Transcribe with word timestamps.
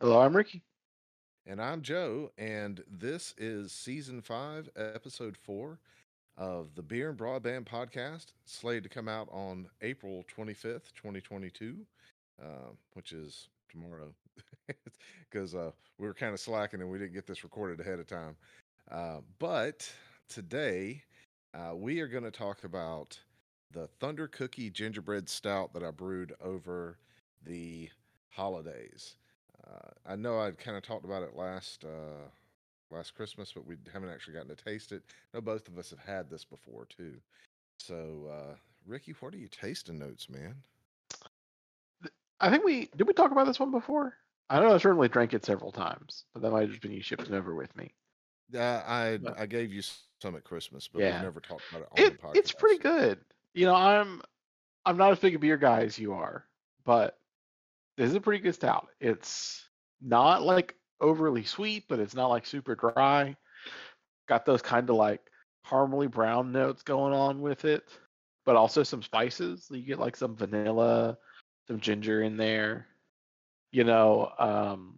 Hello, 0.00 0.20
I'm 0.20 0.36
Ricky. 0.36 0.62
And 1.44 1.60
I'm 1.60 1.82
Joe, 1.82 2.30
and 2.38 2.84
this 2.88 3.34
is 3.36 3.72
season 3.72 4.22
five, 4.22 4.70
episode 4.76 5.36
four 5.36 5.80
of 6.36 6.76
the 6.76 6.84
Beer 6.84 7.08
and 7.08 7.18
Broadband 7.18 7.64
podcast, 7.64 8.26
slated 8.44 8.84
to 8.84 8.88
come 8.88 9.08
out 9.08 9.28
on 9.32 9.66
April 9.82 10.24
25th, 10.32 10.92
2022, 10.94 11.78
uh, 12.40 12.46
which 12.92 13.10
is 13.10 13.48
tomorrow, 13.68 14.14
because 15.28 15.56
uh, 15.56 15.72
we 15.98 16.06
were 16.06 16.14
kind 16.14 16.32
of 16.32 16.38
slacking 16.38 16.80
and 16.80 16.88
we 16.88 16.98
didn't 16.98 17.14
get 17.14 17.26
this 17.26 17.42
recorded 17.42 17.80
ahead 17.80 17.98
of 17.98 18.06
time. 18.06 18.36
Uh, 18.88 19.16
but 19.40 19.92
today, 20.28 21.02
uh, 21.54 21.74
we 21.74 21.98
are 21.98 22.06
going 22.06 22.22
to 22.22 22.30
talk 22.30 22.62
about 22.62 23.18
the 23.72 23.88
Thunder 23.98 24.28
Cookie 24.28 24.70
Gingerbread 24.70 25.28
Stout 25.28 25.74
that 25.74 25.82
I 25.82 25.90
brewed 25.90 26.34
over 26.40 26.98
the 27.44 27.90
holidays. 28.30 29.16
Uh, 29.66 29.90
I 30.06 30.16
know 30.16 30.38
I'd 30.40 30.58
kind 30.58 30.76
of 30.76 30.82
talked 30.82 31.04
about 31.04 31.22
it 31.22 31.36
last 31.36 31.84
uh, 31.84 32.28
last 32.90 33.14
Christmas, 33.14 33.52
but 33.52 33.66
we 33.66 33.76
haven't 33.92 34.10
actually 34.10 34.34
gotten 34.34 34.54
to 34.54 34.64
taste 34.64 34.92
it. 34.92 35.02
I 35.32 35.38
know 35.38 35.40
both 35.42 35.68
of 35.68 35.78
us 35.78 35.90
have 35.90 35.98
had 35.98 36.30
this 36.30 36.44
before 36.44 36.86
too. 36.86 37.14
So, 37.78 38.28
uh, 38.30 38.54
Ricky, 38.86 39.14
what 39.20 39.34
are 39.34 39.38
you 39.38 39.48
tasting 39.48 39.98
notes, 39.98 40.28
man? 40.28 40.54
I 42.40 42.50
think 42.50 42.64
we 42.64 42.88
did 42.96 43.06
we 43.06 43.12
talk 43.14 43.32
about 43.32 43.46
this 43.46 43.58
one 43.60 43.70
before? 43.70 44.14
I 44.48 44.60
know 44.60 44.74
I 44.74 44.78
certainly 44.78 45.08
drank 45.08 45.34
it 45.34 45.44
several 45.44 45.72
times, 45.72 46.24
but 46.32 46.42
that 46.42 46.50
might 46.50 46.62
have 46.62 46.70
just 46.70 46.82
been 46.82 46.92
you 46.92 47.02
shipping 47.02 47.34
over 47.34 47.54
with 47.54 47.74
me. 47.76 47.92
Uh, 48.54 48.82
I 48.86 49.18
But- 49.22 49.38
I 49.38 49.46
gave 49.46 49.72
you 49.72 49.82
some 50.22 50.36
at 50.36 50.44
Christmas, 50.44 50.88
but 50.88 51.00
Yeah. 51.02 51.18
we 51.18 51.24
never 51.24 51.40
talked 51.40 51.64
about 51.70 51.82
it 51.82 51.88
on 51.92 51.98
It 51.98 52.10
the 52.22 52.26
podcast. 52.28 52.36
it's 52.36 52.52
pretty 52.52 52.78
good. 52.78 53.20
You 53.54 53.66
know, 53.66 53.74
I'm 53.74 54.22
I'm 54.86 54.96
not 54.96 55.12
as 55.12 55.18
big 55.18 55.34
a 55.34 55.38
beer 55.38 55.58
guy 55.58 55.82
as 55.82 55.98
you 55.98 56.14
are, 56.14 56.46
but 56.84 57.17
this 57.98 58.10
is 58.10 58.14
a 58.14 58.20
pretty 58.20 58.40
good 58.40 58.54
stout. 58.54 58.88
It's 59.00 59.68
not 60.00 60.44
like 60.44 60.76
overly 61.00 61.42
sweet, 61.42 61.84
but 61.88 61.98
it's 61.98 62.14
not 62.14 62.28
like 62.28 62.46
super 62.46 62.76
dry. 62.76 63.36
Got 64.28 64.46
those 64.46 64.62
kind 64.62 64.88
of 64.88 64.94
like 64.94 65.20
caramely 65.66 66.08
brown 66.08 66.52
notes 66.52 66.82
going 66.82 67.12
on 67.12 67.42
with 67.42 67.64
it, 67.64 67.82
but 68.46 68.54
also 68.54 68.84
some 68.84 69.02
spices. 69.02 69.66
You 69.68 69.82
get 69.82 69.98
like 69.98 70.14
some 70.16 70.36
vanilla, 70.36 71.18
some 71.66 71.80
ginger 71.80 72.22
in 72.22 72.36
there. 72.36 72.86
You 73.72 73.82
know, 73.82 74.30
um, 74.38 74.94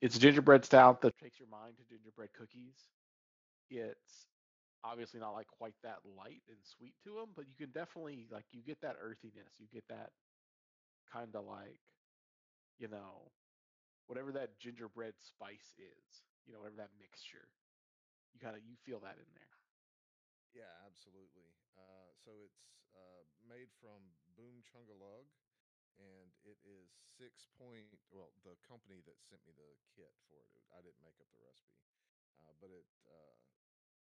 it's 0.00 0.16
a 0.16 0.20
gingerbread 0.20 0.64
stout 0.64 1.02
that 1.02 1.18
takes 1.18 1.38
your 1.38 1.50
mind 1.50 1.74
to 1.76 1.84
gingerbread 1.84 2.30
cookies. 2.32 2.76
It's 3.68 4.26
obviously 4.82 5.20
not 5.20 5.32
like 5.32 5.48
quite 5.48 5.74
that 5.82 5.98
light 6.16 6.40
and 6.48 6.56
sweet 6.62 6.94
to 7.04 7.10
them, 7.10 7.28
but 7.36 7.44
you 7.46 7.54
can 7.58 7.70
definitely 7.72 8.26
like 8.32 8.46
you 8.52 8.62
get 8.62 8.80
that 8.80 8.96
earthiness. 9.02 9.52
You 9.58 9.66
get 9.70 9.84
that 9.90 10.12
kind 11.12 11.34
of 11.34 11.44
like, 11.44 11.82
you 12.78 12.88
know, 12.88 13.34
whatever 14.06 14.32
that 14.32 14.58
gingerbread 14.58 15.14
spice 15.18 15.74
is. 15.78 16.24
You 16.46 16.54
know, 16.54 16.64
whatever 16.64 16.82
that 16.82 16.94
mixture. 16.98 17.46
You 18.34 18.40
kind 18.40 18.54
of 18.54 18.62
you 18.64 18.74
feel 18.86 19.02
that 19.02 19.18
in 19.18 19.30
there. 19.34 19.54
Yeah, 20.54 20.70
absolutely. 20.82 21.50
Uh, 21.78 22.10
so 22.18 22.42
it's 22.42 22.66
uh, 22.94 23.22
made 23.46 23.70
from 23.78 24.02
Boomchugalug, 24.34 25.30
and 25.98 26.30
it 26.42 26.58
is 26.66 26.90
six 27.18 27.46
point. 27.54 27.86
Well, 28.10 28.34
the 28.42 28.58
company 28.66 28.98
that 29.06 29.18
sent 29.22 29.42
me 29.46 29.54
the 29.54 29.78
kit 29.94 30.10
for 30.26 30.42
it, 30.42 30.50
I 30.74 30.82
didn't 30.82 31.02
make 31.06 31.18
up 31.22 31.30
the 31.30 31.42
recipe, 31.42 31.86
uh, 32.42 32.54
but 32.58 32.74
it 32.74 32.86
uh, 33.06 33.34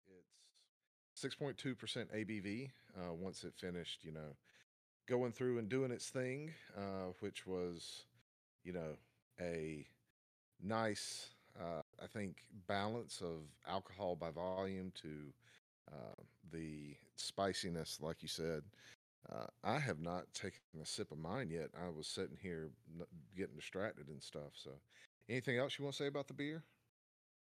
it's 0.05 0.45
six 1.17 1.33
point 1.33 1.57
two 1.57 1.73
percent 1.73 2.13
ABV. 2.13 2.69
Uh, 2.93 3.13
once 3.17 3.41
it 3.41 3.57
finished, 3.57 4.05
you 4.05 4.13
know, 4.13 4.37
going 5.07 5.31
through 5.31 5.57
and 5.57 5.69
doing 5.69 5.91
its 5.91 6.09
thing, 6.09 6.53
uh, 6.77 7.11
which 7.21 7.47
was, 7.47 8.05
you 8.63 8.73
know, 8.73 8.97
a 9.39 9.85
nice, 10.61 11.29
uh, 11.59 11.81
I 12.01 12.07
think, 12.07 12.43
balance 12.67 13.21
of 13.21 13.41
alcohol 13.67 14.15
by 14.15 14.29
volume 14.31 14.91
to 15.01 15.09
uh, 15.91 16.21
the 16.51 16.95
spiciness, 17.15 17.99
like 18.01 18.21
you 18.21 18.27
said. 18.27 18.63
Uh, 19.31 19.47
I 19.63 19.79
have 19.79 19.99
not 19.99 20.25
taken 20.33 20.59
a 20.81 20.85
sip 20.85 21.11
of 21.11 21.17
mine 21.17 21.49
yet. 21.49 21.69
I 21.77 21.89
was 21.89 22.07
sitting 22.07 22.37
here 22.41 22.69
getting 23.35 23.55
distracted 23.55 24.07
and 24.07 24.21
stuff. 24.21 24.53
So, 24.53 24.71
anything 25.27 25.57
else 25.57 25.77
you 25.77 25.83
want 25.83 25.95
to 25.95 26.03
say 26.03 26.07
about 26.07 26.27
the 26.27 26.33
beer? 26.33 26.63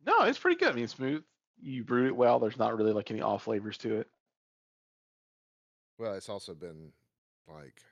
No, 0.06 0.22
it's 0.22 0.38
pretty 0.38 0.58
good. 0.58 0.72
I 0.72 0.74
mean, 0.74 0.88
smooth. 0.88 1.22
You 1.60 1.84
brewed 1.84 2.08
it 2.08 2.16
well. 2.16 2.38
There's 2.38 2.58
not 2.58 2.76
really 2.76 2.92
like 2.92 3.10
any 3.10 3.22
off 3.22 3.44
flavors 3.44 3.78
to 3.78 3.96
it. 3.96 4.08
Well, 5.98 6.14
it's 6.14 6.28
also 6.28 6.54
been 6.54 6.92
like, 7.46 7.82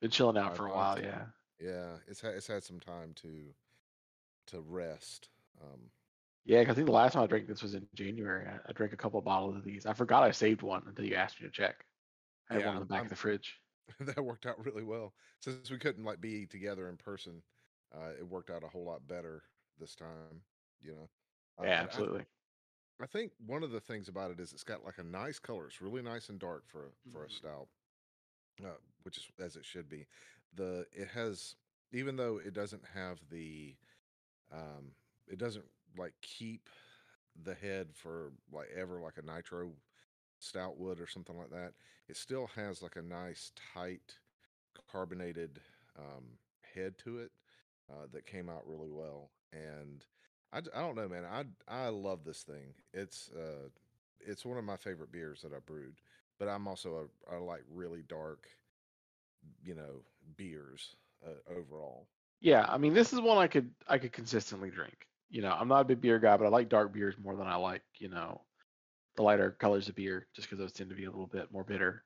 Been 0.00 0.10
chilling 0.10 0.36
out 0.38 0.56
for 0.56 0.66
a 0.66 0.70
while, 0.72 1.00
yeah. 1.00 1.32
yeah, 1.58 1.98
it's 2.06 2.20
had 2.20 2.34
it's 2.34 2.46
had 2.46 2.62
some 2.64 2.80
time 2.80 3.14
to 3.14 3.54
to 4.48 4.60
rest. 4.60 5.30
Um, 5.60 5.92
Yeah, 6.44 6.64
'cause 6.64 6.72
I 6.72 6.74
think 6.76 6.86
the 6.86 6.92
last 6.92 7.12
time 7.12 7.22
I 7.24 7.26
drank 7.26 7.46
this 7.46 7.62
was 7.62 7.74
in 7.74 7.88
January. 7.94 8.46
I, 8.46 8.60
I 8.66 8.72
drank 8.72 8.92
a 8.92 8.96
couple 8.96 9.18
of 9.18 9.24
bottles 9.24 9.56
of 9.56 9.64
these. 9.64 9.86
I 9.86 9.92
forgot 9.94 10.22
I 10.22 10.30
saved 10.32 10.62
one 10.62 10.86
until 10.88 11.04
you 11.04 11.14
asked 11.14 11.40
me 11.40 11.46
to 11.46 11.52
check. 11.52 11.86
I 12.50 12.54
had 12.54 12.62
Yeah, 12.62 12.66
one 12.66 12.76
in 12.76 12.80
the 12.80 12.86
back 12.86 12.98
I'm- 12.98 13.06
of 13.06 13.10
the 13.10 13.16
fridge. 13.16 13.60
that 14.00 14.24
worked 14.24 14.46
out 14.46 14.64
really 14.64 14.84
well. 14.84 15.14
Since 15.40 15.70
we 15.70 15.78
couldn't 15.78 16.04
like 16.04 16.20
be 16.20 16.46
together 16.46 16.88
in 16.88 16.96
person, 16.98 17.44
uh, 17.92 18.14
it 18.18 18.26
worked 18.28 18.50
out 18.50 18.64
a 18.64 18.68
whole 18.68 18.84
lot 18.84 19.06
better 19.06 19.44
this 19.78 19.94
time. 19.96 20.44
You 20.80 20.94
know. 20.94 21.10
Uh, 21.58 21.64
Yeah, 21.64 21.80
but 21.80 21.94
I- 21.94 22.02
absolutely. 22.02 22.26
I 23.00 23.06
think 23.06 23.32
one 23.38 23.62
of 23.64 23.70
the 23.72 23.80
things 23.80 24.08
about 24.08 24.30
it 24.32 24.40
is 24.40 24.52
it's 24.52 24.64
got 24.64 24.84
like 24.84 24.98
a 24.98 25.02
nice 25.04 25.38
color. 25.40 25.66
It's 25.68 25.80
really 25.80 26.02
nice 26.02 26.28
and 26.30 26.38
dark 26.40 26.68
for 26.68 26.96
for 27.12 27.24
a 27.24 27.28
Mhm. 27.28 27.32
stout, 27.32 27.70
uh, 28.64 28.70
which 29.02 29.18
is 29.18 29.24
as 29.44 29.56
it 29.56 29.64
should 29.64 29.88
be. 29.88 30.06
The 30.54 30.86
it 30.92 31.08
has 31.08 31.56
even 31.92 32.16
though 32.16 32.38
it 32.44 32.52
doesn't 32.54 32.84
have 32.94 33.18
the, 33.30 33.74
um, 34.52 34.92
it 35.28 35.38
doesn't 35.38 35.64
like 35.98 36.14
keep 36.22 36.68
the 37.44 37.54
head 37.54 37.88
for 37.94 38.32
like 38.52 38.68
ever 38.76 39.00
like 39.00 39.14
a 39.18 39.26
nitro 39.26 39.72
stout 40.38 40.78
would 40.78 41.00
or 41.00 41.06
something 41.06 41.38
like 41.38 41.50
that. 41.50 41.72
It 42.08 42.16
still 42.16 42.48
has 42.56 42.82
like 42.82 42.96
a 42.96 43.02
nice 43.02 43.52
tight 43.74 44.14
carbonated 44.90 45.60
um, 45.98 46.24
head 46.74 46.98
to 46.98 47.18
it 47.18 47.32
uh, 47.90 48.06
that 48.12 48.26
came 48.26 48.48
out 48.48 48.66
really 48.66 48.90
well. 48.90 49.30
And 49.52 50.04
I, 50.52 50.58
I 50.58 50.80
don't 50.80 50.96
know, 50.96 51.08
man. 51.08 51.24
I 51.24 51.44
I 51.68 51.88
love 51.88 52.24
this 52.24 52.42
thing. 52.42 52.74
It's 52.92 53.30
uh 53.36 53.68
it's 54.20 54.44
one 54.44 54.58
of 54.58 54.64
my 54.64 54.76
favorite 54.76 55.12
beers 55.12 55.42
that 55.42 55.52
I 55.52 55.58
brewed. 55.64 55.96
But 56.38 56.48
I'm 56.48 56.68
also 56.68 57.08
a, 57.30 57.34
I 57.34 57.38
like 57.38 57.62
really 57.70 58.02
dark, 58.08 58.48
you 59.62 59.74
know, 59.74 60.02
beers 60.36 60.94
uh, 61.26 61.52
overall. 61.52 62.06
Yeah, 62.40 62.64
I 62.68 62.78
mean, 62.78 62.94
this 62.94 63.12
is 63.12 63.20
one 63.20 63.38
I 63.38 63.48
could 63.48 63.70
I 63.88 63.98
could 63.98 64.12
consistently 64.12 64.70
drink. 64.70 65.06
You 65.30 65.42
know, 65.42 65.50
I'm 65.50 65.68
not 65.68 65.80
a 65.80 65.84
big 65.84 66.00
beer 66.00 66.18
guy, 66.18 66.36
but 66.36 66.46
I 66.46 66.48
like 66.48 66.68
dark 66.68 66.92
beers 66.92 67.16
more 67.22 67.36
than 67.36 67.46
I 67.46 67.56
like, 67.56 67.82
you 67.98 68.08
know, 68.08 68.40
the 69.16 69.22
lighter 69.22 69.50
colors 69.50 69.88
of 69.88 69.96
beer, 69.96 70.26
just 70.34 70.48
because 70.48 70.58
those 70.58 70.72
tend 70.72 70.90
to 70.90 70.96
be 70.96 71.04
a 71.04 71.10
little 71.10 71.26
bit 71.26 71.52
more 71.52 71.64
bitter. 71.64 72.04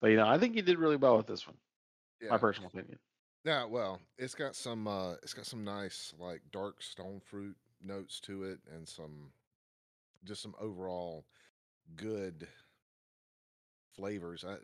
But 0.00 0.08
you 0.08 0.16
know, 0.16 0.28
I 0.28 0.38
think 0.38 0.54
you 0.54 0.62
did 0.62 0.78
really 0.78 0.96
well 0.96 1.16
with 1.16 1.26
this 1.26 1.46
one. 1.46 1.56
Yeah. 2.20 2.30
My 2.30 2.38
personal 2.38 2.68
opinion. 2.68 2.98
Yeah, 3.44 3.64
well, 3.64 4.00
it's 4.18 4.34
got 4.34 4.54
some 4.54 4.86
uh 4.86 5.14
it's 5.22 5.34
got 5.34 5.46
some 5.46 5.64
nice 5.64 6.12
like 6.18 6.42
dark 6.52 6.82
stone 6.82 7.20
fruit 7.24 7.56
notes 7.82 8.20
to 8.20 8.44
it 8.44 8.58
and 8.74 8.86
some 8.86 9.30
just 10.24 10.42
some 10.42 10.54
overall 10.60 11.24
good 11.96 12.46
flavors. 13.98 14.44
I, 14.46 14.56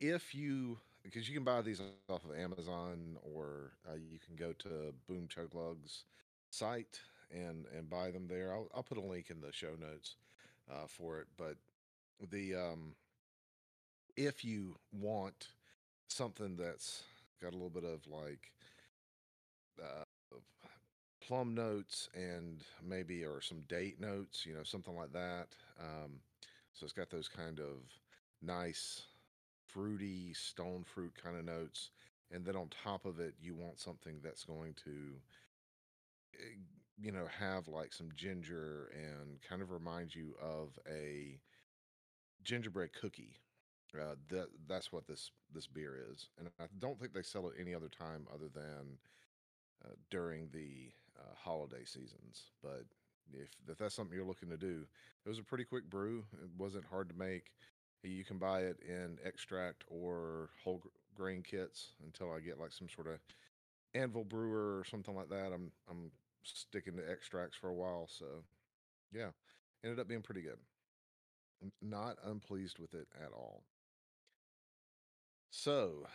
if 0.00 0.34
you 0.34 0.78
because 1.02 1.28
you 1.28 1.34
can 1.34 1.44
buy 1.44 1.60
these 1.60 1.82
off 2.08 2.24
of 2.24 2.36
Amazon 2.38 3.18
or 3.22 3.72
uh, 3.86 3.96
you 3.96 4.18
can 4.24 4.36
go 4.36 4.52
to 4.52 4.94
Boomchugalug's 5.10 6.04
site 6.50 7.00
and 7.30 7.66
and 7.76 7.90
buy 7.90 8.10
them 8.10 8.26
there. 8.28 8.52
I'll 8.52 8.68
I'll 8.74 8.82
put 8.82 8.98
a 8.98 9.02
link 9.02 9.30
in 9.30 9.40
the 9.40 9.52
show 9.52 9.72
notes 9.78 10.16
uh, 10.70 10.86
for 10.86 11.20
it. 11.20 11.26
But 11.36 11.56
the 12.30 12.54
um, 12.54 12.94
if 14.16 14.44
you 14.44 14.76
want 14.92 15.48
something 16.08 16.56
that's 16.56 17.02
got 17.42 17.52
a 17.52 17.56
little 17.56 17.70
bit 17.70 17.84
of 17.84 18.06
like 18.06 18.52
uh, 19.82 20.04
plum 21.26 21.54
notes 21.54 22.08
and 22.14 22.62
maybe 22.86 23.24
or 23.24 23.40
some 23.40 23.62
date 23.68 24.00
notes, 24.00 24.46
you 24.46 24.54
know, 24.54 24.62
something 24.62 24.96
like 24.96 25.12
that. 25.12 25.48
Um, 25.80 26.20
so 26.72 26.84
it's 26.84 26.92
got 26.92 27.10
those 27.10 27.28
kind 27.28 27.60
of 27.60 27.82
nice 28.44 29.02
fruity 29.66 30.32
stone 30.34 30.84
fruit 30.84 31.12
kind 31.20 31.36
of 31.36 31.44
notes, 31.44 31.90
and 32.30 32.44
then 32.44 32.56
on 32.56 32.68
top 32.68 33.04
of 33.04 33.20
it, 33.20 33.34
you 33.40 33.54
want 33.54 33.78
something 33.78 34.20
that's 34.22 34.44
going 34.44 34.74
to, 34.84 34.90
eh, 36.34 36.56
you 36.98 37.12
know, 37.12 37.26
have 37.38 37.68
like 37.68 37.92
some 37.92 38.08
ginger 38.14 38.90
and 38.94 39.40
kind 39.48 39.62
of 39.62 39.70
remind 39.70 40.14
you 40.14 40.34
of 40.40 40.78
a 40.88 41.40
gingerbread 42.42 42.90
cookie. 42.92 43.40
Uh, 43.94 44.16
that 44.28 44.48
that's 44.66 44.90
what 44.90 45.06
this 45.06 45.30
this 45.54 45.68
beer 45.68 45.96
is, 46.12 46.26
and 46.36 46.48
I 46.58 46.64
don't 46.80 46.98
think 46.98 47.12
they 47.12 47.22
sell 47.22 47.46
it 47.46 47.54
any 47.60 47.72
other 47.74 47.88
time 47.88 48.26
other 48.34 48.48
than 48.52 48.98
uh, 49.84 49.90
during 50.10 50.48
the 50.52 50.90
uh, 51.16 51.34
holiday 51.36 51.84
seasons. 51.84 52.50
But 52.60 52.86
if, 53.32 53.50
if 53.68 53.78
that's 53.78 53.94
something 53.94 54.16
you're 54.16 54.26
looking 54.26 54.50
to 54.50 54.56
do, 54.56 54.84
it 55.24 55.28
was 55.28 55.38
a 55.38 55.44
pretty 55.44 55.64
quick 55.64 55.88
brew. 55.88 56.24
It 56.42 56.50
wasn't 56.58 56.86
hard 56.86 57.08
to 57.10 57.14
make. 57.14 57.52
You 58.10 58.24
can 58.24 58.38
buy 58.38 58.60
it 58.60 58.78
in 58.86 59.18
extract 59.24 59.84
or 59.88 60.50
whole 60.62 60.82
grain 61.14 61.42
kits 61.42 61.92
until 62.04 62.32
I 62.32 62.40
get 62.40 62.60
like 62.60 62.72
some 62.72 62.88
sort 62.88 63.06
of 63.06 63.18
Anvil 63.94 64.24
Brewer 64.24 64.78
or 64.78 64.84
something 64.84 65.14
like 65.14 65.28
that. 65.30 65.52
I'm 65.52 65.70
I'm 65.88 66.10
sticking 66.42 66.96
to 66.96 67.10
extracts 67.10 67.56
for 67.56 67.68
a 67.68 67.74
while, 67.74 68.08
so 68.08 68.26
yeah, 69.12 69.30
ended 69.82 70.00
up 70.00 70.08
being 70.08 70.22
pretty 70.22 70.42
good. 70.42 70.58
Not 71.80 72.16
unpleased 72.24 72.78
with 72.78 72.94
it 72.94 73.06
at 73.22 73.32
all. 73.32 73.62
So, 75.50 76.06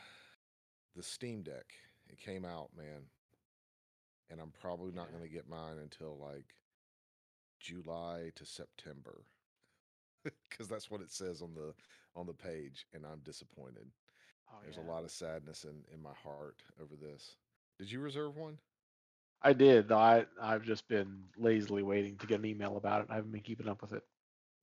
the 0.95 1.01
Steam 1.01 1.43
Deck, 1.43 1.73
it 2.09 2.19
came 2.19 2.43
out, 2.43 2.69
man, 2.77 3.03
and 4.29 4.39
I'm 4.39 4.51
probably 4.61 4.91
not 4.91 5.11
going 5.11 5.23
to 5.23 5.29
get 5.29 5.49
mine 5.49 5.77
until 5.81 6.17
like 6.19 6.55
July 7.59 8.31
to 8.35 8.45
September. 8.45 9.23
Cuz 10.49 10.67
that's 10.67 10.89
what 10.89 11.01
it 11.01 11.11
says 11.11 11.41
on 11.41 11.53
the 11.55 11.73
on 12.15 12.25
the 12.27 12.33
page 12.33 12.85
and 12.93 13.05
I'm 13.05 13.19
disappointed. 13.19 13.91
Oh, 14.49 14.61
There's 14.63 14.77
yeah. 14.77 14.77
a 14.77 14.81
lot 14.81 15.03
of 15.03 15.11
sadness 15.11 15.63
in 15.65 15.83
in 15.93 16.01
my 16.01 16.13
heart 16.13 16.63
over 16.81 16.95
this. 16.95 17.37
Did 17.77 17.91
you 17.91 17.99
reserve 17.99 18.35
one? 18.35 18.59
I 19.41 19.53
did. 19.53 19.91
I 19.91 20.25
I've 20.41 20.63
just 20.63 20.87
been 20.87 21.25
lazily 21.37 21.83
waiting 21.83 22.17
to 22.17 22.27
get 22.27 22.39
an 22.39 22.45
email 22.45 22.77
about 22.77 23.01
it. 23.01 23.07
I 23.09 23.15
haven't 23.15 23.31
been 23.31 23.41
keeping 23.41 23.67
up 23.67 23.81
with 23.81 23.93
it. 23.93 24.03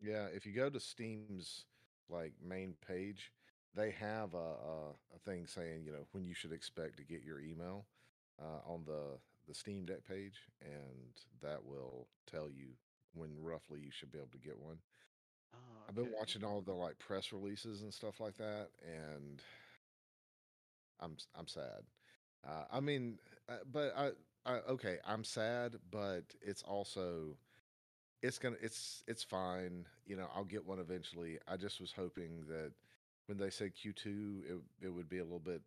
Yeah, 0.00 0.26
if 0.26 0.46
you 0.46 0.52
go 0.52 0.68
to 0.70 0.80
Steam's 0.80 1.64
like 2.08 2.24
main 2.42 2.74
page, 2.86 3.32
they 3.74 3.90
have 3.90 4.34
a, 4.34 4.36
a, 4.36 4.88
a 5.14 5.18
thing 5.24 5.46
saying, 5.46 5.84
you 5.84 5.92
know, 5.92 6.06
when 6.12 6.24
you 6.24 6.34
should 6.34 6.52
expect 6.52 6.96
to 6.98 7.04
get 7.04 7.22
your 7.22 7.40
email 7.40 7.86
uh, 8.40 8.60
on 8.66 8.84
the 8.84 9.18
the 9.48 9.54
Steam 9.54 9.84
Deck 9.84 10.04
page, 10.06 10.48
and 10.60 11.12
that 11.40 11.64
will 11.64 12.08
tell 12.26 12.50
you 12.50 12.74
when 13.14 13.30
roughly 13.40 13.80
you 13.80 13.90
should 13.90 14.10
be 14.10 14.18
able 14.18 14.28
to 14.32 14.38
get 14.38 14.58
one. 14.58 14.78
Oh, 15.56 15.88
I've 15.88 15.94
been 15.94 16.04
okay. 16.04 16.14
watching 16.18 16.44
all 16.44 16.60
the 16.60 16.72
like 16.74 16.98
press 16.98 17.32
releases 17.32 17.82
and 17.82 17.92
stuff 17.94 18.20
like 18.20 18.36
that, 18.38 18.68
and 18.84 19.42
I'm 21.00 21.16
I'm 21.36 21.48
sad. 21.48 21.82
Uh, 22.46 22.64
I 22.72 22.80
mean, 22.80 23.18
uh, 23.48 23.58
but 23.72 23.94
I, 23.96 24.10
I 24.46 24.60
okay, 24.70 24.98
I'm 25.06 25.24
sad, 25.24 25.76
but 25.90 26.24
it's 26.42 26.62
also 26.62 27.36
it's 28.22 28.38
gonna 28.38 28.56
it's 28.62 29.02
it's 29.08 29.22
fine. 29.24 29.86
You 30.06 30.16
know, 30.16 30.28
I'll 30.34 30.44
get 30.44 30.66
one 30.66 30.78
eventually. 30.80 31.38
I 31.48 31.56
just 31.56 31.80
was 31.80 31.92
hoping 31.92 32.44
that 32.48 32.72
when 33.26 33.38
they 33.38 33.50
said 33.50 33.72
Q2, 33.74 34.06
it 34.50 34.86
it 34.86 34.88
would 34.90 35.08
be 35.08 35.18
a 35.18 35.24
little 35.24 35.40
bit, 35.40 35.62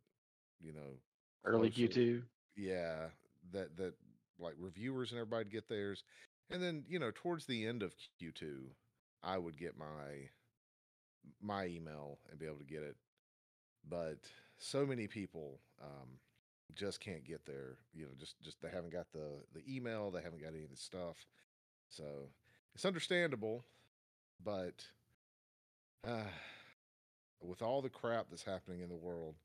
you 0.62 0.74
know, 0.74 1.00
Early 1.45 1.69
closer. 1.69 1.88
Q2. 1.88 2.24
Yeah, 2.56 3.07
that 3.53 3.77
that 3.77 3.94
like 4.39 4.56
reviewers 4.59 5.12
and 5.12 5.19
everybody 5.19 5.50
get 5.50 5.68
theirs, 5.69 6.03
and 6.50 6.62
then 6.62 6.83
you 6.88 7.00
know 7.00 7.12
towards 7.13 7.45
the 7.45 7.65
end 7.65 7.83
of 7.83 7.94
Q2, 8.21 8.65
I 9.24 9.38
would 9.38 9.57
get 9.57 9.77
my 9.77 10.30
my 11.42 11.66
email 11.66 12.19
and 12.30 12.39
be 12.39 12.45
able 12.45 12.57
to 12.60 12.63
get 12.63 12.83
it. 12.83 12.95
But 13.88 14.19
so 14.57 14.86
many 14.86 15.07
people 15.07 15.60
um, 15.81 16.10
just 16.75 17.00
can't 17.00 17.24
get 17.24 17.45
there. 17.45 17.77
You 17.94 18.04
know, 18.06 18.12
just 18.19 18.39
just 18.42 18.62
they 18.62 18.69
haven't 18.69 18.92
got 18.94 19.12
the 19.12 19.44
the 19.54 19.63
email, 19.68 20.12
they 20.12 20.21
haven't 20.21 20.42
got 20.42 20.54
any 20.54 20.63
of 20.63 20.69
the 20.69 20.77
stuff. 20.77 21.18
So 21.89 22.04
it's 22.75 22.86
understandable, 22.86 23.63
but 24.44 24.86
uh, 26.07 26.24
with 27.42 27.62
all 27.62 27.81
the 27.81 27.89
crap 27.89 28.27
that's 28.30 28.44
happening 28.44 28.81
in 28.81 28.89
the 28.89 28.95
world, 28.95 29.36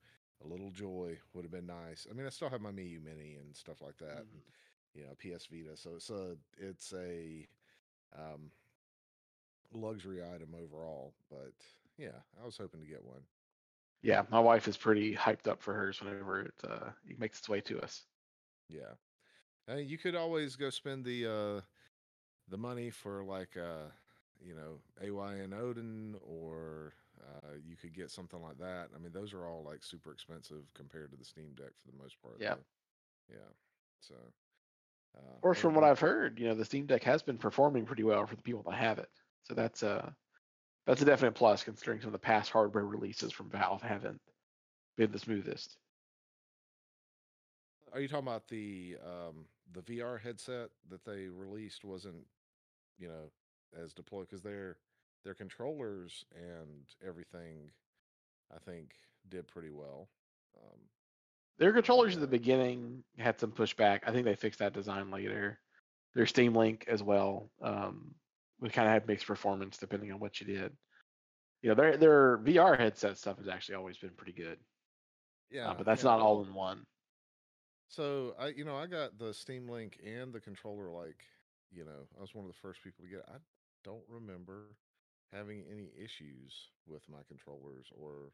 a 0.44 0.47
little 0.47 0.70
joy 0.70 1.17
would 1.32 1.44
have 1.44 1.53
been 1.53 1.67
nice. 1.67 2.06
I 2.11 2.15
mean, 2.15 2.27
I 2.27 2.31
still 2.31 2.50
have 2.50 2.61
my 2.61 2.70
Miyoo 2.70 3.03
Mini 3.03 3.37
and 3.37 3.55
stuff 3.56 3.81
like 3.81 3.97
that, 3.99 4.27
and 4.31 4.43
Mhm. 4.43 4.94
you 4.94 5.03
know, 5.05 5.15
PS 5.15 5.47
Vita. 5.47 5.77
So 5.77 5.94
it's 5.97 6.11
a 6.11 6.37
it's 6.56 6.93
a 6.93 7.49
um, 8.17 8.50
luxury 9.73 10.23
item 10.23 10.55
overall. 10.55 11.15
But 11.31 11.53
yeah, 11.99 12.19
I 12.41 12.45
was 12.45 12.57
hoping 12.57 12.81
to 12.81 12.87
get 12.87 13.05
one. 13.05 13.23
Yeah, 14.03 14.23
my 14.31 14.41
wife 14.41 14.69
is 14.69 14.77
pretty 14.77 15.15
hyped 15.15 15.49
up 15.49 15.63
for 15.63 15.73
hers 15.73 16.01
whenever 16.01 16.43
it 16.43 16.55
uh, 16.69 16.91
it 17.09 17.19
makes 17.19 17.39
its 17.39 17.49
way 17.49 17.61
to 17.63 17.81
us. 17.81 18.05
Yeah, 18.69 18.95
uh, 19.71 19.77
you 19.77 19.99
could 19.99 20.15
always 20.15 20.57
go 20.57 20.71
spend 20.71 21.05
the 21.05 21.27
uh, 21.27 21.61
the 22.49 22.59
money 22.59 22.91
for 22.91 23.25
like 23.25 23.57
uh, 23.57 23.89
you 24.41 24.55
know 24.55 24.81
AYN 25.03 25.53
Odin, 25.55 26.17
or 26.21 26.93
uh, 27.21 27.53
you 27.67 27.77
could 27.77 27.95
get 27.95 28.11
something 28.11 28.43
like 28.43 28.59
that. 28.59 28.89
I 28.95 28.99
mean, 28.99 29.13
those 29.13 29.33
are 29.33 29.47
all 29.47 29.63
like 29.65 29.83
super 29.83 30.13
expensive 30.13 30.65
compared 30.75 31.11
to 31.13 31.17
the 31.17 31.25
Steam 31.25 31.55
Deck 31.57 31.73
for 31.83 31.91
the 31.91 32.03
most 32.03 32.21
part. 32.21 32.37
Yeah. 32.41 32.55
though. 32.55 33.35
yeah. 33.37 33.53
So, 34.01 34.15
uh, 35.17 35.35
Of 35.37 35.41
course, 35.41 35.59
from 35.59 35.75
what 35.75 35.85
I've 35.85 36.01
heard, 36.01 36.39
you 36.39 36.47
know, 36.47 36.55
the 36.55 36.65
Steam 36.65 36.87
Deck 36.87 37.03
has 37.05 37.23
been 37.23 37.39
performing 37.39 37.87
pretty 37.87 38.03
well 38.03 38.27
for 38.27 38.37
the 38.37 38.43
people 38.43 38.63
that 38.69 38.75
have 38.75 38.99
it. 38.99 39.11
So 39.44 39.55
that's 39.55 39.82
a 39.82 40.14
that's 40.87 41.02
a 41.02 41.05
definite 41.05 41.32
plus 41.32 41.64
considering 41.64 42.00
some 42.00 42.08
of 42.08 42.12
the 42.12 42.19
past 42.19 42.50
hardware 42.50 42.85
releases 42.85 43.32
from 43.32 43.50
Valve 43.50 43.82
haven't 43.82 44.20
been 44.96 45.12
the 45.12 45.19
smoothest. 45.19 45.76
Are 47.93 48.00
you 48.00 48.08
talking 48.08 48.26
about 48.26 48.49
the 48.49 48.96
um, 49.05 49.46
the 49.73 49.82
VR 49.82 50.20
headset 50.20 50.70
that 50.91 51.05
they 51.05 51.29
released 51.29 51.85
wasn't, 51.85 52.26
you 52.99 53.08
know, 53.08 53.31
as 53.82 53.93
deployed 53.93 54.29
because 54.29 54.43
their 54.43 54.76
their 55.25 55.35
controllers 55.35 56.25
and 56.35 56.85
everything, 57.06 57.70
I 58.55 58.58
think, 58.58 58.94
did 59.29 59.46
pretty 59.49 59.70
well. 59.70 60.08
Um, 60.56 60.79
Their 61.58 61.73
controllers 61.73 62.14
at 62.14 62.20
the 62.20 62.26
beginning 62.26 63.02
had 63.19 63.41
some 63.41 63.52
pushback. 63.52 64.00
I 64.06 64.12
think 64.12 64.25
they 64.25 64.35
fixed 64.35 64.58
that 64.58 64.75
design 64.75 65.11
later. 65.11 65.58
Their 66.14 66.26
Steam 66.26 66.55
Link 66.55 66.85
as 66.88 67.02
well. 67.02 67.50
Um, 67.62 68.14
we 68.65 68.71
kind 68.71 68.89
of 68.89 68.95
had 68.95 69.09
mixed 69.09 69.29
performance 69.29 69.79
depending 69.79 70.13
on 70.13 70.21
what 70.21 70.41
you 70.41 70.47
did. 70.49 70.77
You 71.63 71.71
know, 71.71 71.77
their 71.77 71.99
their 71.99 72.39
VR 72.39 72.77
headset 72.77 73.19
stuff 73.19 73.39
has 73.39 73.49
actually 73.49 73.77
always 73.77 73.99
been 73.99 74.17
pretty 74.17 74.35
good. 74.35 74.61
yeah, 75.51 75.71
Uh, 75.71 75.75
but 75.75 75.87
that's 75.87 76.05
yeah, 76.05 76.05
not 76.05 76.21
all 76.21 76.43
in 76.45 76.55
one. 76.55 76.87
So 77.89 78.35
I, 78.39 78.49
you 78.49 78.65
know, 78.65 78.77
I 78.77 78.87
got 78.87 79.19
the 79.19 79.33
Steam 79.35 79.69
Link 79.69 80.01
and 80.05 80.33
the 80.33 80.41
controller. 80.41 80.91
Like, 80.91 81.25
you 81.71 81.85
know, 81.85 82.09
I 82.17 82.21
was 82.21 82.35
one 82.35 82.45
of 82.45 82.51
the 82.53 82.59
first 82.59 82.83
people 82.83 83.05
to 83.05 83.11
get. 83.11 83.21
it. 83.21 83.27
I 83.29 83.39
don't 83.85 84.05
remember 84.09 84.77
having 85.33 85.65
any 85.71 85.93
issues 85.97 86.71
with 86.87 87.09
my 87.09 87.23
controllers 87.29 87.91
or 87.97 88.33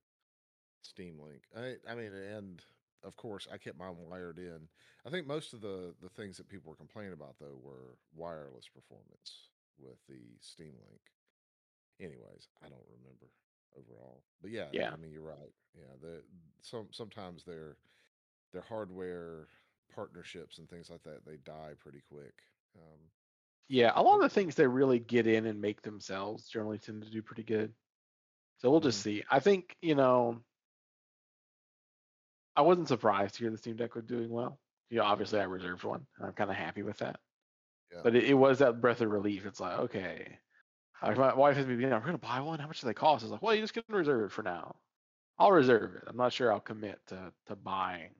Steam 0.82 1.19
Link. 1.21 1.44
I, 1.56 1.77
I 1.91 1.94
mean, 1.94 2.12
and 2.12 2.62
of 3.05 3.17
course, 3.17 3.49
I 3.53 3.59
kept 3.59 3.79
mine 3.79 3.97
wired 3.99 4.38
in. 4.38 4.69
I 5.06 5.11
think 5.11 5.27
most 5.27 5.55
of 5.55 5.61
the 5.61 5.94
the 6.00 6.11
things 6.11 6.38
that 6.38 6.49
people 6.49 6.71
were 6.71 6.77
complaining 6.77 7.15
about 7.15 7.38
though 7.38 7.59
were 7.62 7.99
wireless 8.15 8.69
performance 8.69 9.50
with 9.82 9.99
the 10.09 10.21
Steam 10.41 10.75
Link. 10.88 11.00
Anyways, 12.00 12.49
I 12.62 12.69
don't 12.69 12.87
remember 12.99 13.27
overall, 13.77 14.23
but 14.41 14.50
yeah, 14.50 14.69
Yeah. 14.73 14.91
I 14.93 14.97
mean, 14.97 15.12
you're 15.12 15.23
right. 15.23 15.53
Yeah, 15.75 15.94
the 16.00 16.23
some 16.62 16.88
sometimes 16.93 17.44
their 17.44 17.77
their 18.53 18.62
hardware 18.62 19.49
partnerships 19.94 20.59
and 20.59 20.69
things 20.69 20.91
like 20.91 21.03
that 21.05 21.25
they 21.27 21.37
die 21.37 21.75
pretty 21.79 22.00
quick. 22.11 22.35
Um, 22.77 22.99
Yeah, 23.69 23.93
a 23.94 24.03
lot 24.03 24.17
of 24.17 24.22
the 24.22 24.29
things 24.31 24.55
they 24.55 24.67
really 24.67 24.99
get 24.99 25.27
in 25.27 25.46
and 25.46 25.60
make 25.60 25.82
themselves 25.82 26.49
generally 26.49 26.79
tend 26.79 27.03
to 27.05 27.10
do 27.10 27.22
pretty 27.22 27.44
good. 27.44 27.75
So 28.58 28.70
we'll 28.70 28.81
just 28.81 29.01
see. 29.03 29.25
I 29.31 29.41
think, 29.41 29.77
you 29.82 29.94
know, 29.94 30.43
I 32.56 32.63
wasn't 32.63 32.89
surprised 32.89 33.34
to 33.37 33.41
hear 33.44 33.51
the 33.51 33.58
Steam 33.58 33.77
Deck 33.77 33.94
was 33.94 34.05
doing 34.05 34.31
well. 34.31 34.60
You 34.91 34.99
know, 34.99 35.05
obviously 35.05 35.41
I 35.41 35.44
reserved 35.44 35.84
one, 35.84 36.06
and 36.19 36.27
I'm 36.27 36.32
kind 36.34 36.51
of 36.51 36.56
happy 36.56 36.82
with 36.82 36.99
that. 36.99 37.20
Yeah. 37.93 38.01
But 38.03 38.17
it, 38.17 38.25
it 38.25 38.35
was 38.35 38.59
that 38.59 38.81
breath 38.81 39.01
of 39.01 39.11
relief. 39.11 39.47
It's 39.47 39.61
like, 39.61 39.79
okay, 39.81 40.39
my 41.03 41.35
wife 41.35 41.56
has 41.56 41.67
me 41.67 41.77
being, 41.77 41.93
I'm 41.93 42.03
gonna 42.03 42.19
buy 42.19 42.41
one. 42.41 42.59
How 42.59 42.67
much 42.67 42.81
do 42.81 42.87
they 42.87 42.94
cost? 42.94 43.23
It's 43.23 43.32
like, 43.32 43.43
well, 43.43 43.55
you 43.55 43.61
just 43.61 43.75
can 43.75 43.82
reserve 43.89 44.25
it 44.25 44.32
for 44.32 44.43
now. 44.43 44.77
I'll 45.39 45.53
reserve 45.53 45.97
it. 45.97 46.05
I'm 46.06 46.17
not 46.17 46.32
sure 46.32 46.53
I'll 46.53 46.61
commit 46.61 47.01
to 47.06 47.32
to 47.47 47.56
buying 47.56 48.11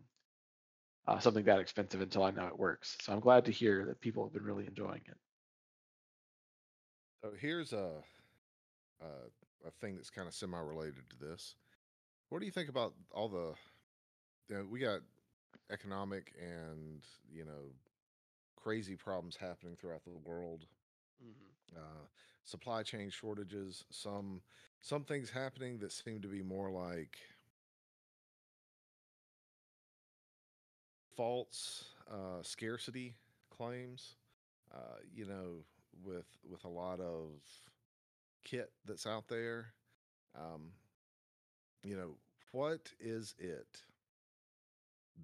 uh, 1.07 1.19
something 1.19 1.45
that 1.45 1.61
expensive 1.61 2.01
until 2.01 2.23
I 2.23 2.31
know 2.31 2.47
it 2.47 2.59
works. 2.59 2.97
So 3.03 3.13
I'm 3.13 3.21
glad 3.21 3.45
to 3.45 3.53
hear 3.53 3.85
that 3.87 4.01
people 4.01 4.25
have 4.25 4.33
been 4.33 4.45
really 4.45 4.67
enjoying 4.67 5.03
it. 5.07 5.17
So 7.23 7.33
here's 7.39 7.73
a 7.73 8.03
a, 9.03 9.69
a 9.69 9.71
thing 9.81 9.97
that's 9.97 10.11
kind 10.11 10.29
of 10.29 10.35
semi-related 10.35 11.11
to 11.11 11.17
this. 11.17 11.57
What 12.31 12.41
do 12.41 12.47
you 12.47 12.53
think 12.53 12.69
about 12.69 12.95
all 13.13 13.29
the? 13.29 13.55
You 14.49 14.57
know, 14.57 14.67
we 14.69 14.81
got 14.81 15.01
economic 15.71 16.33
and 16.41 17.03
you 17.31 17.45
know 17.45 17.73
crazy 18.63 18.97
problems 18.97 19.37
happening 19.37 19.77
throughout 19.77 20.05
the 20.05 20.11
world. 20.25 20.67
Uh, 21.77 22.07
supply 22.45 22.83
chain 22.83 23.11
shortages. 23.11 23.85
Some 23.91 24.41
some 24.81 25.05
things 25.05 25.31
happening 25.31 25.79
that 25.79 25.93
seem 25.93 26.21
to 26.23 26.29
be 26.29 26.43
more 26.43 26.71
like 26.71 27.19
false 31.17 31.85
uh, 32.11 32.43
scarcity 32.43 33.15
claims. 33.57 34.17
Uh, 34.73 34.99
you 35.15 35.27
know, 35.27 35.65
with 36.05 36.27
with 36.49 36.65
a 36.65 36.69
lot 36.69 37.01
of 37.01 37.29
kit 38.45 38.71
that's 38.87 39.07
out 39.07 39.29
there. 39.29 39.67
Um, 40.37 40.71
you 41.83 41.97
know, 41.97 42.17
what 42.53 42.91
is 43.01 43.35
it 43.39 43.83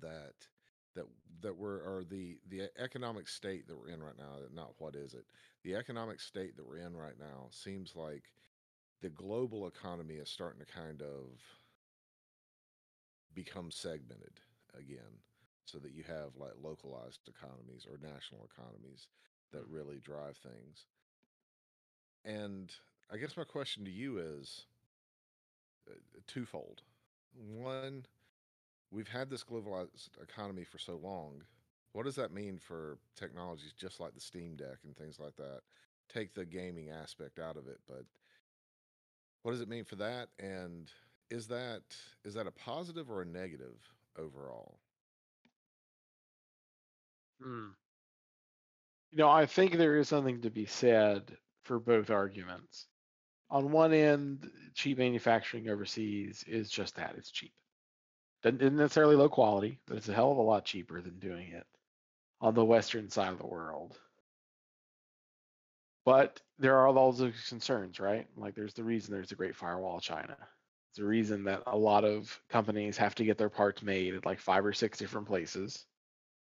that 0.00 0.34
that 0.96 1.06
that 1.42 1.56
we're 1.56 1.78
or 1.80 2.04
the 2.04 2.40
the 2.48 2.70
economic 2.78 3.28
state 3.28 3.68
that 3.68 3.76
we're 3.78 3.90
in 3.90 4.02
right 4.04 4.18
now? 4.18 4.38
Not 4.54 4.74
what 4.78 4.96
is 4.96 5.14
it? 5.14 5.26
The 5.64 5.76
economic 5.76 6.20
state 6.20 6.56
that 6.58 6.66
we're 6.66 6.78
in 6.78 6.96
right 6.96 7.18
now 7.18 7.48
seems 7.50 7.96
like 7.96 8.34
the 9.02 9.10
global 9.10 9.66
economy 9.68 10.16
is 10.16 10.30
starting 10.30 10.60
to 10.60 10.66
kind 10.72 11.02
of 11.02 11.40
become 13.34 13.70
segmented 13.70 14.40
again. 14.74 15.22
so 15.64 15.78
that 15.78 15.92
you 15.92 16.04
have 16.04 16.36
like 16.36 16.54
localized 16.60 17.20
economies 17.28 17.86
or 17.86 17.98
national 17.98 18.44
economies 18.44 19.08
that 19.52 19.66
Mhm. 19.66 19.68
really 19.68 19.98
drive 20.00 20.36
things. 20.38 20.86
And 22.24 22.74
I 23.10 23.16
guess 23.18 23.36
my 23.36 23.44
question 23.44 23.84
to 23.84 23.90
you 23.90 24.18
is 24.18 24.66
uh, 25.90 25.94
twofold. 26.26 26.82
One, 27.32 28.06
we've 28.90 29.08
had 29.08 29.30
this 29.30 29.44
globalized 29.44 30.10
economy 30.22 30.64
for 30.64 30.78
so 30.78 30.96
long. 30.96 31.42
What 31.92 32.04
does 32.04 32.16
that 32.16 32.32
mean 32.32 32.58
for 32.58 32.98
technologies 33.16 33.72
just 33.72 34.00
like 34.00 34.14
the 34.14 34.20
Steam 34.20 34.56
Deck 34.56 34.78
and 34.84 34.96
things 34.96 35.18
like 35.18 35.36
that? 35.36 35.60
Take 36.08 36.34
the 36.34 36.44
gaming 36.44 36.90
aspect 36.90 37.38
out 37.38 37.56
of 37.56 37.66
it, 37.68 37.80
but 37.88 38.04
what 39.42 39.52
does 39.52 39.60
it 39.60 39.68
mean 39.68 39.84
for 39.84 39.96
that? 39.96 40.28
And 40.38 40.90
is 41.30 41.46
that 41.48 41.82
is 42.24 42.34
that 42.34 42.46
a 42.46 42.52
positive 42.52 43.10
or 43.10 43.22
a 43.22 43.26
negative 43.26 43.76
overall? 44.18 44.78
Hmm. 47.40 47.68
You 49.10 49.18
know, 49.18 49.30
I 49.30 49.46
think 49.46 49.72
there 49.72 49.96
is 49.96 50.08
something 50.08 50.42
to 50.42 50.50
be 50.50 50.66
said 50.66 51.36
for 51.62 51.78
both 51.80 52.10
arguments. 52.10 52.86
On 53.50 53.70
one 53.72 53.92
end, 53.92 54.50
cheap 54.74 54.98
manufacturing 54.98 55.68
overseas 55.68 56.44
is 56.46 56.70
just 56.70 56.96
that 56.96 57.14
it's 57.16 57.30
cheap. 57.30 57.52
Doesn't 58.42 58.62
isn't 58.62 58.76
necessarily 58.76 59.16
low 59.16 59.28
quality, 59.28 59.80
but 59.86 59.96
it's 59.96 60.08
a 60.08 60.14
hell 60.14 60.32
of 60.32 60.38
a 60.38 60.42
lot 60.42 60.64
cheaper 60.64 61.00
than 61.00 61.18
doing 61.18 61.48
it 61.48 61.66
on 62.40 62.54
the 62.54 62.64
western 62.64 63.08
side 63.10 63.32
of 63.32 63.38
the 63.38 63.46
world. 63.46 63.98
But 66.04 66.40
there 66.58 66.76
are 66.78 66.86
all 66.86 67.12
those 67.12 67.48
concerns, 67.48 67.98
right? 67.98 68.26
Like 68.36 68.54
there's 68.54 68.74
the 68.74 68.84
reason 68.84 69.12
there's 69.12 69.32
a 69.32 69.36
Great 69.36 69.56
Firewall 69.56 70.00
China. 70.00 70.36
It's 70.90 70.98
the 70.98 71.04
reason 71.04 71.44
that 71.44 71.64
a 71.66 71.76
lot 71.76 72.04
of 72.04 72.40
companies 72.48 72.96
have 72.96 73.14
to 73.16 73.24
get 73.24 73.38
their 73.38 73.50
parts 73.50 73.82
made 73.82 74.14
at 74.14 74.24
like 74.24 74.38
five 74.38 74.64
or 74.64 74.72
six 74.72 74.98
different 74.98 75.26
places 75.26 75.84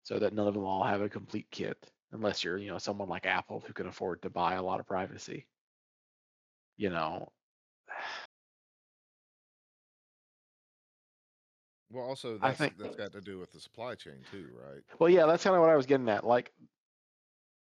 so 0.04 0.18
that 0.20 0.34
none 0.34 0.48
of 0.48 0.54
them 0.54 0.64
all 0.64 0.84
have 0.84 1.02
a 1.02 1.10
complete 1.10 1.48
kit, 1.52 1.92
unless 2.14 2.44
you're, 2.44 2.58
you 2.58 2.72
know, 2.72 2.78
someone 2.78 3.10
like 3.10 3.26
Apple 3.26 3.64
who 3.68 3.74
can 3.74 3.88
afford 3.88 4.22
to 4.22 4.30
buy 4.30 4.54
a 4.56 4.64
lot 4.64 4.80
of 4.80 4.88
privacy. 4.88 5.46
You 6.78 6.90
know, 6.90 7.32
Well, 11.92 12.06
also 12.06 12.38
I 12.42 12.54
think, 12.54 12.78
that's 12.78 12.96
got 12.96 13.12
to 13.14 13.22
do 13.22 13.40
with 13.40 13.52
the 13.52 13.60
supply 13.60 13.96
chain 13.96 14.22
too, 14.32 14.48
right? 14.54 14.82
well, 15.00 15.10
yeah, 15.10 15.26
that's 15.26 15.44
kind 15.44 15.56
of 15.56 15.62
what 15.62 15.72
I 15.72 15.76
was 15.76 15.88
getting 15.88 16.10
at. 16.10 16.26
Like, 16.26 16.52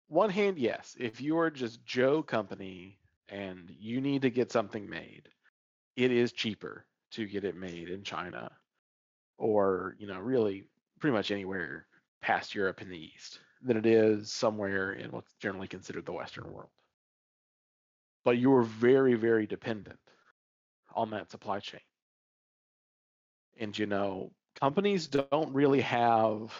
one 0.08 0.30
hand, 0.30 0.58
yes, 0.60 0.96
if 1.00 1.20
you 1.22 1.38
are 1.40 1.50
just 1.50 1.84
Joe 1.86 2.22
Company 2.22 3.00
and 3.30 3.74
you 3.80 4.02
need 4.02 4.22
to 4.24 4.30
get 4.30 4.52
something 4.52 4.90
made, 4.90 5.30
it 5.96 6.12
is 6.12 6.32
cheaper 6.32 6.86
to 7.12 7.26
get 7.26 7.44
it 7.44 7.56
made 7.56 7.90
in 7.90 8.04
China 8.04 8.52
or, 9.38 9.96
you 10.00 10.08
know, 10.08 10.20
really 10.20 10.66
pretty 11.00 11.16
much 11.16 11.32
anywhere 11.32 11.88
past 12.22 12.54
Europe 12.54 12.82
in 12.82 12.90
the 12.90 12.98
East 12.98 13.40
than 13.62 13.78
it 13.78 13.86
is 13.86 14.32
somewhere 14.32 14.94
in 14.94 15.12
what's 15.12 15.34
generally 15.40 15.68
considered 15.68 16.06
the 16.06 16.12
Western 16.12 16.52
world. 16.52 16.70
But 18.24 18.38
you 18.38 18.54
are 18.54 18.64
very, 18.64 19.16
very 19.16 19.48
dependent 19.48 20.00
on 20.94 21.10
that 21.12 21.32
supply 21.32 21.60
chain. 21.60 21.82
And, 23.60 23.78
you 23.78 23.86
know, 23.86 24.32
companies 24.60 25.08
don't 25.08 25.54
really 25.54 25.82
have 25.82 26.54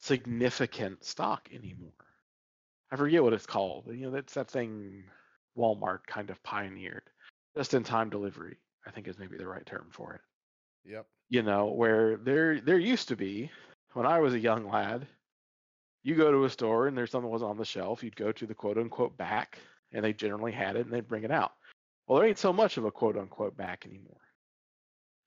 significant 0.00 1.04
stock 1.04 1.48
anymore. 1.52 1.92
I 2.90 2.96
forget 2.96 3.22
what 3.22 3.32
it's 3.32 3.46
called. 3.46 3.86
You 3.88 4.06
know, 4.06 4.10
that's 4.10 4.34
that 4.34 4.50
thing 4.50 5.04
Walmart 5.56 6.00
kind 6.06 6.30
of 6.30 6.42
pioneered. 6.42 7.04
Just 7.56 7.74
in 7.74 7.84
time 7.84 8.10
delivery, 8.10 8.56
I 8.86 8.90
think 8.90 9.06
is 9.06 9.18
maybe 9.18 9.36
the 9.36 9.46
right 9.46 9.64
term 9.64 9.88
for 9.90 10.14
it. 10.14 10.20
Yep. 10.90 11.06
You 11.28 11.42
know, 11.42 11.66
where 11.66 12.16
there 12.16 12.60
there 12.60 12.78
used 12.78 13.08
to 13.08 13.16
be 13.16 13.50
when 13.92 14.06
I 14.06 14.18
was 14.18 14.34
a 14.34 14.38
young 14.38 14.68
lad, 14.68 15.06
you 16.02 16.14
go 16.14 16.32
to 16.32 16.44
a 16.44 16.50
store 16.50 16.86
and 16.86 16.96
there's 16.96 17.10
something 17.10 17.30
was 17.30 17.42
on 17.42 17.58
the 17.58 17.64
shelf, 17.64 18.02
you'd 18.02 18.16
go 18.16 18.32
to 18.32 18.46
the 18.46 18.54
quote 18.54 18.78
unquote 18.78 19.16
back 19.16 19.58
and 19.92 20.04
they 20.04 20.12
generally 20.12 20.52
had 20.52 20.76
it 20.76 20.86
and 20.86 20.92
they'd 20.92 21.08
bring 21.08 21.24
it 21.24 21.30
out. 21.30 21.52
Well, 22.06 22.18
there 22.18 22.28
ain't 22.28 22.38
so 22.38 22.52
much 22.52 22.76
of 22.76 22.84
a 22.84 22.90
quote 22.90 23.16
unquote 23.16 23.56
back 23.56 23.86
anymore. 23.86 24.20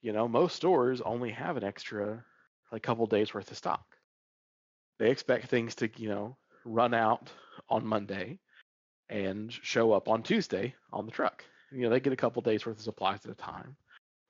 You 0.04 0.12
know, 0.12 0.28
most 0.28 0.58
stores 0.58 1.00
only 1.00 1.32
have 1.32 1.56
an 1.56 1.64
extra 1.64 2.24
like 2.74 2.84
couple 2.84 3.08
days 3.08 3.34
worth 3.34 3.50
of 3.50 3.58
stock. 3.58 3.86
They 5.00 5.10
expect 5.10 5.48
things 5.48 5.76
to, 5.76 5.90
you 5.96 6.10
know, 6.10 6.38
run 6.66 6.94
out 6.94 7.32
on 7.70 7.86
Monday 7.86 8.40
and 9.10 9.52
show 9.52 9.94
up 9.94 10.10
on 10.10 10.22
Tuesday 10.22 10.76
on 10.92 11.06
the 11.06 11.12
truck. 11.12 11.46
You 11.72 11.84
know, 11.84 11.90
they 11.90 12.02
get 12.02 12.12
a 12.12 12.18
couple 12.18 12.42
days 12.42 12.66
worth 12.66 12.78
of 12.78 12.84
supplies 12.84 13.26
at 13.26 13.32
a 13.32 13.36
time. 13.36 13.78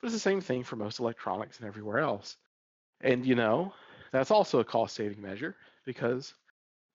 But 0.00 0.06
it's 0.06 0.14
the 0.14 0.20
same 0.20 0.40
thing 0.40 0.62
for 0.62 0.76
most 0.76 1.00
electronics 1.00 1.58
and 1.58 1.66
everywhere 1.66 1.98
else. 1.98 2.36
And 3.00 3.26
you 3.26 3.34
know, 3.34 3.74
that's 4.12 4.30
also 4.30 4.60
a 4.60 4.64
cost 4.64 4.94
saving 4.94 5.20
measure 5.20 5.56
because 5.84 6.34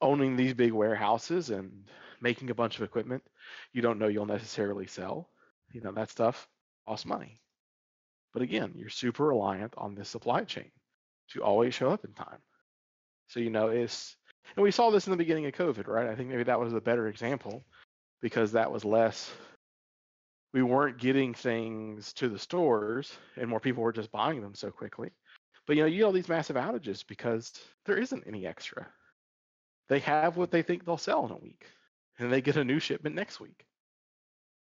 owning 0.02 0.38
these 0.38 0.54
big 0.54 0.72
warehouses 0.72 1.50
and 1.50 1.84
making 2.22 2.50
a 2.50 2.56
bunch 2.56 2.78
of 2.78 2.84
equipment 2.84 3.24
you 3.74 3.82
don't 3.82 4.00
know 4.00 4.08
you'll 4.08 4.26
necessarily 4.26 4.88
sell, 4.88 5.30
you 5.74 5.82
know, 5.82 5.92
that 5.92 6.10
stuff 6.10 6.48
costs 6.88 7.06
money. 7.06 7.42
But 8.34 8.42
again, 8.42 8.74
you're 8.76 8.90
super 8.90 9.28
reliant 9.28 9.74
on 9.78 9.96
this 9.96 10.10
supply 10.10 10.44
chain 10.44 10.72
to 11.32 11.44
always 11.44 11.74
show 11.74 11.90
up 11.92 12.06
in 12.06 12.14
time. 12.14 12.40
So, 13.28 13.40
you 13.40 13.50
know, 13.50 13.68
it's, 13.68 14.16
and 14.56 14.64
we 14.64 14.72
saw 14.72 14.90
this 14.90 15.08
in 15.08 15.12
the 15.12 15.18
beginning 15.18 15.46
of 15.46 15.54
COVID, 15.54 15.88
right? 15.88 16.08
I 16.08 16.16
think 16.16 16.30
maybe 16.30 16.44
that 16.44 16.60
was 16.60 16.74
a 16.74 16.82
better 16.82 17.08
example 17.08 17.64
because 18.22 18.52
that 18.52 18.72
was 18.72 18.86
less, 18.86 19.32
we 20.54 20.64
weren't 20.64 20.98
getting 20.98 21.34
things 21.34 22.14
to 22.14 22.30
the 22.30 22.40
stores 22.40 23.12
and 23.38 23.50
more 23.50 23.60
people 23.60 23.84
were 23.84 23.94
just 23.94 24.12
buying 24.12 24.42
them 24.42 24.56
so 24.56 24.72
quickly. 24.72 25.12
But, 25.68 25.76
you 25.76 25.84
know, 25.84 25.88
you 25.88 25.98
get 25.98 26.04
all 26.06 26.12
these 26.12 26.30
massive 26.30 26.56
outages 26.56 27.06
because 27.06 27.52
there 27.86 27.98
isn't 27.98 28.24
any 28.26 28.48
extra. 28.48 28.88
They 29.88 30.00
have 30.00 30.38
what 30.38 30.52
they 30.52 30.64
think 30.64 30.86
they'll 30.86 30.98
sell 30.98 31.26
in 31.26 31.32
a 31.32 31.38
week 31.38 31.66
and 32.18 32.32
they 32.32 32.42
get 32.42 32.58
a 32.58 32.64
new 32.64 32.80
shipment 32.80 33.16
next 33.16 33.40
week. 33.40 33.66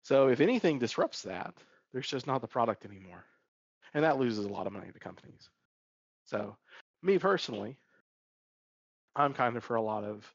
So 0.03 0.27
if 0.27 0.41
anything 0.41 0.79
disrupts 0.79 1.23
that, 1.23 1.53
there's 1.93 2.07
just 2.07 2.27
not 2.27 2.41
the 2.41 2.47
product 2.47 2.85
anymore. 2.85 3.25
And 3.93 4.03
that 4.03 4.19
loses 4.19 4.45
a 4.45 4.49
lot 4.49 4.67
of 4.67 4.73
money 4.73 4.91
to 4.91 4.99
companies. 4.99 5.49
So, 6.25 6.57
me 7.01 7.17
personally, 7.19 7.77
I'm 9.15 9.33
kind 9.33 9.57
of 9.57 9.63
for 9.63 9.75
a 9.75 9.81
lot 9.81 10.03
of 10.03 10.31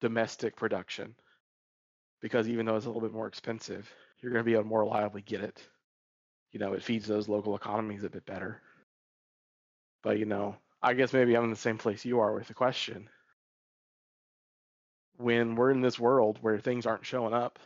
domestic 0.00 0.56
production 0.56 1.14
because 2.20 2.48
even 2.48 2.66
though 2.66 2.76
it's 2.76 2.86
a 2.86 2.88
little 2.88 3.02
bit 3.02 3.14
more 3.14 3.26
expensive, 3.26 3.90
you're 4.20 4.32
going 4.32 4.44
to 4.44 4.46
be 4.46 4.52
able 4.52 4.64
to 4.64 4.68
more 4.68 4.80
reliably 4.80 5.22
get 5.22 5.40
it. 5.40 5.62
You 6.52 6.60
know, 6.60 6.72
it 6.74 6.82
feeds 6.82 7.06
those 7.06 7.28
local 7.28 7.54
economies 7.54 8.04
a 8.04 8.10
bit 8.10 8.26
better. 8.26 8.60
But, 10.02 10.18
you 10.18 10.26
know, 10.26 10.56
I 10.82 10.94
guess 10.94 11.12
maybe 11.12 11.36
I'm 11.36 11.44
in 11.44 11.50
the 11.50 11.56
same 11.56 11.78
place 11.78 12.04
you 12.04 12.20
are 12.20 12.34
with 12.34 12.48
the 12.48 12.54
question. 12.54 13.08
When 15.16 15.54
we're 15.54 15.70
in 15.70 15.80
this 15.80 15.98
world 15.98 16.38
where 16.40 16.58
things 16.58 16.86
aren't 16.86 17.06
showing 17.06 17.34
up 17.34 17.58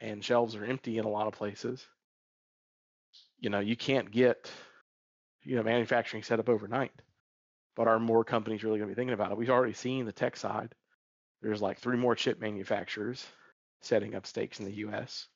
and 0.00 0.24
shelves 0.24 0.54
are 0.54 0.64
empty 0.64 0.98
in 0.98 1.04
a 1.04 1.08
lot 1.08 1.26
of 1.26 1.34
places, 1.34 1.86
you 3.44 3.50
know, 3.50 3.60
you 3.60 3.76
can't 3.76 4.10
get, 4.10 4.50
you 5.42 5.54
know, 5.54 5.62
manufacturing 5.62 6.22
set 6.22 6.40
up 6.40 6.48
overnight. 6.48 6.92
But 7.76 7.88
are 7.88 7.98
more 7.98 8.24
companies 8.24 8.64
really 8.64 8.78
going 8.78 8.88
to 8.88 8.94
be 8.94 8.98
thinking 8.98 9.12
about 9.12 9.32
it? 9.32 9.36
We've 9.36 9.50
already 9.50 9.74
seen 9.74 10.06
the 10.06 10.12
tech 10.12 10.34
side. 10.34 10.74
There's 11.42 11.60
like 11.60 11.78
three 11.78 11.98
more 11.98 12.14
chip 12.14 12.40
manufacturers 12.40 13.22
setting 13.82 14.14
up 14.14 14.26
stakes 14.26 14.60
in 14.60 14.64
the 14.64 14.76
US. 14.86 15.28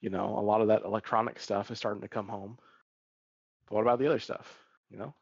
You 0.00 0.10
know, 0.10 0.36
a 0.36 0.42
lot 0.42 0.60
of 0.60 0.68
that 0.68 0.82
electronic 0.82 1.38
stuff 1.38 1.70
is 1.70 1.78
starting 1.78 2.02
to 2.02 2.08
come 2.08 2.26
home. 2.26 2.58
But 3.68 3.76
what 3.76 3.82
about 3.82 4.00
the 4.00 4.06
other 4.08 4.18
stuff? 4.18 4.52
You 4.90 4.98
know, 4.98 5.14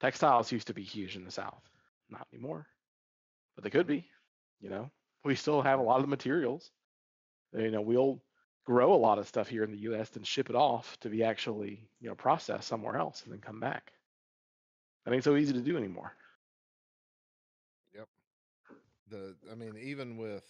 textiles 0.00 0.50
used 0.50 0.66
to 0.66 0.74
be 0.74 0.82
huge 0.82 1.14
in 1.14 1.24
the 1.24 1.30
South, 1.30 1.62
not 2.10 2.26
anymore, 2.32 2.66
but 3.54 3.62
they 3.62 3.70
could 3.70 3.86
be. 3.86 4.08
You 4.60 4.70
know, 4.70 4.90
we 5.24 5.36
still 5.36 5.62
have 5.62 5.78
a 5.78 5.82
lot 5.82 5.96
of 5.96 6.02
the 6.02 6.08
materials. 6.08 6.72
You 7.56 7.70
know, 7.70 7.82
we'll 7.82 8.20
grow 8.64 8.94
a 8.94 8.96
lot 8.96 9.18
of 9.18 9.26
stuff 9.26 9.48
here 9.48 9.64
in 9.64 9.70
the 9.70 9.78
U.S. 9.78 10.10
and 10.14 10.26
ship 10.26 10.50
it 10.50 10.56
off 10.56 10.98
to 11.00 11.08
be 11.08 11.24
actually, 11.24 11.80
you 12.00 12.08
know, 12.08 12.14
processed 12.14 12.68
somewhere 12.68 12.96
else 12.96 13.22
and 13.24 13.32
then 13.32 13.40
come 13.40 13.60
back. 13.60 13.92
That 15.04 15.14
ain't 15.14 15.24
so 15.24 15.36
easy 15.36 15.52
to 15.52 15.60
do 15.60 15.76
anymore. 15.76 16.12
Yep. 17.94 18.08
The 19.10 19.34
I 19.50 19.54
mean, 19.54 19.74
even 19.82 20.16
with 20.16 20.44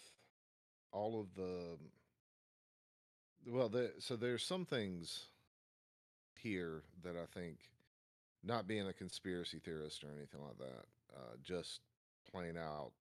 all 0.92 1.20
of 1.20 1.34
the 1.34 1.78
well, 3.46 3.68
the, 3.68 3.92
so 3.98 4.14
there's 4.16 4.44
some 4.44 4.64
things 4.64 5.26
here 6.38 6.82
that 7.02 7.16
I 7.16 7.26
think, 7.38 7.56
not 8.44 8.66
being 8.66 8.86
a 8.88 8.92
conspiracy 8.92 9.58
theorist 9.58 10.04
or 10.04 10.08
anything 10.08 10.40
like 10.42 10.58
that, 10.58 10.84
uh, 11.16 11.36
just 11.42 11.80
plain 12.30 12.56
out, 12.56 12.92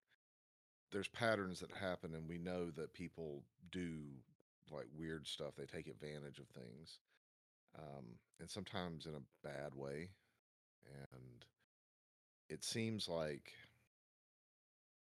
there's 0.92 1.08
patterns 1.08 1.60
that 1.60 1.72
happen, 1.72 2.14
and 2.16 2.28
we 2.28 2.38
know 2.38 2.70
that 2.72 2.94
people 2.94 3.44
do 3.72 3.94
like 4.72 4.88
weird 4.98 5.28
stuff. 5.28 5.54
They 5.58 5.66
take 5.66 5.88
advantage 5.88 6.40
of 6.40 6.48
things, 6.48 7.00
um, 7.78 8.06
and 8.40 8.50
sometimes 8.50 9.06
in 9.06 9.14
a 9.16 9.48
bad 9.48 9.76
way. 9.76 10.10
And 11.14 11.46
it 12.50 12.64
seems 12.64 13.08
like 13.08 13.54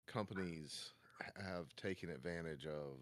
companies 0.07 0.91
have 1.45 1.75
taken 1.75 2.09
advantage 2.09 2.65
of 2.65 2.97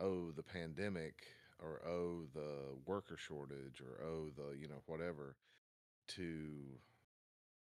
oh 0.00 0.30
the 0.30 0.42
pandemic 0.42 1.26
or 1.60 1.80
oh 1.86 2.26
the 2.34 2.76
worker 2.86 3.16
shortage 3.16 3.80
or 3.80 4.04
oh 4.04 4.30
the 4.36 4.56
you 4.56 4.68
know 4.68 4.82
whatever 4.86 5.36
to 6.06 6.78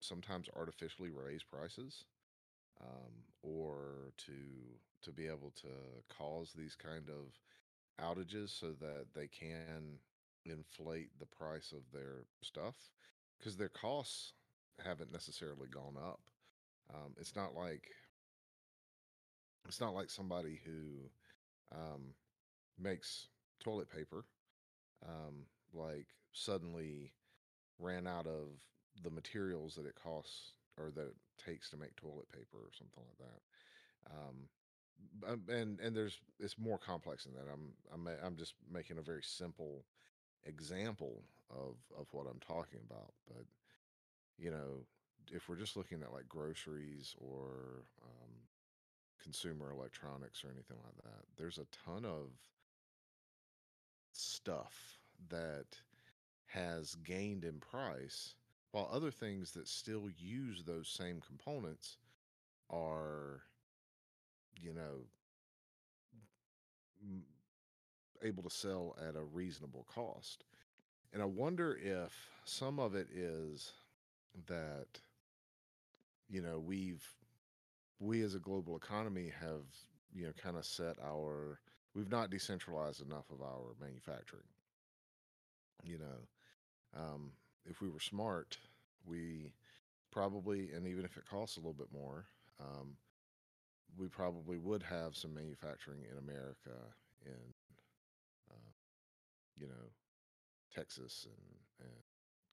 sometimes 0.00 0.48
artificially 0.56 1.10
raise 1.10 1.42
prices 1.42 2.04
um, 2.80 3.12
or 3.42 4.12
to 4.16 4.32
to 5.02 5.12
be 5.12 5.26
able 5.26 5.52
to 5.56 5.68
cause 6.16 6.52
these 6.56 6.74
kind 6.74 7.08
of 7.08 7.32
outages 8.00 8.58
so 8.58 8.72
that 8.80 9.06
they 9.14 9.28
can 9.28 9.98
inflate 10.44 11.10
the 11.18 11.26
price 11.26 11.72
of 11.72 11.82
their 11.92 12.24
stuff 12.42 12.76
because 13.38 13.56
their 13.56 13.68
costs 13.68 14.32
haven't 14.84 15.12
necessarily 15.12 15.68
gone 15.68 15.96
up. 15.96 16.20
Um, 16.94 17.14
it's 17.18 17.36
not 17.36 17.54
like 17.54 17.88
it's 19.66 19.80
not 19.80 19.94
like 19.94 20.10
somebody 20.10 20.60
who 20.64 21.10
um, 21.76 22.14
makes 22.78 23.28
toilet 23.62 23.90
paper 23.90 24.24
um, 25.06 25.44
like 25.74 26.06
suddenly 26.32 27.12
ran 27.78 28.06
out 28.06 28.26
of 28.26 28.48
the 29.02 29.10
materials 29.10 29.74
that 29.74 29.86
it 29.86 29.94
costs 30.02 30.52
or 30.78 30.90
that 30.94 31.06
it 31.06 31.16
takes 31.44 31.70
to 31.70 31.76
make 31.76 31.94
toilet 31.96 32.28
paper 32.32 32.56
or 32.56 32.70
something 32.72 33.02
like 33.06 33.18
that. 33.18 34.12
And 35.48 35.78
and 35.80 35.96
there's 35.96 36.18
it's 36.38 36.58
more 36.58 36.78
complex 36.78 37.24
than 37.24 37.34
that. 37.34 37.46
I'm 37.52 37.72
I'm 37.92 38.08
I'm 38.24 38.36
just 38.36 38.54
making 38.72 38.98
a 38.98 39.02
very 39.02 39.22
simple 39.22 39.84
example 40.44 41.22
of 41.50 41.76
of 41.98 42.06
what 42.12 42.26
I'm 42.26 42.40
talking 42.40 42.80
about. 42.88 43.12
But 43.26 43.44
you 44.38 44.50
know, 44.50 44.84
if 45.32 45.48
we're 45.48 45.56
just 45.56 45.76
looking 45.76 46.02
at 46.02 46.12
like 46.12 46.28
groceries 46.28 47.14
or 47.18 47.84
um, 48.04 48.30
consumer 49.22 49.70
electronics 49.70 50.44
or 50.44 50.48
anything 50.48 50.78
like 50.84 50.96
that, 51.04 51.24
there's 51.36 51.58
a 51.58 51.66
ton 51.84 52.04
of 52.04 52.30
stuff 54.12 54.98
that 55.28 55.66
has 56.46 56.94
gained 57.04 57.44
in 57.44 57.60
price, 57.60 58.34
while 58.70 58.88
other 58.92 59.10
things 59.10 59.52
that 59.52 59.68
still 59.68 60.08
use 60.16 60.62
those 60.62 60.88
same 60.88 61.20
components 61.20 61.96
are, 62.70 63.42
you 64.60 64.74
know, 64.74 65.06
able 68.22 68.42
to 68.42 68.50
sell 68.50 68.96
at 69.06 69.16
a 69.16 69.22
reasonable 69.22 69.86
cost. 69.92 70.44
And 71.12 71.22
I 71.22 71.26
wonder 71.26 71.78
if 71.82 72.12
some 72.44 72.78
of 72.78 72.94
it 72.94 73.08
is 73.14 73.72
that, 74.46 74.86
you 76.28 76.42
know, 76.42 76.58
we've, 76.58 77.04
we 78.00 78.22
as 78.22 78.34
a 78.34 78.38
global 78.38 78.76
economy 78.76 79.32
have, 79.40 79.62
you 80.12 80.26
know, 80.26 80.32
kind 80.42 80.56
of 80.56 80.64
set 80.64 80.96
our, 81.04 81.60
we've 81.94 82.10
not 82.10 82.30
decentralized 82.30 83.02
enough 83.06 83.30
of 83.30 83.40
our 83.42 83.74
manufacturing. 83.80 84.42
You 85.84 85.98
know, 85.98 87.00
um, 87.00 87.30
if 87.68 87.80
we 87.80 87.88
were 87.88 88.00
smart, 88.00 88.58
we 89.06 89.52
probably, 90.10 90.70
and 90.74 90.86
even 90.86 91.04
if 91.04 91.16
it 91.16 91.24
costs 91.30 91.56
a 91.56 91.60
little 91.60 91.72
bit 91.72 91.92
more, 91.92 92.26
um, 92.60 92.96
we 93.96 94.08
probably 94.08 94.58
would 94.58 94.82
have 94.82 95.16
some 95.16 95.34
manufacturing 95.34 96.00
in 96.10 96.18
America 96.18 96.76
in, 97.24 97.54
uh, 98.50 98.70
you 99.56 99.66
know, 99.66 99.90
Texas 100.74 101.26
and, 101.26 101.88
and 101.88 101.96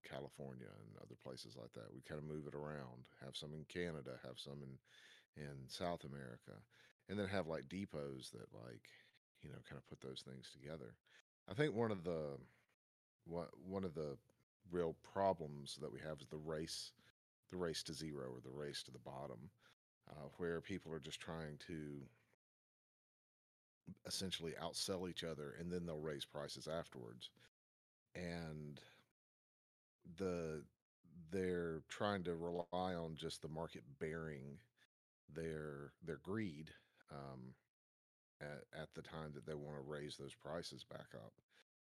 California 0.09 0.69
and 0.69 0.97
other 1.01 1.15
places 1.23 1.55
like 1.59 1.73
that. 1.73 1.93
We 1.93 2.01
kind 2.01 2.19
of 2.19 2.27
move 2.27 2.47
it 2.47 2.55
around, 2.55 3.09
have 3.23 3.35
some 3.35 3.53
in 3.53 3.65
Canada, 3.65 4.17
have 4.23 4.37
some 4.37 4.61
in, 4.63 5.43
in 5.43 5.67
South 5.67 6.03
America, 6.03 6.57
and 7.09 7.19
then 7.19 7.27
have 7.27 7.47
like 7.47 7.69
depots 7.69 8.29
that 8.31 8.47
like, 8.53 8.85
you 9.41 9.49
know, 9.49 9.57
kind 9.67 9.77
of 9.77 9.87
put 9.87 10.01
those 10.01 10.23
things 10.25 10.49
together. 10.53 10.95
I 11.49 11.53
think 11.53 11.75
one 11.75 11.91
of 11.91 12.03
the 12.03 12.37
one 13.25 13.47
one 13.67 13.83
of 13.83 13.93
the 13.93 14.17
real 14.71 14.95
problems 15.13 15.77
that 15.81 15.91
we 15.91 15.99
have 15.99 16.19
is 16.21 16.27
the 16.27 16.37
race 16.37 16.91
the 17.51 17.57
race 17.57 17.83
to 17.83 17.93
zero 17.93 18.25
or 18.25 18.41
the 18.43 18.49
race 18.49 18.81
to 18.83 18.91
the 18.91 18.99
bottom 18.99 19.37
uh, 20.09 20.27
where 20.37 20.61
people 20.61 20.93
are 20.93 20.99
just 20.99 21.19
trying 21.19 21.57
to 21.67 22.01
essentially 24.07 24.53
outsell 24.61 25.09
each 25.09 25.23
other 25.23 25.55
and 25.59 25.71
then 25.71 25.85
they'll 25.85 25.99
raise 25.99 26.25
prices 26.25 26.67
afterwards. 26.67 27.29
And 28.15 28.79
the 30.17 30.63
they're 31.31 31.81
trying 31.89 32.23
to 32.23 32.35
rely 32.35 32.93
on 32.93 33.15
just 33.15 33.41
the 33.41 33.47
market 33.47 33.83
bearing 33.99 34.59
their 35.33 35.91
their 36.05 36.19
greed 36.23 36.71
um, 37.11 37.53
at, 38.41 38.63
at 38.81 38.93
the 38.93 39.01
time 39.01 39.31
that 39.33 39.45
they 39.45 39.55
want 39.55 39.77
to 39.77 39.89
raise 39.91 40.17
those 40.17 40.33
prices 40.33 40.83
back 40.83 41.07
up. 41.15 41.33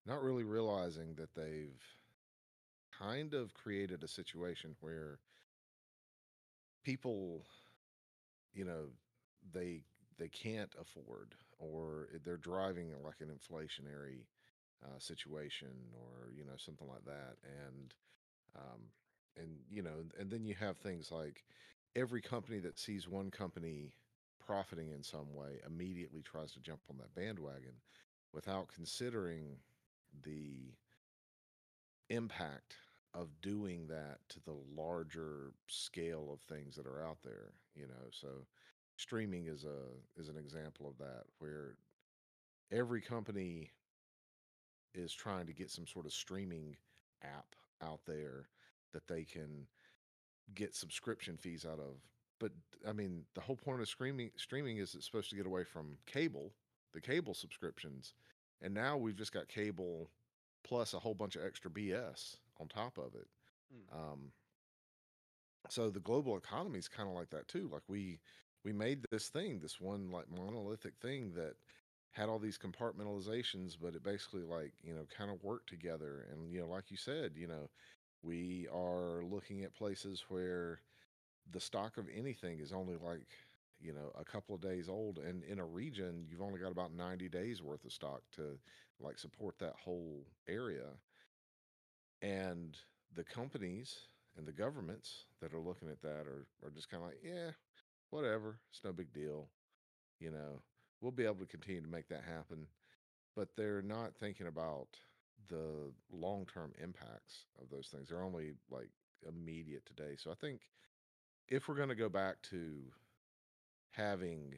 Not 0.06 0.24
really 0.24 0.44
realizing 0.44 1.16
that 1.16 1.36
they've 1.36 1.84
kind 2.98 3.34
of 3.34 3.54
created 3.54 4.04
a 4.04 4.08
situation 4.08 4.76
where 4.82 5.20
people 6.84 7.44
you 8.54 8.66
know 8.66 8.86
they 9.54 9.82
they 10.18 10.28
can't 10.28 10.74
afford 10.80 11.36
or 11.60 12.10
they're 12.26 12.38
driving 12.38 12.92
like 13.04 13.22
an 13.22 13.30
inflationary 13.30 14.26
uh, 14.86 15.00
situation 15.00 15.70
or 15.94 16.32
you 16.36 16.46
know 16.46 16.58
something 16.58 16.88
like 16.88 17.06
that 17.06 17.36
and 17.66 17.94
um, 18.56 18.82
and 19.38 19.50
you 19.70 19.82
know 19.82 20.04
and 20.20 20.30
then 20.30 20.46
you 20.46 20.56
have 20.56 20.78
things 20.78 21.12
like 21.12 21.44
every 21.96 22.22
company 22.22 22.60
that 22.60 22.78
sees 22.78 23.08
one 23.08 23.32
company 23.32 23.92
profiting 24.46 24.92
in 24.92 25.04
some 25.04 25.34
way 25.34 25.60
immediately 25.66 26.22
tries 26.22 26.52
to 26.52 26.60
jump 26.60 26.80
on 26.90 26.98
that 26.98 27.14
bandwagon 27.16 27.74
without 28.34 28.68
considering 28.74 29.58
the 30.24 30.72
impact 32.10 32.76
of 33.18 33.30
doing 33.42 33.88
that 33.88 34.20
to 34.30 34.40
the 34.46 34.56
larger 34.76 35.52
scale 35.68 36.30
of 36.32 36.40
things 36.42 36.76
that 36.76 36.86
are 36.86 37.04
out 37.04 37.18
there 37.24 37.54
you 37.76 37.88
know 37.88 38.10
so 38.12 38.28
streaming 38.98 39.48
is 39.48 39.64
a 39.64 40.20
is 40.20 40.30
an 40.30 40.38
example 40.38 40.88
of 40.88 40.98
that 40.98 41.24
where 41.40 41.76
every 42.72 43.02
company 43.02 43.72
is 44.94 45.14
trying 45.14 45.46
to 45.46 45.54
get 45.54 45.70
some 45.70 45.86
sort 45.88 46.06
of 46.06 46.14
streaming 46.14 46.76
app 47.24 47.56
out 47.84 48.00
there 48.06 48.48
that 48.94 49.08
they 49.08 49.24
can 49.24 49.68
get 50.56 50.76
subscription 50.76 51.38
fees 51.38 51.66
out 51.66 51.80
of. 51.80 51.96
But 52.40 52.52
i 52.88 52.92
mean 52.92 53.24
the 53.34 53.42
whole 53.42 53.56
point 53.56 53.82
of 53.82 53.88
streaming 53.88 54.30
streaming 54.36 54.78
is 54.78 54.94
it's 54.94 55.06
supposed 55.06 55.30
to 55.32 55.36
get 55.36 55.48
away 55.48 55.64
from 55.64 55.98
cable 56.06 56.54
the 56.94 57.02
cable 57.02 57.34
subscriptions 57.34 58.14
and 58.62 58.74
now 58.74 58.96
we've 58.96 59.16
just 59.16 59.34
got 59.34 59.48
cable 59.48 60.12
plus 60.64 60.94
a 60.94 61.00
whole 61.00 61.16
bunch 61.16 61.36
of 61.36 61.44
extra 61.44 61.72
bs 61.72 62.36
on 62.60 62.68
top 62.68 62.98
of 62.98 63.16
it 63.16 63.28
Mm. 63.74 63.92
um, 63.92 64.32
so 65.70 65.90
the 65.90 66.00
global 66.00 66.38
economy 66.38 66.80
is 66.80 66.88
kind 66.88 67.10
of 67.10 67.16
like 67.16 67.30
that 67.30 67.48
too 67.48 67.70
like 67.72 67.84
we 67.88 68.20
we 68.64 68.72
made 68.74 69.06
this 69.12 69.30
thing 69.30 69.60
this 69.60 69.80
one 69.80 70.12
like 70.12 70.30
monolithic 70.30 70.94
thing 71.02 71.34
that 71.34 71.56
had 72.12 72.30
all 72.30 72.40
these 72.40 72.58
compartmentalizations 72.58 73.78
but 73.80 73.96
it 73.96 74.04
basically 74.04 74.44
like 74.44 74.74
you 74.82 74.94
know 74.94 75.06
kind 75.16 75.30
of 75.30 75.44
worked 75.44 75.70
together 75.70 76.26
and 76.32 76.52
you 76.52 76.60
know 76.60 76.68
like 76.68 76.90
you 76.90 76.98
said 76.98 77.32
you 77.36 77.48
know 77.48 77.70
we 78.24 78.68
are 78.74 79.24
looking 79.24 79.64
at 79.64 79.74
places 79.76 80.26
where 80.30 80.82
the 81.52 81.60
stock 81.60 81.98
of 81.98 82.08
anything 82.16 82.60
is 82.60 82.74
only 82.74 82.96
like 82.96 83.28
you 83.80 83.94
know 83.94 84.12
a 84.20 84.26
couple 84.26 84.56
of 84.56 84.62
days 84.62 84.90
old 84.90 85.20
and 85.20 85.44
in 85.44 85.60
a 85.60 85.66
region 85.66 86.26
you've 86.30 86.42
only 86.42 86.60
got 86.60 86.72
about 86.72 86.94
90 86.94 87.30
days 87.30 87.62
worth 87.62 87.86
of 87.86 87.92
stock 87.94 88.22
to 88.32 88.58
like 89.00 89.18
support 89.20 89.58
that 89.60 89.76
whole 89.84 90.26
area 90.48 90.86
and 92.22 92.78
the 93.16 93.24
companies 93.24 93.96
and 94.38 94.48
the 94.48 94.52
governments 94.52 95.26
that 95.42 95.54
are 95.54 95.60
looking 95.60 95.90
at 95.90 96.02
that 96.02 96.26
are, 96.28 96.48
are 96.64 96.70
just 96.74 96.90
kind 96.90 97.04
of 97.04 97.10
like 97.10 97.20
yeah 97.24 97.52
whatever 98.10 98.60
it's 98.72 98.84
no 98.84 98.92
big 98.92 99.12
deal 99.14 99.48
you 100.20 100.32
know 100.32 100.62
we'll 101.02 101.12
be 101.12 101.26
able 101.26 101.36
to 101.36 101.46
continue 101.46 101.82
to 101.82 101.88
make 101.88 102.08
that 102.08 102.24
happen 102.24 102.68
but 103.36 103.50
they're 103.56 103.82
not 103.82 104.16
thinking 104.20 104.48
about 104.48 104.88
the 105.50 105.92
long-term 106.12 106.74
impacts 106.84 107.46
of 107.62 107.70
those 107.70 107.88
things 107.88 108.10
they're 108.10 108.24
only 108.24 108.54
like 108.72 108.90
immediate 109.28 109.86
today 109.86 110.16
so 110.18 110.32
i 110.32 110.36
think 110.36 110.62
if 111.50 111.68
we're 111.68 111.76
going 111.76 111.90
to 111.90 111.96
go 111.96 112.10
back 112.10 112.42
to 112.42 112.82
having 113.92 114.58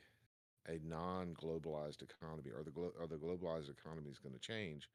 a 0.68 0.80
non-globalized 0.86 2.02
economy 2.02 2.52
or 2.56 2.64
the 2.64 2.72
glo- 2.72 2.94
or 3.00 3.08
the 3.08 3.16
globalized 3.16 3.70
economy 3.70 4.10
is 4.12 4.20
going 4.20 4.34
to 4.34 4.40
change 4.40 4.90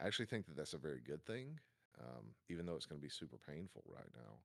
i 0.00 0.06
actually 0.06 0.26
think 0.26 0.46
that 0.46 0.56
that's 0.56 0.74
a 0.74 0.78
very 0.78 1.00
good 1.06 1.24
thing 1.24 1.58
um, 2.00 2.24
even 2.48 2.66
though 2.66 2.74
it's 2.74 2.86
going 2.86 3.00
to 3.00 3.06
be 3.06 3.10
super 3.10 3.38
painful 3.48 3.82
right 3.86 4.10
now. 4.14 4.38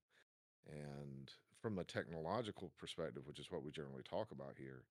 And 0.72 1.32
from 1.62 1.80
a 1.80 1.84
technological 1.84 2.72
perspective 2.78 3.24
which 3.28 3.40
is 3.40 3.52
what 3.52 3.64
we 3.64 3.72
generally 3.72 4.04
talk 4.04 4.32
about 4.32 4.56
here 4.58 4.84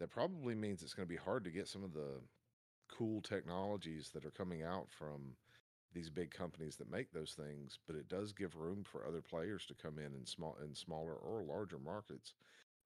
that 0.00 0.10
probably 0.10 0.54
means 0.54 0.82
it's 0.82 0.94
going 0.94 1.06
to 1.06 1.12
be 1.12 1.20
hard 1.20 1.44
to 1.44 1.50
get 1.50 1.68
some 1.68 1.82
of 1.82 1.92
the 1.92 2.20
cool 2.88 3.20
technologies 3.20 4.10
that 4.14 4.24
are 4.24 4.30
coming 4.30 4.62
out 4.62 4.86
from 4.90 5.34
these 5.92 6.10
big 6.10 6.30
companies 6.30 6.76
that 6.76 6.90
make 6.90 7.12
those 7.12 7.34
things 7.36 7.78
but 7.86 7.96
it 7.96 8.08
does 8.08 8.32
give 8.32 8.54
room 8.54 8.84
for 8.84 9.06
other 9.06 9.20
players 9.20 9.66
to 9.66 9.74
come 9.74 9.98
in 9.98 10.14
in 10.14 10.24
small 10.24 10.56
in 10.64 10.74
smaller 10.74 11.14
or 11.14 11.42
larger 11.42 11.78
markets 11.78 12.34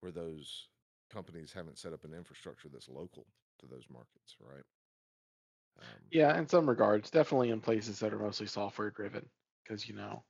where 0.01 0.13
those 0.13 0.69
companies 1.13 1.53
haven't 1.53 1.79
set 1.79 1.93
up 1.93 2.05
an 2.05 2.15
infrastructure 2.15 2.69
that's 2.73 2.89
local 2.89 3.27
to 3.59 3.67
those 3.67 3.87
markets 3.93 4.37
right 4.41 4.65
um, 5.81 6.03
Yeah, 6.11 6.37
in 6.39 6.49
some 6.49 6.69
regards, 6.69 7.11
definitely 7.11 7.51
in 7.51 7.61
places 7.61 7.99
that 8.01 8.13
are 8.13 8.19
mostly 8.19 8.47
software 8.47 8.91
driven, 8.91 9.29
because 9.65 9.89
you 9.89 9.95
know 9.95 10.25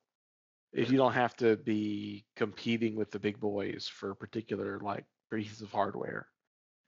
if 0.73 0.91
you 0.91 0.99
don't 0.99 1.13
have 1.15 1.37
to 1.37 1.57
be 1.57 2.27
competing 2.37 2.97
with 2.97 3.11
the 3.11 3.19
big 3.21 3.41
boys 3.41 3.89
for 3.89 4.15
particular 4.15 4.81
like 4.81 5.07
pieces 5.33 5.63
of 5.63 5.73
hardware. 5.73 6.29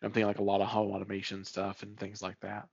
I'm 0.03 0.13
thinking 0.13 0.27
like 0.29 0.39
a 0.41 0.45
lot 0.45 0.61
of 0.61 0.69
home 0.69 0.93
automation 0.93 1.45
stuff 1.45 1.83
and 1.83 1.99
things 1.99 2.23
like 2.23 2.39
that. 2.41 2.69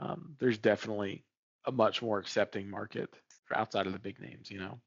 Um, 0.00 0.36
there's 0.40 0.58
definitely 0.58 1.26
a 1.66 1.72
much 1.72 2.02
more 2.02 2.18
accepting 2.18 2.68
market 2.70 3.14
for 3.44 3.56
outside 3.56 3.86
of 3.86 3.92
the 3.94 3.98
big 3.98 4.20
names, 4.20 4.50
you 4.50 4.58
know. 4.60 4.80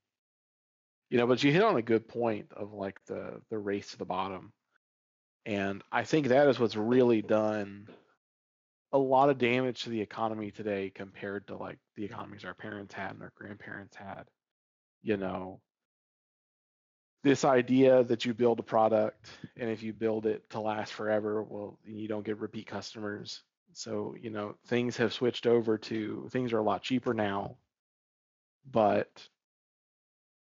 You 1.09 1.17
know, 1.17 1.27
but 1.27 1.43
you 1.43 1.51
hit 1.51 1.63
on 1.63 1.77
a 1.77 1.81
good 1.81 2.07
point 2.07 2.51
of 2.53 2.73
like 2.73 3.03
the 3.05 3.41
the 3.49 3.57
race 3.57 3.91
to 3.91 3.97
the 3.97 4.05
bottom. 4.05 4.53
And 5.45 5.83
I 5.91 6.03
think 6.03 6.27
that 6.27 6.47
is 6.47 6.59
what's 6.59 6.75
really 6.75 7.21
done 7.21 7.87
a 8.95 8.97
lot 8.97 9.29
of 9.29 9.37
damage 9.37 9.83
to 9.83 9.89
the 9.89 9.99
economy 9.99 10.51
today 10.51 10.89
compared 10.89 11.45
to 11.47 11.57
like 11.57 11.77
the 11.97 12.05
economies 12.05 12.45
our 12.45 12.53
parents 12.53 12.93
had 12.93 13.11
and 13.11 13.21
our 13.21 13.33
grandparents 13.35 13.93
had. 13.93 14.23
You 15.03 15.17
know, 15.17 15.59
this 17.21 17.43
idea 17.43 18.05
that 18.05 18.23
you 18.23 18.33
build 18.33 18.57
a 18.59 18.63
product 18.63 19.29
and 19.57 19.69
if 19.69 19.83
you 19.83 19.91
build 19.91 20.25
it 20.25 20.49
to 20.51 20.61
last 20.61 20.93
forever, 20.93 21.43
well, 21.43 21.77
you 21.83 22.07
don't 22.07 22.25
get 22.25 22.39
repeat 22.39 22.67
customers. 22.67 23.43
So, 23.73 24.15
you 24.17 24.29
know, 24.29 24.55
things 24.67 24.95
have 24.95 25.11
switched 25.11 25.45
over 25.45 25.77
to 25.77 26.29
things 26.31 26.53
are 26.53 26.59
a 26.59 26.63
lot 26.63 26.81
cheaper 26.81 27.13
now, 27.13 27.57
but 28.71 29.09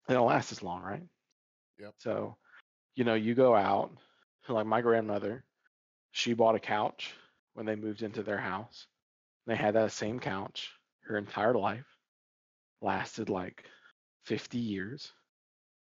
they 0.06 0.16
don't 0.16 0.28
last 0.28 0.52
as 0.52 0.62
long, 0.62 0.82
right? 0.82 1.04
Yep. 1.80 1.94
So, 2.00 2.36
you 2.96 3.06
know, 3.06 3.16
you 3.16 3.36
go 3.36 3.56
out, 3.56 3.92
like 4.50 4.66
my 4.66 4.82
grandmother, 4.82 5.46
she 6.12 6.34
bought 6.34 6.56
a 6.56 6.60
couch 6.60 7.14
when 7.54 7.66
they 7.66 7.76
moved 7.76 8.02
into 8.02 8.24
their 8.24 8.38
house. 8.40 8.88
They 9.46 9.56
had 9.56 9.76
that 9.76 9.92
same 9.92 10.20
couch 10.20 10.72
her 11.06 11.18
entire 11.18 11.54
life, 11.54 11.86
lasted 12.82 13.30
like 13.30 13.66
50 14.26 14.58
years. 14.58 15.12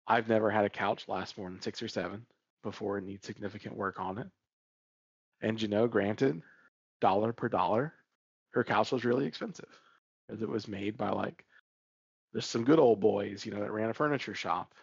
I've 0.06 0.28
never 0.28 0.50
had 0.50 0.64
a 0.64 0.70
couch 0.70 1.04
last 1.08 1.38
more 1.38 1.48
than 1.48 1.60
six 1.60 1.82
or 1.82 1.88
seven 1.88 2.26
before 2.62 2.98
it 2.98 3.04
needs 3.04 3.26
significant 3.26 3.76
work 3.76 4.00
on 4.00 4.18
it. 4.18 4.26
And 5.40 5.60
you 5.60 5.68
know, 5.68 5.86
granted, 5.86 6.42
dollar 7.00 7.32
per 7.32 7.48
dollar, 7.48 7.94
her 8.50 8.64
couch 8.64 8.92
was 8.92 9.04
really 9.04 9.26
expensive 9.26 9.68
because 10.26 10.42
it 10.42 10.48
was 10.48 10.66
made 10.66 10.96
by 10.96 11.10
like 11.10 11.44
there's 12.32 12.46
some 12.46 12.64
good 12.64 12.78
old 12.78 13.00
boys, 13.00 13.46
you 13.46 13.52
know, 13.52 13.60
that 13.60 13.72
ran 13.72 13.90
a 13.90 13.94
furniture 13.94 14.34
shop. 14.34 14.74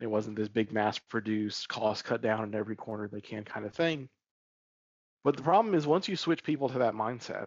It 0.00 0.06
wasn't 0.06 0.36
this 0.36 0.48
big 0.48 0.72
mass 0.72 0.98
produced, 0.98 1.68
cost 1.68 2.04
cut 2.04 2.22
down 2.22 2.44
in 2.44 2.54
every 2.54 2.76
corner 2.76 3.08
they 3.08 3.20
can 3.20 3.44
kind 3.44 3.64
of 3.64 3.74
thing. 3.74 4.08
But 5.24 5.36
the 5.36 5.42
problem 5.42 5.74
is 5.74 5.86
once 5.86 6.06
you 6.06 6.16
switch 6.16 6.44
people 6.44 6.68
to 6.68 6.78
that 6.80 6.94
mindset, 6.94 7.46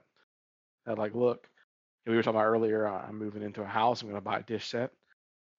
that 0.85 0.97
like, 0.97 1.13
look, 1.13 1.47
we 2.05 2.15
were 2.15 2.23
talking 2.23 2.39
about 2.39 2.47
earlier, 2.47 2.87
uh, 2.87 3.05
I'm 3.07 3.17
moving 3.17 3.43
into 3.43 3.61
a 3.61 3.67
house, 3.67 4.01
I'm 4.01 4.09
going 4.09 4.19
to 4.19 4.21
buy 4.21 4.39
a 4.39 4.43
dish 4.43 4.67
set. 4.67 4.91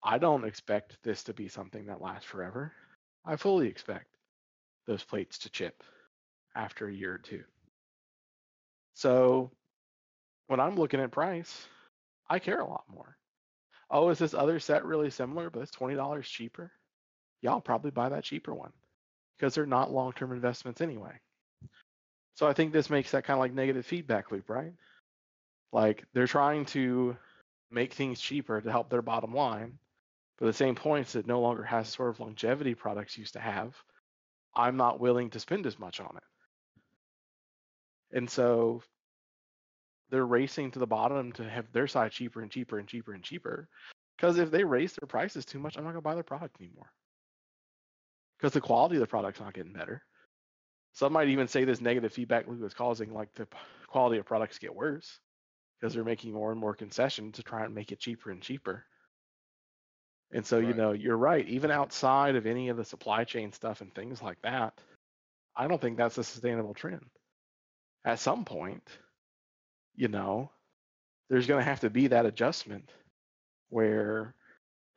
I 0.03 0.17
don't 0.17 0.45
expect 0.45 0.97
this 1.03 1.23
to 1.25 1.33
be 1.33 1.47
something 1.47 1.85
that 1.85 2.01
lasts 2.01 2.25
forever. 2.25 2.73
I 3.25 3.35
fully 3.35 3.67
expect 3.67 4.07
those 4.87 5.03
plates 5.03 5.39
to 5.39 5.49
chip 5.49 5.83
after 6.55 6.87
a 6.87 6.93
year 6.93 7.13
or 7.13 7.17
two. 7.17 7.43
So 8.95 9.51
when 10.47 10.59
I'm 10.59 10.75
looking 10.75 10.99
at 10.99 11.11
price, 11.11 11.67
I 12.29 12.39
care 12.39 12.59
a 12.59 12.67
lot 12.67 12.83
more. 12.89 13.17
Oh, 13.89 14.09
is 14.09 14.19
this 14.19 14.33
other 14.33 14.59
set 14.59 14.85
really 14.85 15.09
similar, 15.09 15.49
but 15.49 15.61
it's 15.61 15.71
twenty 15.71 15.95
dollars 15.95 16.27
cheaper? 16.27 16.71
Yeah, 17.41 17.51
I'll 17.51 17.61
probably 17.61 17.91
buy 17.91 18.09
that 18.09 18.23
cheaper 18.23 18.53
one 18.53 18.73
because 19.37 19.55
they're 19.55 19.65
not 19.65 19.91
long-term 19.91 20.31
investments 20.31 20.81
anyway. 20.81 21.19
So 22.39 22.47
I 22.47 22.53
think 22.53 22.71
this 22.71 22.89
makes 22.89 23.11
that 23.11 23.25
kind 23.25 23.35
of 23.35 23.41
like 23.41 23.53
negative 23.53 23.85
feedback 23.85 24.31
loop, 24.31 24.49
right? 24.49 24.71
Like 25.73 26.05
they're 26.13 26.25
trying 26.25 26.63
to 26.67 27.17
make 27.69 27.93
things 27.93 28.21
cheaper 28.21 28.61
to 28.61 28.71
help 28.71 28.89
their 28.89 29.01
bottom 29.01 29.33
line, 29.33 29.77
but 30.37 30.45
the 30.45 30.53
same 30.53 30.73
points 30.73 31.11
that 31.11 31.27
no 31.27 31.41
longer 31.41 31.63
has 31.63 31.89
sort 31.89 32.11
of 32.11 32.21
longevity 32.21 32.75
products 32.75 33.17
used 33.17 33.33
to 33.33 33.41
have, 33.41 33.75
I'm 34.55 34.77
not 34.77 35.01
willing 35.01 35.31
to 35.31 35.39
spend 35.41 35.65
as 35.65 35.77
much 35.77 35.99
on 35.99 36.15
it. 36.15 36.23
And 38.15 38.29
so 38.29 38.83
they're 40.09 40.25
racing 40.25 40.71
to 40.71 40.79
the 40.79 40.87
bottom 40.87 41.33
to 41.33 41.43
have 41.43 41.69
their 41.73 41.87
side 41.87 42.13
cheaper 42.13 42.41
and 42.41 42.49
cheaper 42.49 42.79
and 42.79 42.87
cheaper 42.87 43.11
and 43.11 43.21
cheaper. 43.21 43.67
Because 44.15 44.37
if 44.37 44.49
they 44.49 44.63
raise 44.63 44.93
their 44.93 45.07
prices 45.07 45.43
too 45.43 45.59
much, 45.59 45.75
I'm 45.75 45.83
not 45.83 45.89
gonna 45.89 46.03
buy 46.03 46.15
their 46.15 46.23
product 46.23 46.55
anymore. 46.61 46.89
Because 48.37 48.53
the 48.53 48.61
quality 48.61 48.95
of 48.95 49.01
the 49.01 49.07
product's 49.07 49.41
not 49.41 49.53
getting 49.53 49.73
better. 49.73 50.03
Some 50.93 51.13
might 51.13 51.29
even 51.29 51.47
say 51.47 51.63
this 51.63 51.81
negative 51.81 52.13
feedback 52.13 52.47
loop 52.47 52.63
is 52.63 52.73
causing 52.73 53.13
like 53.13 53.33
the 53.35 53.47
quality 53.87 54.19
of 54.19 54.25
products 54.25 54.59
get 54.59 54.75
worse 54.75 55.19
because 55.79 55.93
they're 55.93 56.03
making 56.03 56.33
more 56.33 56.51
and 56.51 56.59
more 56.59 56.75
concessions 56.75 57.35
to 57.35 57.43
try 57.43 57.63
and 57.63 57.73
make 57.73 57.91
it 57.91 57.99
cheaper 57.99 58.31
and 58.31 58.41
cheaper. 58.41 58.85
And 60.31 60.45
so, 60.45 60.59
you 60.59 60.73
know, 60.73 60.91
you're 60.91 61.17
right. 61.17 61.47
Even 61.47 61.71
outside 61.71 62.35
of 62.35 62.45
any 62.45 62.69
of 62.69 62.77
the 62.77 62.85
supply 62.85 63.23
chain 63.23 63.51
stuff 63.51 63.81
and 63.81 63.93
things 63.93 64.21
like 64.21 64.39
that, 64.43 64.73
I 65.55 65.67
don't 65.67 65.81
think 65.81 65.97
that's 65.97 66.17
a 66.17 66.23
sustainable 66.23 66.73
trend. 66.73 67.05
At 68.05 68.19
some 68.19 68.45
point, 68.45 68.83
you 69.95 70.07
know, 70.07 70.51
there's 71.29 71.47
going 71.47 71.59
to 71.59 71.69
have 71.69 71.79
to 71.81 71.89
be 71.89 72.07
that 72.07 72.25
adjustment 72.25 72.91
where, 73.69 74.35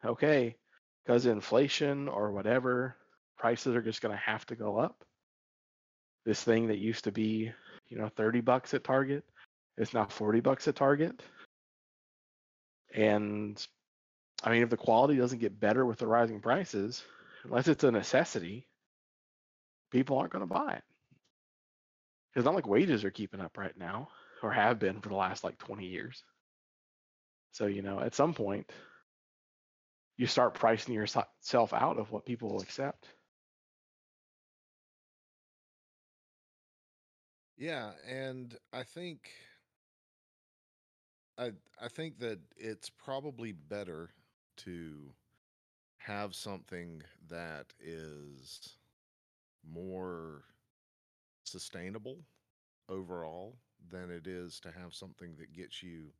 okay, 0.04 0.56
because 1.04 1.26
inflation 1.26 2.08
or 2.08 2.32
whatever, 2.32 2.96
prices 3.38 3.74
are 3.74 3.82
just 3.82 4.02
going 4.02 4.14
to 4.14 4.22
have 4.22 4.44
to 4.46 4.54
go 4.54 4.78
up. 4.78 5.04
This 6.24 6.42
thing 6.42 6.68
that 6.68 6.78
used 6.78 7.04
to 7.04 7.12
be, 7.12 7.52
you 7.88 7.98
know, 7.98 8.08
30 8.08 8.40
bucks 8.40 8.74
at 8.74 8.84
Target 8.84 9.24
it's 9.76 9.94
now 9.94 10.04
40 10.04 10.40
bucks 10.40 10.68
at 10.68 10.76
Target. 10.76 11.22
And 12.94 13.64
I 14.44 14.50
mean, 14.50 14.62
if 14.62 14.70
the 14.70 14.76
quality 14.76 15.16
doesn't 15.16 15.38
get 15.38 15.58
better 15.58 15.86
with 15.86 15.98
the 15.98 16.06
rising 16.06 16.40
prices, 16.40 17.02
unless 17.44 17.68
it's 17.68 17.84
a 17.84 17.90
necessity, 17.90 18.66
people 19.90 20.18
aren't 20.18 20.32
going 20.32 20.46
to 20.46 20.52
buy 20.52 20.74
it. 20.74 20.84
It's 22.34 22.44
not 22.44 22.54
like 22.54 22.66
wages 22.66 23.04
are 23.04 23.10
keeping 23.10 23.40
up 23.40 23.56
right 23.56 23.76
now 23.76 24.08
or 24.42 24.52
have 24.52 24.78
been 24.78 25.00
for 25.00 25.08
the 25.08 25.14
last 25.14 25.44
like 25.44 25.58
20 25.58 25.86
years. 25.86 26.22
So, 27.52 27.66
you 27.66 27.82
know, 27.82 28.00
at 28.00 28.14
some 28.14 28.34
point, 28.34 28.70
you 30.16 30.26
start 30.26 30.54
pricing 30.54 30.94
yourself 30.94 31.72
out 31.72 31.98
of 31.98 32.10
what 32.10 32.26
people 32.26 32.50
will 32.50 32.62
accept. 32.62 33.06
Yeah, 37.62 37.92
and 38.08 38.56
I 38.72 38.82
think 38.84 39.30
I 41.38 41.52
I 41.80 41.88
think 41.88 42.18
that 42.20 42.40
it's 42.56 42.90
probably 42.90 43.52
better 43.52 44.10
to 44.58 45.14
have 45.98 46.34
something 46.34 47.02
that 47.28 47.74
is 47.80 48.76
more 49.64 50.44
sustainable 51.44 52.24
overall 52.88 53.58
than 53.90 54.10
it 54.10 54.26
is 54.26 54.60
to 54.60 54.72
have 54.72 54.94
something 54.94 55.36
that 55.36 55.52
gets 55.52 55.82
you 55.82 56.12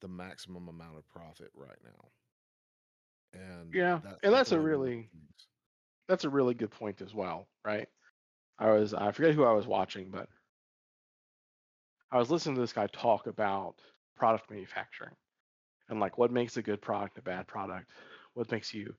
the 0.00 0.08
maximum 0.08 0.68
amount 0.68 0.98
of 0.98 1.08
profit 1.08 1.50
right 1.54 1.78
now. 1.84 2.10
And 3.34 3.80
Yeah, 3.80 4.00
that's 4.02 4.22
and 4.22 4.32
that's 4.34 4.52
a 4.52 4.58
way 4.58 4.64
we 4.64 4.76
look 4.76 4.92
really 4.92 5.10
that's 6.08 6.24
a 6.24 6.30
really 6.30 6.54
good 6.54 6.70
point 6.70 7.02
as 7.02 7.14
well, 7.14 7.48
right? 7.64 7.88
I 8.58 8.70
was 8.70 8.94
I 8.94 9.12
forget 9.12 9.34
who 9.34 9.44
I 9.44 9.52
was 9.52 9.66
watching, 9.66 10.10
but 10.10 10.28
I 12.12 12.18
was 12.18 12.30
listening 12.30 12.56
to 12.56 12.60
this 12.60 12.72
guy 12.72 12.88
talk 12.88 13.26
about 13.26 13.76
product 14.16 14.50
manufacturing 14.50 15.14
and 15.88 16.00
like 16.00 16.18
what 16.18 16.32
makes 16.32 16.56
a 16.56 16.62
good 16.62 16.80
product 16.82 17.18
a 17.18 17.22
bad 17.22 17.46
product, 17.46 17.90
what 18.34 18.50
makes 18.50 18.74
you 18.74 18.94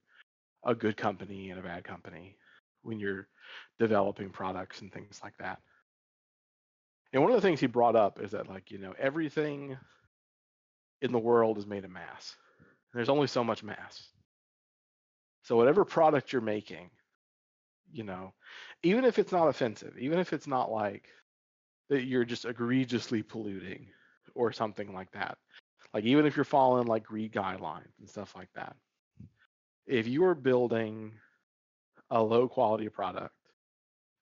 a 0.66 0.76
good 0.76 0.96
company 0.98 1.50
and 1.50 1.60
a 1.60 1.64
bad 1.64 1.84
company 1.84 2.38
when 2.84 3.00
you're 3.00 3.28
developing 3.80 4.30
products 4.30 4.82
and 4.82 4.92
things 4.92 5.20
like 5.24 5.38
that. 5.40 5.60
And 7.14 7.22
one 7.22 7.32
of 7.32 7.36
the 7.36 7.46
things 7.46 7.60
he 7.60 7.68
brought 7.68 7.96
up 7.96 8.22
is 8.22 8.32
that 8.32 8.48
like, 8.50 8.72
you 8.72 8.78
know, 8.78 8.94
everything 8.98 9.78
in 11.02 11.12
the 11.12 11.20
world 11.20 11.58
is 11.58 11.68
made 11.68 11.84
of 11.84 11.92
mass. 11.92 12.36
There's 12.94 13.10
only 13.10 13.28
so 13.28 13.44
much 13.44 13.64
mass. 13.64 14.08
So 15.44 15.56
whatever 15.56 15.84
product 15.84 16.32
you're 16.32 16.42
making, 16.42 16.90
you 17.92 18.04
know, 18.04 18.34
even 18.84 19.04
if 19.04 19.20
it's 19.20 19.32
not 19.32 19.48
offensive, 19.48 19.98
even 19.98 20.20
if 20.20 20.34
it's 20.34 20.48
not 20.48 20.72
like 20.72 21.10
that 21.92 22.06
you're 22.06 22.24
just 22.24 22.46
egregiously 22.46 23.22
polluting 23.22 23.86
or 24.34 24.54
something 24.54 24.94
like 24.94 25.12
that. 25.12 25.38
Like 25.94 26.06
even 26.06 26.26
if 26.26 26.38
you're 26.38 26.46
following 26.46 26.88
like 26.88 27.04
green 27.04 27.30
guidelines 27.30 28.00
and 28.00 28.10
stuff 28.10 28.34
like 28.34 28.48
that. 28.56 28.78
If 29.86 30.08
you 30.08 30.24
are 30.24 30.34
building 30.34 31.12
a 32.10 32.24
low 32.24 32.48
quality 32.48 32.88
product 32.88 33.36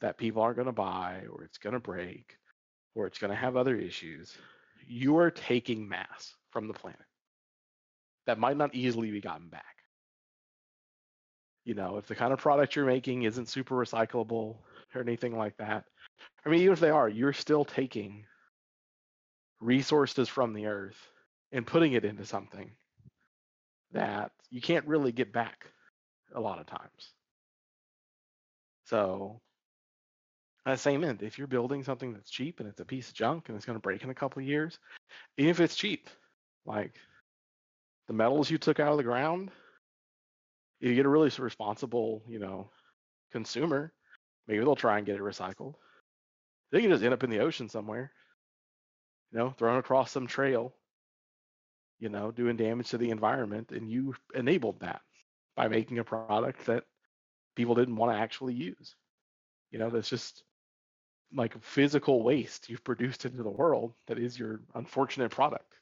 that 0.01 0.17
people 0.17 0.41
aren't 0.41 0.55
going 0.55 0.65
to 0.65 0.71
buy 0.71 1.21
or 1.31 1.43
it's 1.43 1.59
going 1.59 1.73
to 1.73 1.79
break 1.79 2.37
or 2.95 3.05
it's 3.05 3.19
going 3.19 3.29
to 3.29 3.37
have 3.37 3.55
other 3.55 3.75
issues, 3.75 4.35
you 4.87 5.19
are 5.19 5.29
taking 5.29 5.87
mass 5.87 6.33
from 6.49 6.67
the 6.67 6.73
planet 6.73 6.97
that 8.25 8.39
might 8.39 8.57
not 8.57 8.73
easily 8.73 9.11
be 9.11 9.21
gotten 9.21 9.47
back. 9.47 9.75
You 11.65 11.75
know, 11.75 11.97
if 11.97 12.07
the 12.07 12.15
kind 12.15 12.33
of 12.33 12.39
product 12.39 12.75
you're 12.75 12.87
making 12.87 13.23
isn't 13.23 13.47
super 13.47 13.75
recyclable 13.75 14.57
or 14.95 15.01
anything 15.01 15.37
like 15.37 15.55
that, 15.57 15.83
I 16.45 16.49
mean, 16.49 16.61
even 16.61 16.73
if 16.73 16.79
they 16.79 16.89
are, 16.89 17.09
you're 17.09 17.33
still 17.33 17.65
taking 17.65 18.25
resources 19.59 20.29
from 20.29 20.53
the 20.53 20.67
earth 20.67 20.99
and 21.51 21.67
putting 21.67 21.93
it 21.93 22.05
into 22.05 22.25
something 22.25 22.71
that 23.91 24.31
you 24.49 24.61
can't 24.61 24.87
really 24.87 25.11
get 25.11 25.33
back 25.33 25.65
a 26.33 26.39
lot 26.39 26.59
of 26.59 26.67
times. 26.67 27.13
So 28.85 29.41
at 30.65 30.73
the 30.73 30.77
same 30.77 31.03
end, 31.03 31.23
if 31.23 31.37
you're 31.37 31.47
building 31.47 31.83
something 31.83 32.13
that's 32.13 32.29
cheap 32.29 32.59
and 32.59 32.69
it's 32.69 32.79
a 32.79 32.85
piece 32.85 33.09
of 33.09 33.15
junk 33.15 33.49
and 33.49 33.55
it's 33.55 33.65
going 33.65 33.77
to 33.77 33.81
break 33.81 34.03
in 34.03 34.09
a 34.09 34.15
couple 34.15 34.41
of 34.41 34.47
years, 34.47 34.79
even 35.37 35.49
if 35.49 35.59
it's 35.59 35.75
cheap, 35.75 36.09
like 36.65 36.95
the 38.07 38.13
metals 38.13 38.49
you 38.49 38.57
took 38.57 38.79
out 38.79 38.91
of 38.91 38.97
the 38.97 39.03
ground, 39.03 39.51
if 40.81 40.89
you 40.89 40.95
get 40.95 41.05
a 41.05 41.09
really 41.09 41.31
responsible, 41.37 42.23
you 42.27 42.39
know, 42.39 42.69
consumer, 43.31 43.93
maybe 44.47 44.59
they'll 44.59 44.75
try 44.75 44.97
and 44.97 45.05
get 45.05 45.15
it 45.15 45.21
recycled. 45.21 45.75
They 46.71 46.81
can 46.81 46.89
just 46.91 47.03
end 47.03 47.13
up 47.13 47.23
in 47.23 47.29
the 47.29 47.39
ocean 47.39 47.69
somewhere, 47.69 48.11
you 49.31 49.39
know, 49.39 49.49
thrown 49.51 49.77
across 49.77 50.11
some 50.11 50.27
trail, 50.27 50.73
you 51.99 52.09
know, 52.09 52.31
doing 52.31 52.57
damage 52.57 52.89
to 52.89 52.97
the 52.97 53.09
environment, 53.09 53.71
and 53.71 53.89
you 53.89 54.15
enabled 54.33 54.79
that 54.81 55.01
by 55.55 55.67
making 55.67 55.99
a 55.99 56.03
product 56.03 56.65
that 56.67 56.85
people 57.55 57.75
didn't 57.75 57.95
want 57.95 58.11
to 58.13 58.19
actually 58.19 58.53
use. 58.53 58.95
You 59.71 59.79
know, 59.79 59.89
that's 59.89 60.09
just 60.09 60.43
like 61.33 61.61
physical 61.61 62.23
waste 62.23 62.69
you've 62.69 62.83
produced 62.83 63.25
into 63.25 63.43
the 63.43 63.49
world 63.49 63.93
that 64.07 64.17
is 64.17 64.39
your 64.39 64.61
unfortunate 64.75 65.31
product. 65.31 65.75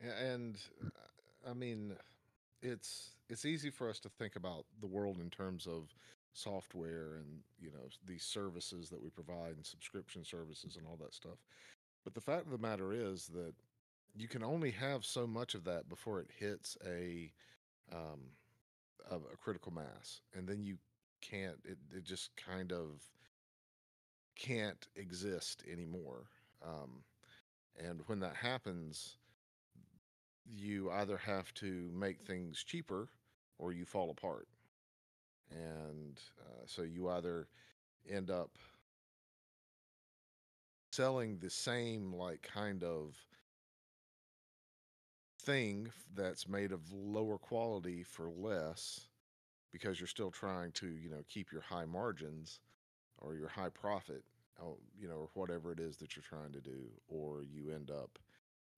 And 0.00 0.58
I 1.48 1.54
mean, 1.54 1.94
it's 2.60 3.12
it's 3.28 3.44
easy 3.44 3.70
for 3.70 3.88
us 3.88 3.98
to 4.00 4.08
think 4.08 4.36
about 4.36 4.66
the 4.80 4.86
world 4.86 5.18
in 5.18 5.30
terms 5.30 5.66
of 5.66 5.94
software 6.32 7.16
and 7.16 7.40
you 7.60 7.70
know 7.70 7.88
these 8.06 8.22
services 8.24 8.88
that 8.88 9.02
we 9.02 9.10
provide 9.10 9.56
and 9.56 9.66
subscription 9.66 10.24
services 10.24 10.76
and 10.76 10.86
all 10.86 10.98
that 11.00 11.14
stuff. 11.14 11.38
But 12.04 12.14
the 12.14 12.20
fact 12.20 12.46
of 12.46 12.52
the 12.52 12.58
matter 12.58 12.92
is 12.92 13.26
that 13.28 13.54
you 14.14 14.28
can 14.28 14.42
only 14.42 14.70
have 14.72 15.04
so 15.04 15.26
much 15.26 15.54
of 15.54 15.64
that 15.64 15.88
before 15.88 16.20
it 16.20 16.28
hits 16.38 16.76
a 16.86 17.32
um, 17.92 18.20
a, 19.10 19.16
a 19.16 19.36
critical 19.42 19.72
mass, 19.72 20.20
and 20.34 20.48
then 20.48 20.62
you 20.62 20.76
can't. 21.20 21.58
It 21.64 21.78
it 21.94 22.04
just 22.04 22.30
kind 22.36 22.72
of 22.72 23.02
can't 24.36 24.88
exist 24.96 25.62
anymore. 25.70 26.24
Um, 26.64 27.02
and 27.78 28.00
when 28.06 28.20
that 28.20 28.36
happens, 28.36 29.16
you 30.44 30.90
either 30.90 31.16
have 31.16 31.52
to 31.54 31.90
make 31.94 32.20
things 32.20 32.62
cheaper 32.62 33.08
or 33.58 33.72
you 33.72 33.84
fall 33.84 34.10
apart. 34.10 34.46
And 35.50 36.20
uh, 36.40 36.62
so 36.66 36.82
you 36.82 37.08
either 37.08 37.48
end 38.08 38.30
up 38.30 38.50
selling 40.92 41.38
the 41.38 41.50
same, 41.50 42.12
like, 42.12 42.42
kind 42.42 42.82
of 42.84 43.16
thing 45.40 45.90
that's 46.14 46.48
made 46.48 46.72
of 46.72 46.80
lower 46.92 47.38
quality 47.38 48.02
for 48.02 48.28
less 48.28 49.08
because 49.72 49.98
you're 49.98 50.06
still 50.06 50.30
trying 50.30 50.70
to, 50.72 50.86
you 50.86 51.10
know, 51.10 51.22
keep 51.28 51.50
your 51.50 51.62
high 51.62 51.86
margins 51.86 52.60
or 53.18 53.34
your 53.34 53.48
high 53.48 53.70
profit, 53.70 54.22
oh, 54.62 54.76
you 54.98 55.08
know, 55.08 55.14
or 55.14 55.28
whatever 55.34 55.72
it 55.72 55.80
is 55.80 55.96
that 55.96 56.14
you're 56.14 56.22
trying 56.22 56.52
to 56.52 56.60
do, 56.60 56.90
or 57.08 57.42
you 57.42 57.72
end 57.72 57.90
up 57.90 58.18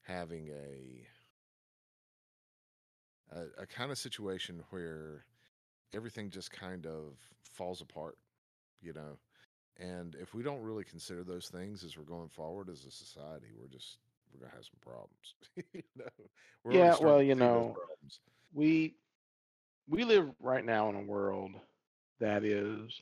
having 0.02 0.48
a 0.48 1.06
a, 3.34 3.62
a 3.62 3.66
kind 3.66 3.90
of 3.90 3.98
situation 3.98 4.62
where 4.70 5.24
everything 5.94 6.30
just 6.30 6.50
kind 6.50 6.86
of 6.86 7.16
falls 7.52 7.80
apart, 7.80 8.16
you 8.82 8.92
know. 8.92 9.18
And 9.78 10.14
if 10.20 10.34
we 10.34 10.42
don't 10.42 10.62
really 10.62 10.84
consider 10.84 11.24
those 11.24 11.48
things 11.48 11.82
as 11.84 11.96
we're 11.96 12.04
going 12.04 12.28
forward 12.28 12.68
as 12.68 12.84
a 12.84 12.90
society, 12.90 13.48
we're 13.58 13.68
just 13.68 13.98
we're 14.32 14.40
gonna 14.40 14.54
have 14.54 14.64
some 14.64 14.80
problems. 14.80 15.34
you 15.72 15.82
know, 15.96 16.26
we're 16.64 16.74
Yeah, 16.74 16.96
well, 17.00 17.22
you 17.22 17.34
know, 17.34 17.76
we 18.52 18.94
we 19.88 20.04
live 20.04 20.30
right 20.40 20.64
now 20.64 20.88
in 20.88 20.96
a 20.96 21.02
world 21.02 21.52
that 22.20 22.44
is 22.44 23.00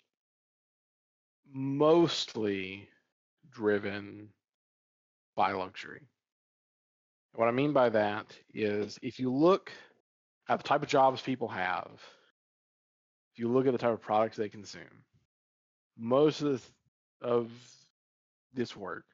mostly 1.52 2.88
driven 3.50 4.28
by 5.36 5.52
luxury. 5.52 6.00
What 7.34 7.48
I 7.48 7.52
mean 7.52 7.72
by 7.72 7.88
that 7.90 8.36
is 8.52 8.98
if 9.02 9.18
you 9.18 9.32
look 9.32 9.72
at 10.48 10.58
the 10.58 10.64
type 10.64 10.82
of 10.82 10.88
jobs 10.88 11.20
people 11.22 11.48
have, 11.48 12.00
if 13.32 13.38
you 13.38 13.48
look 13.48 13.66
at 13.66 13.72
the 13.72 13.78
type 13.78 13.92
of 13.92 14.00
products 14.00 14.36
they 14.36 14.48
consume, 14.48 15.04
most 15.98 16.40
of 16.42 16.52
this, 16.52 16.70
of 17.20 17.50
this 18.54 18.76
work, 18.76 19.04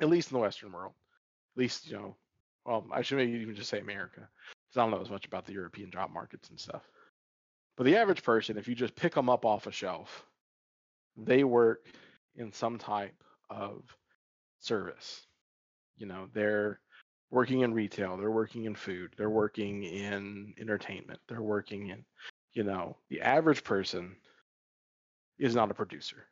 at 0.00 0.08
least 0.08 0.30
in 0.30 0.36
the 0.36 0.42
Western 0.42 0.72
world, 0.72 0.92
at 1.56 1.60
least 1.60 1.86
you 1.88 1.96
know, 1.96 2.16
well, 2.66 2.84
I 2.92 3.02
should 3.02 3.18
maybe 3.18 3.32
even 3.32 3.54
just 3.54 3.70
say 3.70 3.80
America, 3.80 4.20
because 4.20 4.76
I 4.76 4.80
don't 4.80 4.90
know 4.90 5.00
as 5.00 5.10
much 5.10 5.26
about 5.26 5.46
the 5.46 5.52
European 5.52 5.90
job 5.90 6.10
markets 6.12 6.50
and 6.50 6.58
stuff. 6.58 6.82
But 7.76 7.84
the 7.84 7.96
average 7.96 8.22
person, 8.22 8.56
if 8.56 8.68
you 8.68 8.74
just 8.74 8.96
pick 8.96 9.14
them 9.14 9.28
up 9.28 9.44
off 9.44 9.66
a 9.66 9.72
shelf, 9.72 10.24
they 11.16 11.44
work 11.44 11.86
in 12.36 12.52
some 12.52 12.78
type 12.78 13.14
of 13.50 13.82
service. 14.60 15.26
You 15.96 16.06
know, 16.06 16.28
they're 16.32 16.80
working 17.30 17.60
in 17.60 17.74
retail, 17.74 18.16
they're 18.16 18.30
working 18.30 18.64
in 18.64 18.74
food, 18.74 19.12
they're 19.16 19.30
working 19.30 19.82
in 19.84 20.54
entertainment, 20.58 21.20
they're 21.28 21.42
working 21.42 21.88
in, 21.88 22.04
you 22.54 22.64
know, 22.64 22.96
the 23.10 23.22
average 23.22 23.64
person 23.64 24.16
is 25.38 25.54
not 25.54 25.70
a 25.70 25.74
producer. 25.74 26.26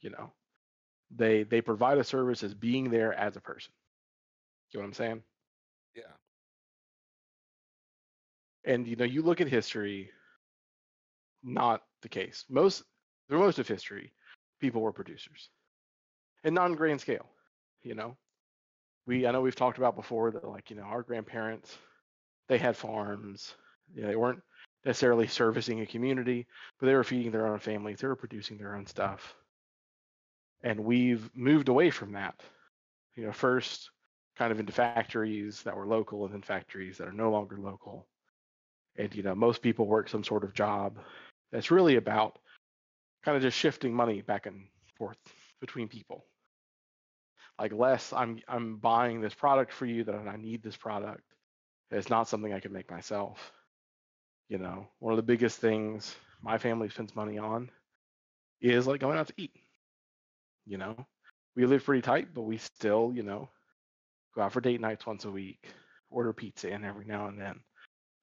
You 0.00 0.10
know, 0.10 0.32
they 1.10 1.44
they 1.44 1.60
provide 1.62 1.98
a 1.98 2.04
service 2.04 2.42
as 2.42 2.54
being 2.54 2.90
there 2.90 3.12
as 3.14 3.36
a 3.36 3.40
person. 3.40 3.72
You 4.70 4.78
know 4.78 4.82
what 4.82 4.88
I'm 4.88 4.94
saying? 4.94 5.22
Yeah, 5.96 6.12
And 8.64 8.86
you 8.86 8.94
know, 8.96 9.04
you 9.04 9.22
look 9.22 9.40
at 9.40 9.48
history, 9.48 10.10
not 11.42 11.82
the 12.02 12.08
case. 12.08 12.44
Most 12.48 12.82
through 13.28 13.40
most 13.40 13.58
of 13.58 13.68
history, 13.68 14.12
people 14.60 14.80
were 14.80 14.92
producers. 14.92 15.50
And 16.44 16.54
not 16.54 16.66
on 16.66 16.76
grand 16.76 17.00
scale. 17.00 17.26
You 17.82 17.94
know, 17.94 18.16
we 19.06 19.26
I 19.26 19.32
know 19.32 19.42
we've 19.42 19.56
talked 19.56 19.78
about 19.78 19.96
before 19.96 20.30
that 20.32 20.48
like, 20.48 20.70
you 20.70 20.76
know, 20.76 20.82
our 20.84 21.02
grandparents, 21.02 21.76
they 22.48 22.58
had 22.58 22.76
farms. 22.76 23.54
You 23.94 24.02
know, 24.02 24.08
they 24.08 24.16
weren't 24.16 24.42
necessarily 24.88 25.26
servicing 25.26 25.82
a 25.82 25.86
community, 25.86 26.46
but 26.80 26.86
they 26.86 26.94
were 26.94 27.04
feeding 27.04 27.30
their 27.30 27.46
own 27.46 27.58
families, 27.58 28.00
they 28.00 28.08
were 28.08 28.16
producing 28.16 28.56
their 28.56 28.74
own 28.74 28.86
stuff. 28.86 29.36
And 30.62 30.80
we've 30.80 31.30
moved 31.36 31.68
away 31.68 31.90
from 31.90 32.12
that. 32.12 32.40
You 33.14 33.26
know, 33.26 33.32
first 33.32 33.90
kind 34.38 34.50
of 34.50 34.58
into 34.58 34.72
factories 34.72 35.62
that 35.64 35.76
were 35.76 35.86
local 35.86 36.24
and 36.24 36.32
then 36.32 36.40
factories 36.40 36.96
that 36.96 37.06
are 37.06 37.12
no 37.12 37.30
longer 37.30 37.58
local. 37.58 38.06
And 38.96 39.14
you 39.14 39.22
know, 39.22 39.34
most 39.34 39.60
people 39.60 39.86
work 39.86 40.08
some 40.08 40.24
sort 40.24 40.42
of 40.42 40.54
job 40.54 40.98
that's 41.52 41.70
really 41.70 41.96
about 41.96 42.38
kind 43.22 43.36
of 43.36 43.42
just 43.42 43.58
shifting 43.58 43.92
money 43.92 44.22
back 44.22 44.46
and 44.46 44.68
forth 44.96 45.18
between 45.60 45.88
people. 45.88 46.24
Like 47.58 47.74
less 47.74 48.14
I'm 48.14 48.40
I'm 48.48 48.76
buying 48.76 49.20
this 49.20 49.34
product 49.34 49.70
for 49.70 49.84
you 49.84 50.02
that 50.04 50.14
I 50.14 50.36
need 50.36 50.62
this 50.62 50.78
product. 50.78 51.24
It's 51.90 52.08
not 52.08 52.26
something 52.26 52.54
I 52.54 52.60
can 52.60 52.72
make 52.72 52.90
myself. 52.90 53.52
You 54.48 54.58
know, 54.58 54.88
one 54.98 55.12
of 55.12 55.16
the 55.18 55.22
biggest 55.22 55.58
things 55.58 56.14
my 56.42 56.58
family 56.58 56.88
spends 56.88 57.14
money 57.14 57.38
on 57.38 57.70
is 58.60 58.86
like 58.86 59.00
going 59.00 59.18
out 59.18 59.28
to 59.28 59.34
eat. 59.36 59.52
You 60.66 60.78
know, 60.78 61.06
we 61.54 61.66
live 61.66 61.84
pretty 61.84 62.02
tight, 62.02 62.28
but 62.34 62.42
we 62.42 62.58
still, 62.58 63.12
you 63.14 63.22
know, 63.22 63.50
go 64.34 64.42
out 64.42 64.52
for 64.52 64.60
date 64.60 64.80
nights 64.80 65.06
once 65.06 65.24
a 65.24 65.30
week, 65.30 65.66
order 66.10 66.32
pizza 66.32 66.68
in 66.70 66.84
every 66.84 67.04
now 67.04 67.26
and 67.26 67.40
then, 67.40 67.60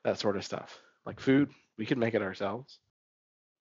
that 0.03 0.19
sort 0.19 0.37
of 0.37 0.45
stuff. 0.45 0.79
Like 1.05 1.19
food, 1.19 1.49
we 1.77 1.85
can 1.85 1.99
make 1.99 2.13
it 2.13 2.21
ourselves, 2.21 2.79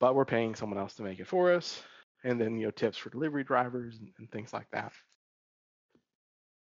but 0.01 0.15
we're 0.15 0.25
paying 0.25 0.55
someone 0.55 0.79
else 0.79 0.95
to 0.95 1.03
make 1.03 1.21
it 1.21 1.27
for 1.27 1.53
us. 1.53 1.83
And 2.25 2.41
then, 2.41 2.57
you 2.57 2.67
know, 2.67 2.71
tips 2.71 2.97
for 2.97 3.11
delivery 3.11 3.45
drivers 3.45 3.99
and, 3.99 4.09
and 4.19 4.31
things 4.31 4.53
like 4.53 4.67
that. 4.73 4.93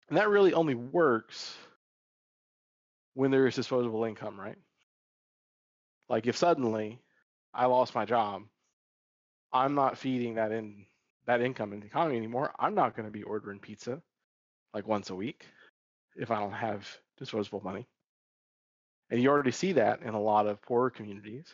And 0.09 0.17
that 0.17 0.29
really 0.29 0.53
only 0.53 0.75
works 0.75 1.55
when 3.13 3.29
there 3.29 3.45
is 3.45 3.55
disposable 3.55 4.03
income, 4.05 4.39
right? 4.39 4.57
Like 6.09 6.27
if 6.27 6.37
suddenly 6.37 6.99
I 7.53 7.65
lost 7.65 7.95
my 7.95 8.05
job, 8.05 8.43
I'm 9.51 9.75
not 9.75 9.97
feeding 9.97 10.35
that 10.35 10.51
in 10.51 10.85
that 11.25 11.41
income 11.41 11.73
in 11.73 11.79
the 11.79 11.85
economy 11.85 12.17
anymore. 12.17 12.53
I'm 12.59 12.75
not 12.75 12.95
going 12.95 13.05
to 13.05 13.11
be 13.11 13.23
ordering 13.23 13.59
pizza 13.59 14.01
like 14.73 14.87
once 14.87 15.09
a 15.09 15.15
week 15.15 15.45
if 16.15 16.31
I 16.31 16.39
don't 16.39 16.51
have 16.51 16.87
disposable 17.17 17.61
money. 17.63 17.87
And 19.09 19.21
you 19.21 19.29
already 19.29 19.51
see 19.51 19.73
that 19.73 20.01
in 20.01 20.13
a 20.13 20.21
lot 20.21 20.47
of 20.47 20.61
poorer 20.61 20.89
communities. 20.89 21.45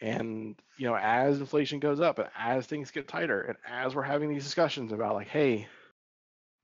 And 0.00 0.56
you 0.76 0.86
know, 0.86 0.96
as 0.96 1.38
inflation 1.38 1.78
goes 1.78 2.00
up 2.00 2.18
and 2.18 2.28
as 2.36 2.66
things 2.66 2.90
get 2.90 3.08
tighter, 3.08 3.40
and 3.40 3.56
as 3.68 3.94
we're 3.94 4.02
having 4.02 4.28
these 4.28 4.44
discussions 4.44 4.92
about 4.92 5.14
like, 5.14 5.28
hey, 5.28 5.68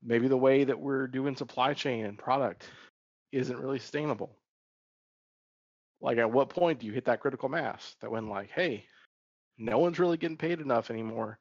maybe 0.02 0.28
the 0.28 0.36
way 0.36 0.64
that 0.64 0.78
we're 0.78 1.06
doing 1.06 1.36
supply 1.36 1.74
chain 1.74 2.04
and 2.04 2.18
product 2.18 2.68
isn't 3.32 3.58
really 3.58 3.78
sustainable. 3.78 4.36
Like, 6.00 6.18
at 6.18 6.30
what 6.30 6.50
point 6.50 6.78
do 6.78 6.86
you 6.86 6.92
hit 6.92 7.06
that 7.06 7.20
critical 7.20 7.48
mass 7.48 7.96
that 8.00 8.10
when 8.10 8.28
like, 8.28 8.50
hey, 8.50 8.84
no 9.58 9.78
one's 9.78 9.98
really 9.98 10.16
getting 10.16 10.36
paid 10.36 10.60
enough 10.60 10.90
anymore, 10.90 11.38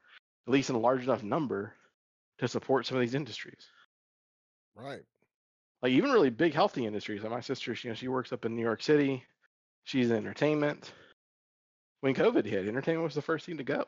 at 0.48 0.54
least 0.54 0.70
in 0.70 0.76
a 0.76 0.80
large 0.80 1.04
enough 1.04 1.24
number, 1.24 1.74
to 2.40 2.48
support 2.48 2.86
some 2.86 2.98
of 2.98 3.02
these 3.02 3.16
industries? 3.16 3.68
right. 4.78 5.02
like 5.82 5.92
even 5.92 6.12
really 6.12 6.30
big 6.30 6.54
healthy 6.54 6.86
industries. 6.86 7.24
Like 7.24 7.32
my 7.32 7.40
sister, 7.40 7.76
she, 7.76 7.88
you 7.88 7.92
know, 7.92 7.96
she 7.96 8.08
works 8.08 8.32
up 8.32 8.46
in 8.46 8.56
New 8.56 8.62
York 8.62 8.82
City. 8.82 9.24
She's 9.84 10.10
in 10.10 10.18
entertainment. 10.18 10.92
When 12.02 12.14
COVID 12.14 12.46
hit, 12.46 12.68
entertainment 12.68 13.04
was 13.04 13.16
the 13.16 13.22
first 13.22 13.46
thing 13.46 13.58
to 13.58 13.64
go. 13.64 13.86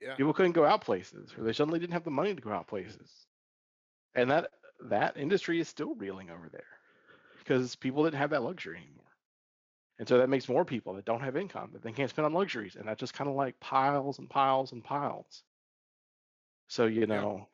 Yeah. 0.00 0.14
People 0.14 0.34
couldn't 0.34 0.52
go 0.52 0.66
out 0.66 0.82
places, 0.82 1.32
or 1.38 1.44
they 1.44 1.52
suddenly 1.52 1.78
didn't 1.78 1.94
have 1.94 2.04
the 2.04 2.10
money 2.10 2.34
to 2.34 2.40
go 2.40 2.52
out 2.52 2.66
places. 2.66 3.26
And 4.14 4.30
that 4.30 4.50
that 4.88 5.16
industry 5.16 5.60
is 5.60 5.68
still 5.68 5.94
reeling 5.94 6.30
over 6.30 6.48
there 6.52 6.66
because 7.38 7.76
people 7.76 8.04
didn't 8.04 8.18
have 8.18 8.30
that 8.30 8.42
luxury 8.42 8.76
anymore. 8.76 9.04
And 9.98 10.08
so 10.08 10.18
that 10.18 10.28
makes 10.28 10.48
more 10.48 10.64
people 10.64 10.94
that 10.94 11.04
don't 11.04 11.20
have 11.20 11.36
income 11.36 11.70
that 11.72 11.82
they 11.82 11.92
can't 11.92 12.10
spend 12.10 12.26
on 12.26 12.32
luxuries, 12.32 12.76
and 12.76 12.88
that 12.88 12.98
just 12.98 13.14
kind 13.14 13.30
of 13.30 13.36
like 13.36 13.58
piles 13.60 14.18
and 14.18 14.28
piles 14.28 14.72
and 14.72 14.82
piles. 14.82 15.42
So 16.68 16.86
you 16.86 17.06
know, 17.06 17.46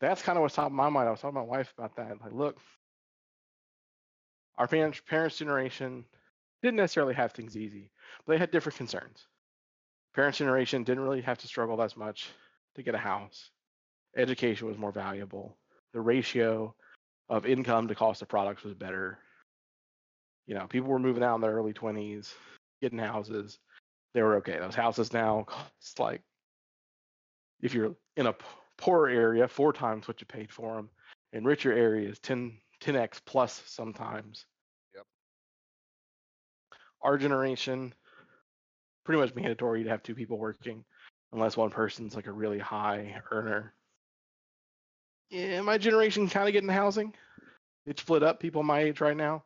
that's 0.00 0.22
kind 0.22 0.36
of 0.36 0.42
what's 0.42 0.54
top 0.54 0.66
of 0.66 0.72
my 0.72 0.88
mind. 0.88 1.08
I 1.08 1.10
was 1.10 1.20
talking 1.20 1.36
to 1.36 1.40
my 1.40 1.46
wife 1.46 1.72
about 1.76 1.96
that. 1.96 2.20
Like, 2.20 2.32
look, 2.32 2.58
our 4.58 4.68
parents 4.68 5.00
parents 5.08 5.38
generation 5.38 6.04
didn't 6.62 6.76
necessarily 6.76 7.14
have 7.14 7.32
things 7.32 7.56
easy, 7.56 7.90
but 8.26 8.34
they 8.34 8.38
had 8.38 8.50
different 8.50 8.76
concerns. 8.76 9.26
Parents 10.14 10.38
generation 10.38 10.84
didn't 10.84 11.04
really 11.04 11.22
have 11.22 11.38
to 11.38 11.46
struggle 11.46 11.80
as 11.80 11.96
much 11.96 12.28
to 12.74 12.82
get 12.82 12.94
a 12.94 12.98
house. 12.98 13.50
Education 14.16 14.66
was 14.66 14.76
more 14.76 14.92
valuable. 14.92 15.56
The 15.94 16.00
ratio 16.00 16.74
of 17.28 17.46
income 17.46 17.88
to 17.88 17.94
cost 17.94 18.22
of 18.22 18.28
products 18.28 18.64
was 18.64 18.74
better. 18.74 19.18
You 20.50 20.56
know, 20.56 20.66
people 20.66 20.88
were 20.88 20.98
moving 20.98 21.22
out 21.22 21.36
in 21.36 21.40
their 21.42 21.52
early 21.52 21.72
20s, 21.72 22.34
getting 22.82 22.98
houses. 22.98 23.60
They 24.14 24.22
were 24.22 24.34
okay. 24.38 24.58
Those 24.58 24.74
houses 24.74 25.12
now 25.12 25.44
cost 25.46 26.00
like, 26.00 26.22
if 27.62 27.72
you're 27.72 27.94
in 28.16 28.26
a 28.26 28.34
poor 28.76 29.06
area, 29.06 29.46
four 29.46 29.72
times 29.72 30.08
what 30.08 30.20
you 30.20 30.26
paid 30.26 30.50
for 30.50 30.74
them. 30.74 30.90
In 31.32 31.44
richer 31.44 31.72
areas, 31.72 32.18
10, 32.18 32.58
10x 32.82 33.20
plus 33.24 33.62
sometimes. 33.66 34.44
Yep. 34.96 35.04
Our 37.02 37.16
generation, 37.16 37.94
pretty 39.04 39.20
much 39.20 39.36
mandatory 39.36 39.84
to 39.84 39.90
have 39.90 40.02
two 40.02 40.16
people 40.16 40.36
working, 40.36 40.84
unless 41.32 41.56
one 41.56 41.70
person's 41.70 42.16
like 42.16 42.26
a 42.26 42.32
really 42.32 42.58
high 42.58 43.22
earner. 43.30 43.72
Yeah, 45.30 45.60
my 45.60 45.78
generation 45.78 46.28
kind 46.28 46.48
of 46.48 46.52
getting 46.52 46.68
housing. 46.68 47.14
It's 47.86 48.02
split 48.02 48.24
up. 48.24 48.40
People 48.40 48.64
my 48.64 48.80
age 48.80 49.00
right 49.00 49.16
now, 49.16 49.44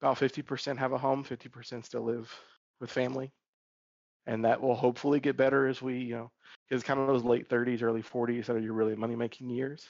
about 0.00 0.18
50% 0.18 0.78
have 0.78 0.92
a 0.92 0.98
home, 0.98 1.24
50% 1.24 1.84
still 1.84 2.02
live 2.02 2.32
with 2.80 2.90
family. 2.90 3.32
And 4.26 4.44
that 4.44 4.60
will 4.60 4.74
hopefully 4.74 5.20
get 5.20 5.36
better 5.36 5.68
as 5.68 5.80
we, 5.80 5.98
you 5.98 6.16
know, 6.16 6.30
because 6.68 6.82
kind 6.82 6.98
of 6.98 7.06
those 7.06 7.24
late 7.24 7.48
30s, 7.48 7.82
early 7.82 8.02
40s 8.02 8.46
that 8.46 8.56
are 8.56 8.60
your 8.60 8.72
really 8.72 8.96
money 8.96 9.14
making 9.14 9.48
years. 9.48 9.86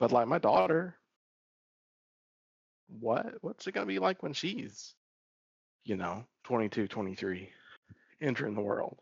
But 0.00 0.12
like 0.12 0.28
my 0.28 0.38
daughter, 0.38 0.96
what 3.00 3.34
what's 3.40 3.66
it 3.66 3.72
gonna 3.72 3.86
be 3.86 3.98
like 3.98 4.22
when 4.22 4.32
she's, 4.32 4.94
you 5.84 5.96
know, 5.96 6.24
22, 6.44 6.88
23, 6.88 7.50
entering 8.20 8.54
the 8.54 8.60
world? 8.60 8.98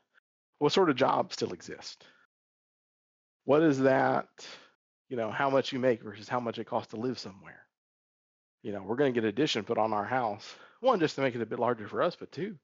What 0.58 0.72
sort 0.72 0.90
of 0.90 0.96
jobs 0.96 1.34
still 1.34 1.52
exist? 1.52 2.04
What 3.44 3.62
is 3.62 3.78
that? 3.80 4.28
You 5.08 5.16
know, 5.16 5.30
how 5.30 5.50
much 5.50 5.72
you 5.72 5.78
make 5.78 6.02
versus 6.02 6.28
how 6.28 6.40
much 6.40 6.58
it 6.58 6.64
costs 6.64 6.90
to 6.90 6.96
live 6.96 7.18
somewhere. 7.18 7.65
You 8.66 8.72
know, 8.72 8.82
we're 8.82 8.96
gonna 8.96 9.12
get 9.12 9.22
addition 9.24 9.62
put 9.62 9.78
on 9.78 9.92
our 9.92 10.04
house. 10.04 10.56
One, 10.80 10.98
just 10.98 11.14
to 11.14 11.20
make 11.20 11.36
it 11.36 11.40
a 11.40 11.46
bit 11.46 11.60
larger 11.60 11.86
for 11.86 12.02
us, 12.02 12.16
but 12.16 12.32
two, 12.32 12.58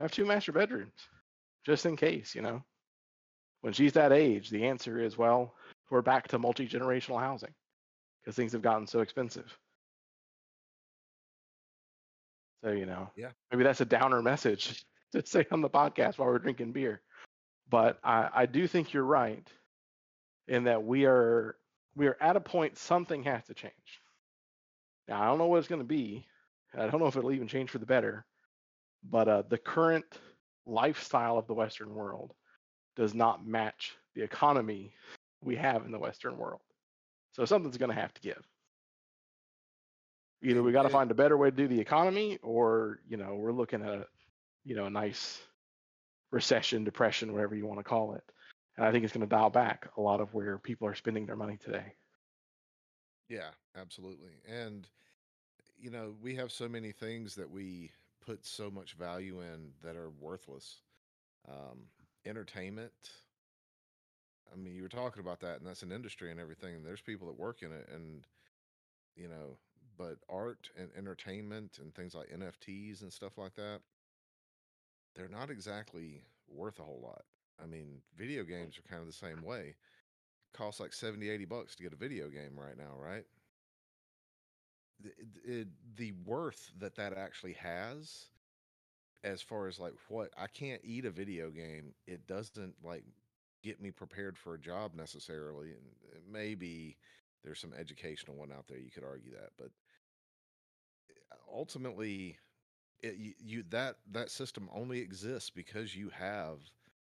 I 0.00 0.02
have 0.02 0.10
two 0.10 0.24
master 0.24 0.50
bedrooms, 0.50 1.08
just 1.64 1.86
in 1.86 1.94
case. 1.94 2.34
You 2.34 2.42
know, 2.42 2.64
when 3.60 3.72
she's 3.72 3.92
that 3.92 4.10
age, 4.10 4.50
the 4.50 4.66
answer 4.66 4.98
is 4.98 5.16
well, 5.16 5.54
we're 5.90 6.02
back 6.02 6.26
to 6.28 6.40
multi 6.40 6.66
generational 6.66 7.20
housing 7.20 7.54
because 8.20 8.34
things 8.34 8.50
have 8.50 8.62
gotten 8.62 8.88
so 8.88 8.98
expensive. 8.98 9.56
So 12.64 12.72
you 12.72 12.86
know, 12.86 13.08
Yeah. 13.14 13.30
maybe 13.52 13.62
that's 13.62 13.80
a 13.80 13.84
downer 13.84 14.22
message 14.22 14.84
to 15.12 15.24
say 15.24 15.46
on 15.52 15.60
the 15.60 15.70
podcast 15.70 16.18
while 16.18 16.30
we're 16.30 16.40
drinking 16.40 16.72
beer. 16.72 17.00
But 17.70 18.00
I, 18.02 18.28
I 18.34 18.46
do 18.46 18.66
think 18.66 18.92
you're 18.92 19.04
right 19.04 19.48
in 20.48 20.64
that 20.64 20.82
we 20.82 21.04
are 21.04 21.54
we 21.94 22.08
are 22.08 22.16
at 22.20 22.34
a 22.34 22.40
point 22.40 22.76
something 22.76 23.22
has 23.22 23.44
to 23.44 23.54
change. 23.54 24.00
Now 25.08 25.22
I 25.22 25.26
don't 25.26 25.38
know 25.38 25.46
what 25.46 25.58
it's 25.58 25.68
going 25.68 25.80
to 25.80 25.86
be. 25.86 26.26
I 26.76 26.86
don't 26.88 27.00
know 27.00 27.06
if 27.06 27.16
it'll 27.16 27.32
even 27.32 27.48
change 27.48 27.70
for 27.70 27.78
the 27.78 27.86
better. 27.86 28.24
But 29.08 29.28
uh, 29.28 29.42
the 29.48 29.58
current 29.58 30.06
lifestyle 30.66 31.36
of 31.36 31.46
the 31.46 31.54
Western 31.54 31.94
world 31.94 32.32
does 32.96 33.14
not 33.14 33.46
match 33.46 33.96
the 34.14 34.22
economy 34.22 34.94
we 35.42 35.56
have 35.56 35.84
in 35.84 35.92
the 35.92 35.98
Western 35.98 36.38
world. 36.38 36.60
So 37.32 37.44
something's 37.44 37.76
going 37.76 37.90
to 37.94 38.00
have 38.00 38.14
to 38.14 38.20
give. 38.20 38.42
Either 40.42 40.62
we 40.62 40.72
got 40.72 40.82
to 40.82 40.90
find 40.90 41.10
a 41.10 41.14
better 41.14 41.36
way 41.36 41.50
to 41.50 41.56
do 41.56 41.68
the 41.68 41.80
economy, 41.80 42.38
or 42.42 43.00
you 43.08 43.16
know 43.16 43.34
we're 43.34 43.52
looking 43.52 43.82
at 43.82 43.88
a 43.88 44.06
you 44.64 44.76
know 44.76 44.84
a 44.84 44.90
nice 44.90 45.40
recession, 46.30 46.84
depression, 46.84 47.32
whatever 47.32 47.54
you 47.54 47.66
want 47.66 47.80
to 47.80 47.84
call 47.84 48.14
it. 48.14 48.22
And 48.76 48.84
I 48.84 48.92
think 48.92 49.04
it's 49.04 49.12
going 49.12 49.26
to 49.26 49.34
dial 49.34 49.50
back 49.50 49.88
a 49.96 50.00
lot 50.00 50.20
of 50.20 50.34
where 50.34 50.58
people 50.58 50.86
are 50.86 50.94
spending 50.94 51.26
their 51.26 51.36
money 51.36 51.56
today. 51.56 51.94
Yeah, 53.28 53.50
absolutely. 53.76 54.32
And 54.48 54.88
you 55.78 55.90
know, 55.90 56.14
we 56.22 56.36
have 56.36 56.52
so 56.52 56.68
many 56.68 56.92
things 56.92 57.34
that 57.36 57.50
we 57.50 57.92
put 58.24 58.46
so 58.46 58.70
much 58.70 58.94
value 58.94 59.40
in 59.40 59.72
that 59.82 59.96
are 59.96 60.10
worthless. 60.10 60.80
Um, 61.48 61.86
entertainment. 62.26 62.92
I 64.52 64.56
mean, 64.56 64.74
you 64.74 64.82
were 64.82 64.88
talking 64.88 65.20
about 65.20 65.40
that, 65.40 65.58
and 65.58 65.66
that's 65.66 65.82
an 65.82 65.92
industry 65.92 66.30
and 66.30 66.40
everything. 66.40 66.74
And 66.74 66.84
there's 66.86 67.00
people 67.00 67.26
that 67.28 67.38
work 67.38 67.62
in 67.62 67.72
it, 67.72 67.88
and 67.92 68.26
you 69.16 69.28
know, 69.28 69.58
but 69.96 70.18
art 70.28 70.70
and 70.76 70.90
entertainment 70.96 71.78
and 71.80 71.94
things 71.94 72.14
like 72.14 72.30
NFTs 72.32 73.02
and 73.02 73.12
stuff 73.12 73.38
like 73.38 73.54
that, 73.56 73.80
they're 75.14 75.28
not 75.28 75.50
exactly 75.50 76.22
worth 76.48 76.78
a 76.78 76.82
whole 76.82 77.00
lot. 77.02 77.24
I 77.62 77.66
mean, 77.66 78.02
video 78.16 78.42
games 78.44 78.78
are 78.78 78.82
kind 78.88 79.00
of 79.00 79.06
the 79.06 79.12
same 79.12 79.42
way. 79.42 79.76
Costs 80.54 80.80
like 80.80 80.92
70, 80.92 81.30
80 81.30 81.44
bucks 81.44 81.76
to 81.76 81.82
get 81.82 81.92
a 81.92 81.96
video 81.96 82.28
game 82.28 82.58
right 82.58 82.76
now, 82.76 82.96
right? 82.98 83.24
The, 85.00 85.66
the 85.96 86.12
worth 86.24 86.70
that 86.78 86.96
that 86.96 87.16
actually 87.16 87.54
has 87.54 88.26
as 89.22 89.40
far 89.42 89.66
as 89.66 89.78
like 89.78 89.94
what 90.08 90.30
I 90.36 90.46
can't 90.46 90.80
eat 90.84 91.04
a 91.04 91.10
video 91.10 91.50
game 91.50 91.94
it 92.06 92.26
doesn't 92.26 92.74
like 92.84 93.04
get 93.62 93.80
me 93.80 93.90
prepared 93.90 94.36
for 94.36 94.54
a 94.54 94.60
job 94.60 94.94
necessarily 94.94 95.68
and 95.70 95.86
uh, 96.12 96.18
maybe 96.30 96.96
there's 97.42 97.58
some 97.58 97.72
educational 97.78 98.36
one 98.36 98.52
out 98.52 98.66
there 98.68 98.78
you 98.78 98.90
could 98.90 99.04
argue 99.04 99.32
that 99.32 99.50
but 99.58 99.70
uh, 101.32 101.36
ultimately 101.52 102.38
it, 103.02 103.16
you, 103.16 103.32
you 103.38 103.64
that 103.70 103.96
that 104.12 104.30
system 104.30 104.68
only 104.74 105.00
exists 105.00 105.50
because 105.50 105.96
you 105.96 106.10
have 106.10 106.58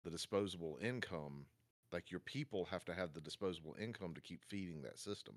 the 0.03 0.09
disposable 0.11 0.77
income 0.81 1.45
like 1.91 2.11
your 2.11 2.19
people 2.21 2.65
have 2.65 2.85
to 2.85 2.93
have 2.93 3.13
the 3.13 3.21
disposable 3.21 3.75
income 3.79 4.13
to 4.13 4.21
keep 4.21 4.43
feeding 4.43 4.81
that 4.81 4.99
system 4.99 5.35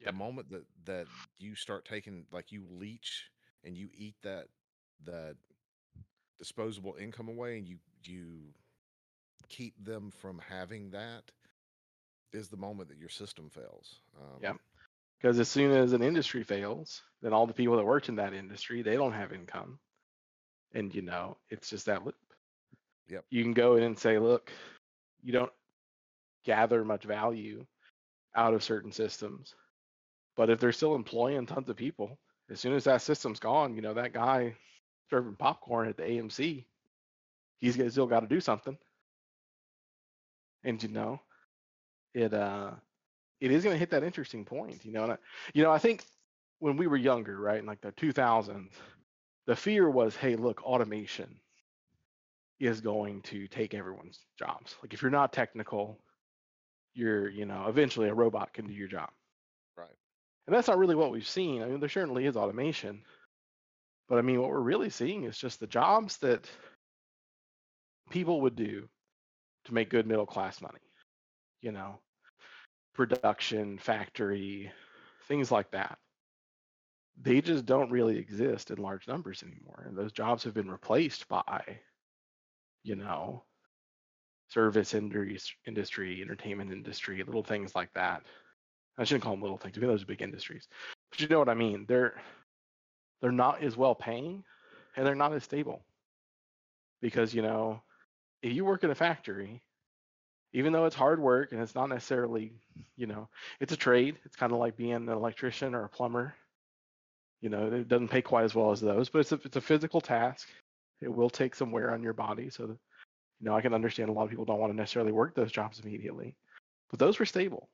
Yep. 0.00 0.06
the 0.12 0.16
moment 0.18 0.50
that 0.50 0.64
that 0.84 1.06
you 1.38 1.54
start 1.54 1.84
taking 1.84 2.26
like 2.32 2.52
you 2.52 2.64
leech 2.70 3.30
and 3.64 3.76
you 3.76 3.88
eat 3.94 4.14
that 4.22 4.46
that 5.04 5.36
disposable 6.38 6.96
income 7.00 7.28
away 7.28 7.58
and 7.58 7.68
you 7.68 7.78
you 8.04 8.40
keep 9.48 9.74
them 9.84 10.10
from 10.10 10.40
having 10.48 10.90
that 10.90 11.24
is 12.32 12.48
the 12.48 12.56
moment 12.56 12.88
that 12.90 12.98
your 12.98 13.08
system 13.08 13.50
fails 13.50 14.00
um, 14.20 14.40
Yep. 14.42 14.56
Because 15.20 15.38
as 15.40 15.48
soon 15.48 15.72
as 15.72 15.92
an 15.92 16.02
industry 16.02 16.44
fails, 16.44 17.02
then 17.22 17.32
all 17.32 17.46
the 17.46 17.54
people 17.54 17.76
that 17.76 17.84
worked 17.84 18.08
in 18.08 18.16
that 18.16 18.34
industry 18.34 18.82
they 18.82 18.94
don't 18.96 19.12
have 19.12 19.32
income, 19.32 19.78
and 20.74 20.94
you 20.94 21.02
know 21.02 21.36
it's 21.50 21.70
just 21.70 21.86
that 21.86 22.04
loop. 22.04 22.14
Yep. 23.08 23.24
You 23.30 23.42
can 23.42 23.52
go 23.54 23.76
in 23.76 23.82
and 23.84 23.98
say, 23.98 24.18
look, 24.18 24.52
you 25.22 25.32
don't 25.32 25.52
gather 26.44 26.84
much 26.84 27.04
value 27.04 27.66
out 28.34 28.54
of 28.54 28.62
certain 28.62 28.92
systems, 28.92 29.54
but 30.38 30.50
if 30.50 30.60
they're 30.60 30.72
still 30.72 30.94
employing 30.94 31.46
tons 31.46 31.68
of 31.68 31.76
people, 31.76 32.16
as 32.48 32.60
soon 32.60 32.72
as 32.72 32.84
that 32.84 33.02
system's 33.02 33.40
gone, 33.40 33.74
you 33.74 33.82
know 33.82 33.94
that 33.94 34.12
guy 34.14 34.54
serving 35.10 35.34
popcorn 35.34 35.88
at 35.88 35.96
the 35.96 36.04
AMC, 36.04 36.64
he's 37.58 37.74
still 37.92 38.06
got 38.06 38.20
to 38.20 38.28
do 38.28 38.40
something. 38.40 38.78
And 40.62 40.80
you 40.80 40.90
know, 40.90 41.20
it 42.14 42.32
uh 42.32 42.70
it 43.40 43.50
is 43.50 43.64
going 43.64 43.74
to 43.74 43.80
hit 43.80 43.90
that 43.90 44.04
interesting 44.04 44.44
point, 44.44 44.84
you 44.84 44.92
know. 44.92 45.02
And 45.02 45.12
I, 45.12 45.18
you 45.54 45.64
know, 45.64 45.72
I 45.72 45.78
think 45.78 46.04
when 46.60 46.76
we 46.76 46.86
were 46.86 46.96
younger, 46.96 47.36
right, 47.38 47.58
in 47.58 47.66
like 47.66 47.80
the 47.80 47.92
2000s, 47.92 48.70
the 49.46 49.56
fear 49.56 49.90
was, 49.90 50.14
hey, 50.14 50.36
look, 50.36 50.62
automation 50.62 51.40
is 52.60 52.80
going 52.80 53.22
to 53.22 53.48
take 53.48 53.74
everyone's 53.74 54.20
jobs. 54.38 54.76
Like 54.82 54.94
if 54.94 55.02
you're 55.02 55.10
not 55.10 55.32
technical, 55.32 55.98
you're, 56.94 57.28
you 57.28 57.44
know, 57.44 57.66
eventually 57.68 58.08
a 58.08 58.14
robot 58.14 58.52
can 58.52 58.66
do 58.66 58.72
your 58.72 58.88
job. 58.88 59.10
And 60.48 60.56
that's 60.56 60.68
not 60.68 60.78
really 60.78 60.94
what 60.94 61.10
we've 61.10 61.28
seen. 61.28 61.62
I 61.62 61.66
mean, 61.66 61.78
there 61.78 61.90
certainly 61.90 62.24
is 62.24 62.34
automation, 62.34 63.02
but 64.08 64.16
I 64.16 64.22
mean, 64.22 64.40
what 64.40 64.48
we're 64.48 64.60
really 64.60 64.88
seeing 64.88 65.24
is 65.24 65.36
just 65.36 65.60
the 65.60 65.66
jobs 65.66 66.16
that 66.18 66.48
people 68.08 68.40
would 68.40 68.56
do 68.56 68.88
to 69.66 69.74
make 69.74 69.90
good 69.90 70.06
middle 70.06 70.24
class 70.24 70.62
money. 70.62 70.80
You 71.60 71.72
know, 71.72 71.98
production, 72.94 73.76
factory, 73.76 74.72
things 75.26 75.52
like 75.52 75.70
that. 75.72 75.98
They 77.20 77.42
just 77.42 77.66
don't 77.66 77.92
really 77.92 78.16
exist 78.16 78.70
in 78.70 78.78
large 78.78 79.06
numbers 79.06 79.42
anymore. 79.42 79.84
And 79.86 79.98
those 79.98 80.12
jobs 80.12 80.44
have 80.44 80.54
been 80.54 80.70
replaced 80.70 81.28
by, 81.28 81.60
you 82.84 82.96
know, 82.96 83.44
service 84.48 84.94
industry, 84.94 85.38
industry, 85.66 86.22
entertainment 86.22 86.72
industry, 86.72 87.22
little 87.22 87.42
things 87.42 87.74
like 87.74 87.92
that. 87.92 88.22
I 88.98 89.04
shouldn't 89.04 89.22
call 89.22 89.32
them 89.32 89.42
little 89.42 89.58
things. 89.58 89.76
I 89.76 89.80
mean, 89.80 89.88
those 89.88 90.02
are 90.02 90.06
big 90.06 90.22
industries, 90.22 90.66
but 91.10 91.20
you 91.20 91.28
know 91.28 91.38
what 91.38 91.48
I 91.48 91.54
mean. 91.54 91.86
They're 91.88 92.20
they're 93.20 93.32
not 93.32 93.62
as 93.62 93.76
well 93.76 93.94
paying, 93.94 94.44
and 94.96 95.06
they're 95.06 95.14
not 95.14 95.32
as 95.32 95.44
stable. 95.44 95.82
Because 97.00 97.32
you 97.32 97.42
know, 97.42 97.80
if 98.42 98.52
you 98.52 98.64
work 98.64 98.82
in 98.82 98.90
a 98.90 98.96
factory, 98.96 99.62
even 100.52 100.72
though 100.72 100.86
it's 100.86 100.96
hard 100.96 101.20
work 101.20 101.52
and 101.52 101.60
it's 101.60 101.76
not 101.76 101.88
necessarily, 101.88 102.52
you 102.96 103.06
know, 103.06 103.28
it's 103.60 103.72
a 103.72 103.76
trade. 103.76 104.16
It's 104.24 104.36
kind 104.36 104.52
of 104.52 104.58
like 104.58 104.76
being 104.76 104.92
an 104.92 105.08
electrician 105.08 105.74
or 105.74 105.84
a 105.84 105.88
plumber. 105.88 106.34
You 107.40 107.50
know, 107.50 107.68
it 107.68 107.86
doesn't 107.86 108.08
pay 108.08 108.22
quite 108.22 108.44
as 108.44 108.54
well 108.56 108.72
as 108.72 108.80
those, 108.80 109.08
but 109.08 109.20
it's 109.20 109.32
a 109.32 109.40
it's 109.44 109.56
a 109.56 109.60
physical 109.60 110.00
task. 110.00 110.48
It 111.00 111.14
will 111.14 111.30
take 111.30 111.54
some 111.54 111.70
wear 111.70 111.92
on 111.92 112.02
your 112.02 112.14
body, 112.14 112.50
so 112.50 112.66
that, 112.66 112.78
you 113.40 113.48
know, 113.48 113.54
I 113.54 113.60
can 113.60 113.74
understand 113.74 114.10
a 114.10 114.12
lot 114.12 114.24
of 114.24 114.30
people 114.30 114.44
don't 114.44 114.58
want 114.58 114.72
to 114.72 114.76
necessarily 114.76 115.12
work 115.12 115.36
those 115.36 115.52
jobs 115.52 115.78
immediately, 115.78 116.34
but 116.90 116.98
those 116.98 117.20
were 117.20 117.26
stable 117.26 117.68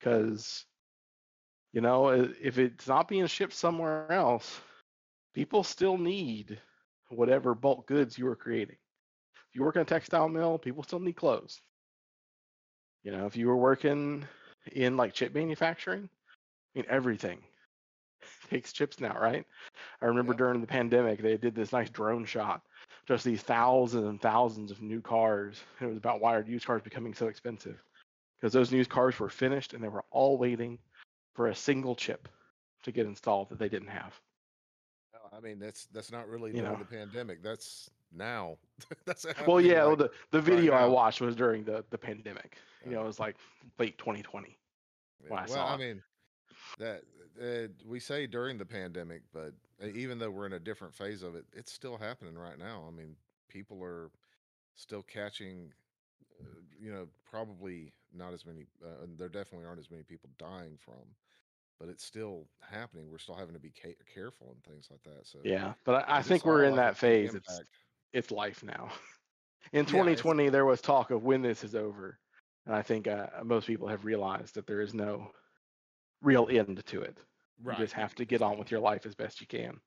because, 0.00 0.66
you 1.72 1.82
know, 1.82 2.08
if 2.10 2.58
it's 2.58 2.88
not 2.88 3.08
being 3.08 3.26
shipped 3.26 3.54
somewhere 3.54 3.96
else, 3.96 4.44
people 5.18 5.48
still 5.48 5.82
need 5.82 6.48
whatever 7.08 7.54
bulk 7.54 7.86
goods 7.86 8.18
you 8.18 8.26
are 8.26 8.36
creating. 8.36 8.76
If 9.48 9.54
you 9.54 9.62
work 9.62 9.76
in 9.76 9.82
a 9.82 9.84
textile 9.84 10.28
mill, 10.28 10.58
people 10.58 10.82
still 10.82 11.00
need 11.00 11.16
clothes. 11.16 11.60
You 13.04 13.12
know, 13.12 13.26
if 13.26 13.36
you 13.36 13.48
were 13.48 13.56
working 13.56 14.26
in 14.72 14.96
like 14.96 15.14
chip 15.14 15.34
manufacturing, 15.34 16.08
I 16.74 16.78
mean, 16.78 16.86
everything 16.88 17.42
takes 18.50 18.72
chips 18.72 19.00
now, 19.00 19.18
right? 19.18 19.46
I 19.94 20.06
remember 20.06 20.26
Yep. 20.28 20.34
during 20.34 20.60
the 20.60 20.66
pandemic, 20.66 21.20
they 21.20 21.36
did 21.36 21.54
this 21.54 21.72
nice 21.72 21.90
drone 21.90 22.24
shot, 22.24 22.62
just 23.06 23.24
these 23.24 23.42
thousands 23.42 24.06
and 24.06 24.20
thousands 24.20 24.70
of 24.70 24.82
new 24.82 25.00
cars. 25.00 25.62
It 25.80 25.86
was 25.86 25.96
about 25.98 26.20
why 26.20 26.36
are 26.36 26.42
used 26.42 26.66
cars 26.66 26.82
becoming 26.82 27.14
so 27.14 27.28
expensive? 27.28 27.82
Because 28.40 28.52
those 28.52 28.72
new 28.72 28.84
cars 28.84 29.18
were 29.18 29.28
finished 29.28 29.74
and 29.74 29.82
they 29.82 29.88
were 29.88 30.04
all 30.10 30.38
waiting 30.38 30.78
for 31.34 31.48
a 31.48 31.54
single 31.54 31.94
chip 31.94 32.28
to 32.82 32.92
get 32.92 33.06
installed 33.06 33.50
that 33.50 33.58
they 33.58 33.68
didn't 33.68 33.88
have. 33.88 34.18
I 35.36 35.40
mean, 35.40 35.58
that's 35.58 35.86
that's 35.86 36.10
not 36.10 36.28
really 36.28 36.52
during 36.52 36.78
the 36.78 36.84
pandemic. 36.84 37.42
That's 37.42 37.90
now. 38.12 38.56
that's 39.04 39.26
Well, 39.46 39.60
yeah, 39.60 39.84
well, 39.84 39.96
the, 39.96 40.10
the 40.32 40.40
video 40.40 40.72
I 40.72 40.86
watched 40.86 41.20
was 41.20 41.36
during 41.36 41.64
the, 41.64 41.84
the 41.90 41.98
pandemic. 41.98 42.56
You 42.84 42.92
know, 42.92 43.02
it 43.02 43.06
was 43.06 43.20
like 43.20 43.36
late 43.78 43.96
2020 43.98 44.58
yeah, 45.28 45.34
I 45.34 45.46
well, 45.48 45.66
I 45.66 45.74
it. 45.74 45.78
mean, 45.78 46.02
that 46.78 47.02
uh, 47.40 47.68
we 47.86 48.00
say 48.00 48.26
during 48.26 48.58
the 48.58 48.64
pandemic, 48.64 49.22
but 49.32 49.52
uh, 49.82 49.88
even 49.94 50.18
though 50.18 50.30
we're 50.30 50.46
in 50.46 50.54
a 50.54 50.60
different 50.60 50.94
phase 50.94 51.22
of 51.22 51.34
it, 51.34 51.44
it's 51.52 51.72
still 51.72 51.96
happening 51.96 52.36
right 52.36 52.58
now. 52.58 52.84
I 52.86 52.90
mean, 52.90 53.16
people 53.48 53.82
are 53.82 54.10
still 54.74 55.02
catching. 55.02 55.72
Uh, 56.40 56.60
you 56.80 56.90
know, 56.90 57.06
probably 57.30 57.92
not 58.12 58.32
as 58.34 58.46
many. 58.46 58.66
Uh, 58.84 59.02
and 59.02 59.18
there 59.18 59.28
definitely 59.28 59.66
aren't 59.66 59.80
as 59.80 59.90
many 59.90 60.02
people 60.02 60.30
dying 60.38 60.76
from, 60.78 61.16
but 61.78 61.88
it's 61.88 62.04
still 62.04 62.48
happening. 62.62 63.10
We're 63.10 63.18
still 63.18 63.36
having 63.36 63.54
to 63.54 63.60
be 63.60 63.72
ca- 63.72 63.96
careful 64.12 64.52
and 64.52 64.64
things 64.64 64.88
like 64.90 65.02
that. 65.04 65.26
So 65.26 65.40
Yeah, 65.42 65.74
but 65.84 66.08
I, 66.08 66.18
I 66.18 66.22
think 66.22 66.44
we're 66.44 66.64
in 66.64 66.76
that 66.76 66.96
phase. 66.96 67.34
It's 67.34 67.60
impact. 67.60 67.68
it's 68.12 68.30
life 68.30 68.62
now. 68.62 68.92
In 69.72 69.86
Yeah, 69.86 69.86
2020, 69.86 70.48
there 70.48 70.64
was 70.66 70.80
talk 70.80 71.10
of 71.10 71.22
when 71.22 71.42
this 71.42 71.62
is 71.64 71.74
over, 71.76 72.18
and 72.66 72.74
I 72.74 72.82
think 72.82 73.06
uh, 73.06 73.28
most 73.44 73.66
people 73.66 73.88
have 73.88 74.04
realized 74.04 74.54
that 74.56 74.66
there 74.66 74.80
is 74.80 74.94
no 74.94 75.32
real 76.22 76.48
end 76.50 76.84
to 76.86 77.02
it. 77.02 77.18
You 77.66 77.76
just 77.76 77.94
have 77.94 78.14
to 78.16 78.24
get 78.26 78.42
on 78.42 78.58
with 78.58 78.70
your 78.70 78.80
life 78.80 79.06
as 79.06 79.14
best 79.14 79.40
you 79.40 79.46
can. 79.46 79.80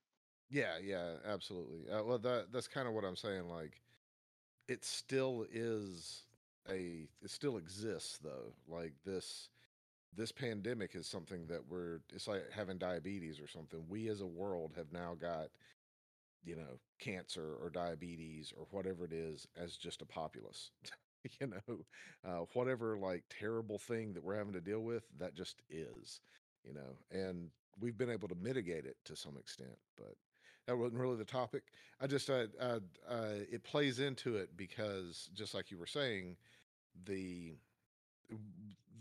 Yeah, 0.50 0.78
yeah, 0.78 1.16
absolutely. 1.24 1.88
Uh, 1.90 2.02
well, 2.04 2.18
that 2.18 2.52
that's 2.52 2.68
kind 2.68 2.86
of 2.86 2.94
what 2.94 3.04
I'm 3.04 3.16
saying. 3.16 3.48
Like, 3.48 3.82
it 4.68 4.84
still 4.84 5.46
is 5.50 6.23
a, 6.70 7.08
it 7.22 7.30
still 7.30 7.56
exists 7.56 8.18
though. 8.22 8.54
Like 8.68 8.92
this, 9.04 9.48
this 10.16 10.32
pandemic 10.32 10.94
is 10.94 11.06
something 11.06 11.46
that 11.48 11.60
we're. 11.68 12.00
It's 12.12 12.28
like 12.28 12.44
having 12.54 12.78
diabetes 12.78 13.40
or 13.40 13.48
something. 13.48 13.84
We 13.88 14.08
as 14.08 14.20
a 14.20 14.26
world 14.26 14.72
have 14.76 14.92
now 14.92 15.16
got, 15.20 15.48
you 16.44 16.56
know, 16.56 16.78
cancer 16.98 17.56
or 17.60 17.70
diabetes 17.70 18.52
or 18.56 18.66
whatever 18.70 19.04
it 19.04 19.12
is 19.12 19.46
as 19.56 19.76
just 19.76 20.02
a 20.02 20.06
populace. 20.06 20.70
you 21.40 21.48
know, 21.48 21.78
uh, 22.24 22.44
whatever 22.52 22.96
like 22.96 23.24
terrible 23.28 23.78
thing 23.78 24.12
that 24.12 24.22
we're 24.22 24.36
having 24.36 24.52
to 24.52 24.60
deal 24.60 24.80
with, 24.80 25.04
that 25.18 25.34
just 25.34 25.62
is. 25.70 26.20
You 26.64 26.74
know, 26.74 26.96
and 27.10 27.50
we've 27.80 27.98
been 27.98 28.10
able 28.10 28.28
to 28.28 28.34
mitigate 28.34 28.86
it 28.86 28.96
to 29.04 29.16
some 29.16 29.36
extent, 29.36 29.76
but 29.96 30.14
that 30.66 30.76
wasn't 30.76 31.00
really 31.00 31.16
the 31.16 31.24
topic. 31.24 31.64
I 32.00 32.06
just 32.06 32.30
uh, 32.30 32.46
uh, 32.60 32.80
uh, 33.08 33.28
it 33.50 33.62
plays 33.64 33.98
into 34.00 34.36
it 34.36 34.56
because 34.56 35.30
just 35.34 35.54
like 35.54 35.70
you 35.70 35.78
were 35.78 35.86
saying, 35.86 36.36
the 37.04 37.54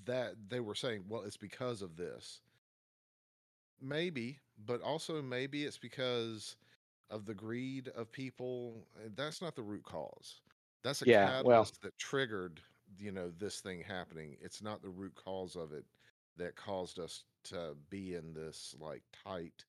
that 0.05 0.35
they 0.49 0.59
were 0.59 0.75
saying, 0.75 1.05
well, 1.07 1.23
it's 1.23 1.37
because 1.37 1.81
of 1.81 1.95
this. 1.95 2.41
Maybe, 3.81 4.39
but 4.65 4.81
also 4.81 5.21
maybe 5.21 5.65
it's 5.65 5.77
because 5.77 6.55
of 7.09 7.25
the 7.25 7.33
greed 7.33 7.89
of 7.89 8.11
people. 8.11 8.87
Uh, 8.95 9.09
That's 9.15 9.41
not 9.41 9.55
the 9.55 9.61
root 9.63 9.83
cause. 9.83 10.41
That's 10.83 11.01
a 11.01 11.05
Yeah, 11.05 11.33
well, 11.41 11.69
catalyst 11.69 11.81
that 11.81 11.97
triggered, 11.97 12.61
you 12.97 13.11
know, 13.11 13.31
this 13.37 13.59
thing 13.61 13.81
happening. 13.81 14.37
It's 14.41 14.61
not 14.61 14.81
the 14.81 14.89
root 14.89 15.15
cause 15.15 15.55
of 15.55 15.73
it 15.73 15.85
that 16.37 16.55
caused 16.55 16.99
us 16.99 17.23
to 17.45 17.75
be 17.89 18.15
in 18.15 18.33
this 18.33 18.75
like 18.79 19.03
tight 19.25 19.65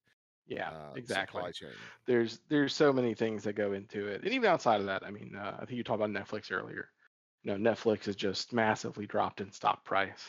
yeah, 0.46 0.70
uh, 0.70 0.94
exactly. 0.96 1.42
There's 2.06 2.40
there's 2.48 2.74
so 2.74 2.92
many 2.92 3.14
things 3.14 3.44
that 3.44 3.54
go 3.54 3.72
into 3.72 4.06
it, 4.08 4.22
and 4.22 4.32
even 4.32 4.50
outside 4.50 4.80
of 4.80 4.86
that, 4.86 5.04
I 5.04 5.10
mean, 5.10 5.34
uh, 5.36 5.56
I 5.60 5.64
think 5.64 5.78
you 5.78 5.84
talked 5.84 6.02
about 6.02 6.10
Netflix 6.10 6.52
earlier. 6.52 6.88
You 7.42 7.56
know, 7.56 7.70
Netflix 7.72 8.06
has 8.06 8.16
just 8.16 8.52
massively 8.52 9.06
dropped 9.06 9.40
in 9.40 9.52
stock 9.52 9.84
price 9.84 10.22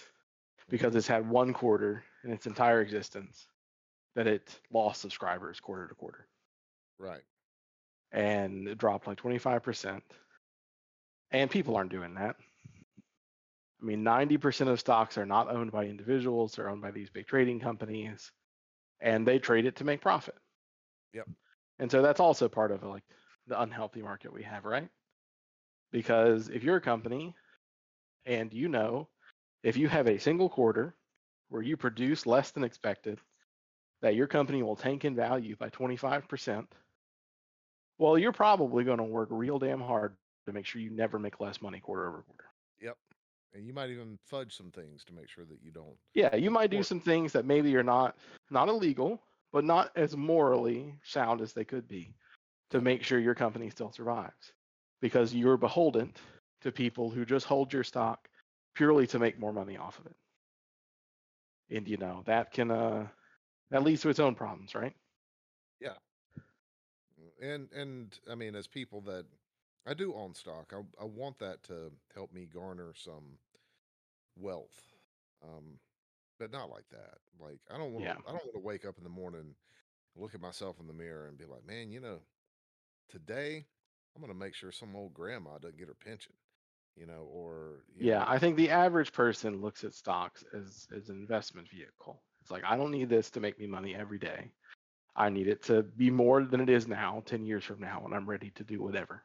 because 0.69 0.95
it's 0.95 1.07
had 1.07 1.29
one 1.29 1.53
quarter 1.53 2.03
in 2.23 2.31
its 2.31 2.47
entire 2.47 2.81
existence 2.81 3.47
that 4.15 4.27
it 4.27 4.59
lost 4.71 5.01
subscribers 5.01 5.59
quarter 5.59 5.87
to 5.87 5.95
quarter. 5.95 6.27
Right. 6.99 7.23
and 8.11 8.67
it 8.67 8.77
dropped 8.77 9.07
like 9.07 9.17
25%. 9.21 10.01
And 11.31 11.51
people 11.51 11.75
aren't 11.75 11.91
doing 11.91 12.13
that. 12.15 12.37
I 13.81 13.85
mean, 13.85 14.03
90% 14.03 14.67
of 14.69 14.79
stocks 14.79 15.17
are 15.17 15.25
not 15.25 15.49
owned 15.49 15.71
by 15.71 15.85
individuals, 15.85 16.55
they're 16.55 16.69
owned 16.69 16.81
by 16.81 16.91
these 16.91 17.09
big 17.09 17.27
trading 17.27 17.59
companies, 17.59 18.31
and 19.01 19.27
they 19.27 19.39
trade 19.39 19.65
it 19.65 19.77
to 19.77 19.83
make 19.83 20.01
profit. 20.01 20.35
Yep. 21.13 21.29
And 21.79 21.91
so 21.91 22.01
that's 22.01 22.19
also 22.19 22.47
part 22.47 22.71
of 22.71 22.83
like 22.83 23.03
the 23.47 23.61
unhealthy 23.61 24.01
market 24.01 24.33
we 24.33 24.43
have, 24.43 24.65
right? 24.65 24.89
Because 25.91 26.49
if 26.49 26.63
you're 26.63 26.77
a 26.77 26.81
company 26.81 27.35
and 28.25 28.53
you 28.53 28.67
know 28.67 29.07
if 29.63 29.77
you 29.77 29.87
have 29.87 30.07
a 30.07 30.19
single 30.19 30.49
quarter 30.49 30.95
where 31.49 31.61
you 31.61 31.77
produce 31.77 32.25
less 32.25 32.51
than 32.51 32.63
expected, 32.63 33.19
that 34.01 34.15
your 34.15 34.27
company 34.27 34.61
will 34.61 34.75
tank 34.75 35.05
in 35.05 35.15
value 35.15 35.55
by 35.55 35.69
25%, 35.69 36.67
well, 37.97 38.17
you're 38.17 38.31
probably 38.31 38.83
going 38.83 38.97
to 38.97 39.03
work 39.03 39.29
real 39.31 39.57
damn 39.57 39.79
hard 39.79 40.15
to 40.45 40.53
make 40.53 40.65
sure 40.65 40.81
you 40.81 40.89
never 40.89 41.17
make 41.17 41.39
less 41.39 41.61
money 41.61 41.79
quarter 41.79 42.07
over 42.07 42.23
quarter. 42.27 42.45
Yep. 42.81 42.97
And 43.55 43.65
you 43.65 43.73
might 43.73 43.89
even 43.89 44.19
fudge 44.25 44.55
some 44.55 44.69
things 44.69 45.05
to 45.05 45.13
make 45.13 45.29
sure 45.29 45.45
that 45.45 45.61
you 45.63 45.71
don't. 45.71 45.95
Yeah, 46.13 46.35
you 46.35 46.51
might 46.51 46.69
do 46.69 46.83
some 46.83 46.99
things 46.99 47.31
that 47.33 47.45
maybe 47.45 47.75
are 47.77 47.83
not 47.83 48.17
not 48.51 48.67
illegal, 48.67 49.21
but 49.53 49.63
not 49.63 49.91
as 49.95 50.15
morally 50.15 50.93
sound 51.03 51.41
as 51.41 51.53
they 51.53 51.63
could 51.63 51.87
be 51.87 52.13
to 52.71 52.81
make 52.81 53.01
sure 53.01 53.17
your 53.19 53.35
company 53.35 53.69
still 53.69 53.91
survives. 53.91 54.53
Because 55.01 55.33
you're 55.33 55.57
beholden 55.57 56.13
to 56.61 56.71
people 56.71 57.09
who 57.09 57.25
just 57.25 57.45
hold 57.45 57.71
your 57.71 57.83
stock 57.83 58.27
purely 58.75 59.07
to 59.07 59.19
make 59.19 59.39
more 59.39 59.53
money 59.53 59.77
off 59.77 59.99
of 59.99 60.07
it. 60.07 60.15
And 61.77 61.87
you 61.87 61.97
know, 61.97 62.23
that 62.25 62.51
can 62.51 62.71
uh 62.71 63.07
that 63.71 63.83
leads 63.83 64.01
to 64.01 64.09
its 64.09 64.19
own 64.19 64.35
problems, 64.35 64.75
right? 64.75 64.93
Yeah. 65.79 65.95
And 67.41 67.71
and 67.71 68.19
I 68.29 68.35
mean, 68.35 68.55
as 68.55 68.67
people 68.67 69.01
that 69.01 69.25
I 69.85 69.93
do 69.93 70.13
own 70.13 70.33
stock, 70.33 70.73
I 70.73 70.81
I 71.01 71.05
want 71.05 71.39
that 71.39 71.63
to 71.63 71.91
help 72.13 72.33
me 72.33 72.45
garner 72.45 72.93
some 72.95 73.37
wealth. 74.35 74.95
Um, 75.43 75.79
but 76.39 76.51
not 76.51 76.69
like 76.69 76.87
that. 76.91 77.17
Like 77.39 77.59
I 77.69 77.77
don't 77.77 77.93
want 77.93 78.05
to. 78.05 78.11
Yeah. 78.11 78.17
I 78.27 78.31
don't 78.31 78.43
want 78.45 78.53
to 78.55 78.59
wake 78.59 78.85
up 78.85 78.97
in 78.97 79.03
the 79.03 79.09
morning, 79.09 79.55
look 80.15 80.35
at 80.35 80.41
myself 80.41 80.79
in 80.79 80.87
the 80.87 80.93
mirror, 80.93 81.27
and 81.27 81.37
be 81.37 81.45
like, 81.45 81.65
man, 81.65 81.91
you 81.91 81.99
know, 81.99 82.21
today 83.09 83.67
I'm 84.15 84.21
gonna 84.21 84.33
make 84.33 84.55
sure 84.55 84.71
some 84.71 84.95
old 84.95 85.13
grandma 85.13 85.57
doesn't 85.59 85.77
get 85.77 85.87
her 85.89 85.95
pension. 85.95 86.33
You 86.95 87.07
know, 87.07 87.27
or 87.31 87.85
you 87.95 88.03
Yeah, 88.03 88.23
know, 88.23 88.27
I 88.27 88.39
think 88.39 88.55
the 88.57 88.69
average 88.71 89.11
person 89.13 89.61
looks 89.61 89.83
at 89.83 89.93
stocks 89.93 90.43
as 90.53 90.87
as 90.95 91.09
an 91.09 91.17
investment 91.17 91.69
vehicle. 91.69 92.21
It's 92.41 92.51
like 92.51 92.63
I 92.63 92.75
don't 92.77 92.91
need 92.91 93.09
this 93.09 93.29
to 93.31 93.39
make 93.39 93.57
me 93.59 93.67
money 93.67 93.95
every 93.95 94.19
day. 94.19 94.53
I 95.15 95.29
need 95.29 95.47
it 95.47 95.63
to 95.63 95.83
be 95.83 96.09
more 96.11 96.43
than 96.45 96.61
it 96.61 96.69
is 96.69 96.87
now, 96.87 97.21
10 97.25 97.45
years 97.45 97.65
from 97.65 97.79
now 97.79 98.01
when 98.01 98.13
I'm 98.13 98.29
ready 98.29 98.51
to 98.51 98.63
do 98.63 98.81
whatever. 98.81 99.23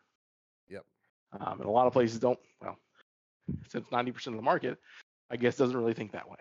Yep. 0.68 0.86
Um, 1.32 1.60
and 1.60 1.64
a 1.68 1.70
lot 1.70 1.86
of 1.86 1.92
places 1.92 2.18
don't, 2.18 2.38
well, 2.60 2.76
since 3.68 3.88
90% 3.88 4.28
of 4.28 4.36
the 4.36 4.42
market, 4.42 4.78
I 5.30 5.36
guess, 5.36 5.56
doesn't 5.56 5.76
really 5.76 5.94
think 5.94 6.12
that 6.12 6.28
way. 6.28 6.38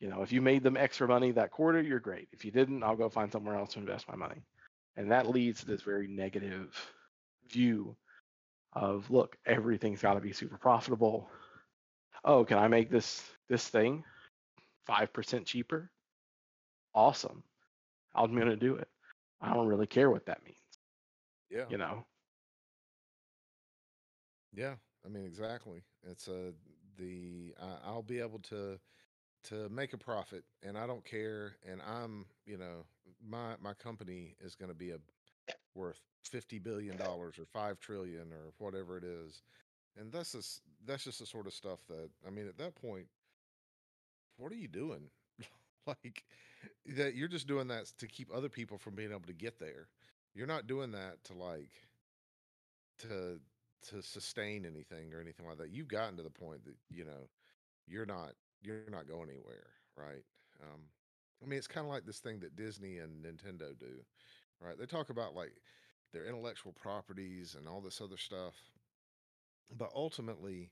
You 0.00 0.08
know, 0.08 0.22
if 0.22 0.30
you 0.30 0.42
made 0.42 0.62
them 0.62 0.76
extra 0.76 1.08
money 1.08 1.32
that 1.32 1.50
quarter, 1.50 1.80
you're 1.80 2.00
great. 2.00 2.28
If 2.32 2.44
you 2.44 2.50
didn't, 2.50 2.82
I'll 2.82 2.96
go 2.96 3.08
find 3.08 3.32
somewhere 3.32 3.56
else 3.56 3.72
to 3.72 3.78
invest 3.78 4.08
my 4.08 4.16
money. 4.16 4.42
And 4.96 5.10
that 5.10 5.28
leads 5.28 5.60
to 5.60 5.66
this 5.66 5.82
very 5.82 6.06
negative 6.06 6.74
view 7.48 7.96
of 8.72 9.10
look, 9.10 9.36
everything's 9.46 10.02
got 10.02 10.14
to 10.14 10.20
be 10.20 10.32
super 10.32 10.58
profitable. 10.58 11.30
Oh, 12.24 12.44
can 12.44 12.58
I 12.58 12.68
make 12.68 12.90
this 12.90 13.24
this 13.48 13.66
thing 13.68 14.04
5% 14.88 15.46
cheaper? 15.46 15.90
Awesome. 16.94 17.42
I'm 18.14 18.34
going 18.34 18.48
to 18.48 18.56
do 18.56 18.76
it. 18.76 18.88
I 19.40 19.52
don't 19.52 19.66
really 19.66 19.86
care 19.86 20.10
what 20.10 20.26
that 20.26 20.44
means, 20.44 20.58
Yeah. 21.50 21.64
you 21.68 21.78
know. 21.78 22.04
Yeah. 24.54 24.74
I 25.06 25.08
mean, 25.08 25.24
exactly. 25.24 25.84
It's 26.10 26.28
a 26.28 26.52
the 26.98 27.54
I, 27.62 27.88
I'll 27.88 28.02
be 28.02 28.20
able 28.20 28.40
to 28.50 28.78
to 29.44 29.68
make 29.68 29.92
a 29.92 29.98
profit, 29.98 30.44
and 30.62 30.76
I 30.76 30.86
don't 30.86 31.04
care. 31.04 31.56
And 31.70 31.80
I'm, 31.82 32.26
you 32.46 32.58
know, 32.58 32.86
my 33.26 33.54
my 33.62 33.74
company 33.74 34.34
is 34.40 34.56
going 34.56 34.70
to 34.70 34.74
be 34.76 34.90
a 34.90 34.98
worth 35.74 36.00
fifty 36.24 36.58
billion 36.58 36.96
dollars 36.96 37.38
or 37.38 37.46
five 37.46 37.80
trillion 37.80 38.32
or 38.32 38.52
whatever 38.58 38.98
it 38.98 39.04
is, 39.04 39.42
and 39.98 40.12
that's 40.12 40.32
just 40.32 40.62
that's 40.84 41.04
just 41.04 41.20
the 41.20 41.26
sort 41.26 41.46
of 41.46 41.54
stuff 41.54 41.80
that 41.88 42.10
I 42.26 42.30
mean. 42.30 42.48
At 42.48 42.58
that 42.58 42.74
point, 42.74 43.06
what 44.36 44.52
are 44.52 44.56
you 44.56 44.68
doing? 44.68 45.10
like 45.86 46.24
that 46.96 47.14
you're 47.14 47.28
just 47.28 47.46
doing 47.46 47.68
that 47.68 47.86
to 47.98 48.06
keep 48.06 48.28
other 48.34 48.48
people 48.48 48.78
from 48.78 48.94
being 48.94 49.10
able 49.10 49.20
to 49.22 49.32
get 49.32 49.58
there. 49.58 49.88
You're 50.34 50.46
not 50.46 50.66
doing 50.66 50.92
that 50.92 51.22
to 51.24 51.34
like 51.34 51.70
to 52.98 53.40
to 53.90 54.02
sustain 54.02 54.64
anything 54.64 55.12
or 55.12 55.20
anything 55.20 55.46
like 55.46 55.58
that. 55.58 55.70
You've 55.70 55.88
gotten 55.88 56.16
to 56.16 56.22
the 56.22 56.30
point 56.30 56.64
that 56.64 56.74
you 56.90 57.04
know 57.04 57.28
you're 57.86 58.06
not 58.06 58.32
you're 58.62 58.90
not 58.90 59.08
going 59.08 59.30
anywhere, 59.30 59.68
right? 59.96 60.24
Um, 60.62 60.80
I 61.42 61.46
mean, 61.46 61.58
it's 61.58 61.66
kind 61.66 61.86
of 61.86 61.92
like 61.92 62.06
this 62.06 62.18
thing 62.18 62.40
that 62.40 62.56
Disney 62.56 62.98
and 62.98 63.24
Nintendo 63.24 63.78
do, 63.78 64.04
right? 64.60 64.78
They 64.78 64.86
talk 64.86 65.10
about 65.10 65.34
like 65.34 65.52
their 66.12 66.26
intellectual 66.26 66.72
properties 66.72 67.56
and 67.58 67.68
all 67.68 67.80
this 67.80 68.00
other 68.00 68.16
stuff, 68.16 68.54
but 69.76 69.90
ultimately 69.94 70.70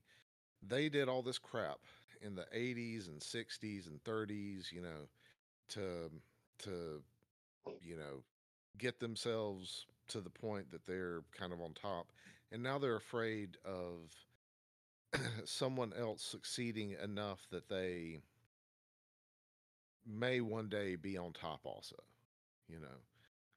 they 0.67 0.89
did 0.89 1.07
all 1.07 1.21
this 1.21 1.37
crap 1.37 1.79
in 2.21 2.35
the 2.35 2.45
80s 2.55 3.07
and 3.07 3.19
60s 3.19 3.87
and 3.87 4.03
30s, 4.03 4.71
you 4.71 4.81
know, 4.81 5.07
to 5.69 6.09
to 6.59 7.01
you 7.81 7.97
know 7.97 8.23
get 8.77 8.99
themselves 8.99 9.85
to 10.07 10.21
the 10.21 10.29
point 10.29 10.69
that 10.71 10.85
they're 10.85 11.21
kind 11.37 11.53
of 11.53 11.61
on 11.61 11.73
top 11.73 12.07
and 12.55 12.63
now 12.63 12.79
they're 12.79 12.95
afraid 12.95 13.57
of 13.65 14.15
someone 15.45 15.93
else 15.99 16.23
succeeding 16.23 16.95
enough 17.03 17.45
that 17.51 17.69
they 17.69 18.21
may 20.07 20.41
one 20.41 20.69
day 20.69 20.95
be 20.95 21.17
on 21.17 21.33
top 21.33 21.59
also 21.65 21.97
you 22.67 22.79
know? 22.79 22.97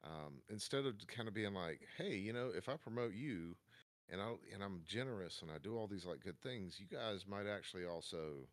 Um, 0.03 0.41
instead 0.49 0.85
of 0.85 0.95
kind 1.07 1.27
of 1.27 1.33
being 1.33 1.53
like 1.53 1.81
hey 1.97 2.15
you 2.15 2.31
know 2.31 2.51
if 2.55 2.69
i 2.69 2.75
promote 2.77 3.13
you 3.13 3.55
and 4.09 4.21
i 4.21 4.29
and 4.53 4.63
i'm 4.63 4.81
generous 4.85 5.41
and 5.41 5.51
i 5.51 5.57
do 5.61 5.77
all 5.77 5.87
these 5.87 6.05
like 6.05 6.21
good 6.21 6.39
things 6.41 6.79
you 6.79 6.85
guys 6.85 7.25
might 7.27 7.47
actually 7.47 7.85
also 7.85 8.47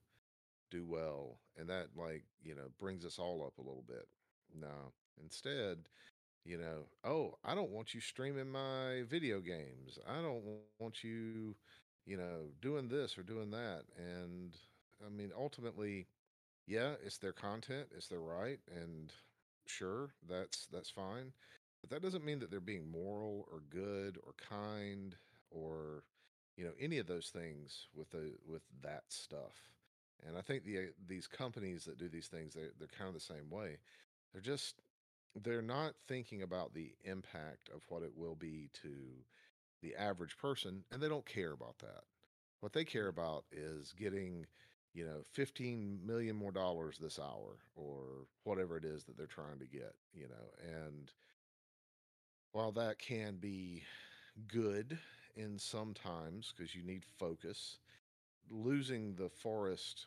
do 0.71 0.85
well. 0.87 1.39
And 1.59 1.69
that 1.69 1.89
like 1.97 2.25
you 2.43 2.55
know 2.55 2.69
brings 2.79 3.05
us 3.05 3.19
all 3.19 3.45
up 3.45 3.59
a 3.59 3.63
little 3.63 3.85
bit. 3.87 4.09
No 4.59 4.93
instead 5.23 5.89
you 6.47 6.57
know 6.59 6.87
oh 7.05 7.35
i 7.45 7.55
don't 7.55 7.71
want 7.71 7.95
you 7.95 8.01
streaming 8.01 8.51
my 8.51 9.03
video 9.09 9.41
games. 9.41 9.99
I 10.09 10.23
don't 10.23 10.43
want 10.45 11.05
you 11.05 11.57
you 12.07 12.17
know 12.17 12.51
doing 12.61 12.89
this 12.89 13.19
or 13.19 13.23
doing 13.23 13.51
that. 13.51 13.83
And 13.99 14.55
i 15.05 15.11
mean 15.11 15.33
ultimately 15.37 16.07
yeah 16.67 16.95
it's 17.05 17.19
their 17.19 17.33
content 17.33 17.89
it's 17.97 18.09
their 18.09 18.21
right 18.21 18.61
and 18.75 19.13
sure 19.67 20.11
that's 20.29 20.67
that's 20.73 20.91
fine. 20.91 21.33
But 21.83 21.91
that 21.91 22.03
doesn't 22.03 22.25
mean 22.25 22.39
that 22.41 22.51
they're 22.51 22.61
being 22.61 22.91
moral 22.91 23.47
or 23.53 23.61
good 23.71 24.19
or 24.25 24.35
kind 24.49 25.17
or 25.51 26.05
you 26.57 26.65
know 26.65 26.73
any 26.81 26.99
of 26.99 27.07
those 27.07 27.29
things 27.29 27.89
with 27.95 28.11
the 28.11 28.33
with 28.47 28.63
that 28.83 29.05
stuff. 29.09 29.71
And 30.27 30.37
i 30.37 30.41
think 30.41 30.65
the 30.65 30.91
these 31.07 31.27
companies 31.27 31.85
that 31.85 31.99
do 31.99 32.09
these 32.09 32.29
things 32.29 32.55
they're, 32.55 32.71
they're 32.79 32.89
kind 32.89 33.09
of 33.09 33.15
the 33.15 33.21
same 33.21 33.51
way. 33.51 33.79
They're 34.33 34.43
just 34.43 34.81
they're 35.43 35.63
not 35.63 35.95
thinking 36.09 36.43
about 36.43 36.75
the 36.75 36.93
impact 37.05 37.69
of 37.75 37.83
what 37.89 38.03
it 38.03 38.13
will 38.17 38.35
be 38.35 38.69
to 38.83 38.91
the 39.83 39.95
average 39.95 40.37
person 40.39 40.85
and 40.91 41.03
they 41.03 41.09
don't 41.09 41.27
care 41.27 41.53
about 41.53 41.79
that. 41.79 42.03
What 42.61 42.73
they 42.73 42.85
care 42.85 43.09
about 43.09 43.45
is 43.53 43.95
getting 43.99 44.47
you 44.95 45.05
know 45.05 45.23
15 45.35 46.01
million 46.05 46.35
more 46.35 46.51
dollars 46.51 46.97
this 46.99 47.19
hour 47.19 47.59
or 47.75 48.27
whatever 48.45 48.79
it 48.79 48.85
is 48.85 49.05
that 49.05 49.17
they're 49.17 49.27
trying 49.27 49.59
to 49.59 49.67
get 49.67 49.95
you 50.15 50.27
know 50.27 50.85
and 50.85 51.13
while 52.53 52.73
that 52.73 52.99
can 52.99 53.37
be 53.37 53.83
good 54.49 54.99
in 55.37 55.59
some 55.59 55.93
times 55.93 56.55
because 56.57 56.75
you 56.75 56.83
need 56.83 57.05
focus 57.19 57.77
losing 58.51 59.15
the 59.15 59.29
forest 59.29 60.07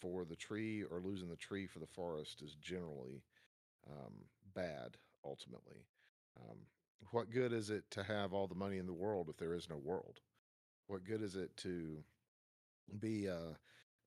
for 0.00 0.24
the 0.24 0.36
tree 0.36 0.82
or 0.82 1.00
losing 1.00 1.28
the 1.28 1.36
tree 1.36 1.66
for 1.66 1.78
the 1.78 1.86
forest 1.86 2.40
is 2.42 2.54
generally 2.54 3.22
um, 3.90 4.14
bad 4.56 4.96
ultimately. 5.24 5.86
Um, 6.40 6.56
what 7.12 7.30
good 7.30 7.52
is 7.52 7.70
it 7.70 7.84
to 7.92 8.02
have 8.02 8.32
all 8.32 8.48
the 8.48 8.54
money 8.54 8.78
in 8.78 8.86
the 8.86 8.92
world 8.92 9.28
if 9.30 9.36
there 9.36 9.54
is 9.54 9.68
no 9.70 9.76
world? 9.76 10.20
What 10.88 11.04
good 11.04 11.22
is 11.22 11.36
it 11.36 11.56
to 11.58 12.02
be 12.98 13.26
a, 13.26 13.56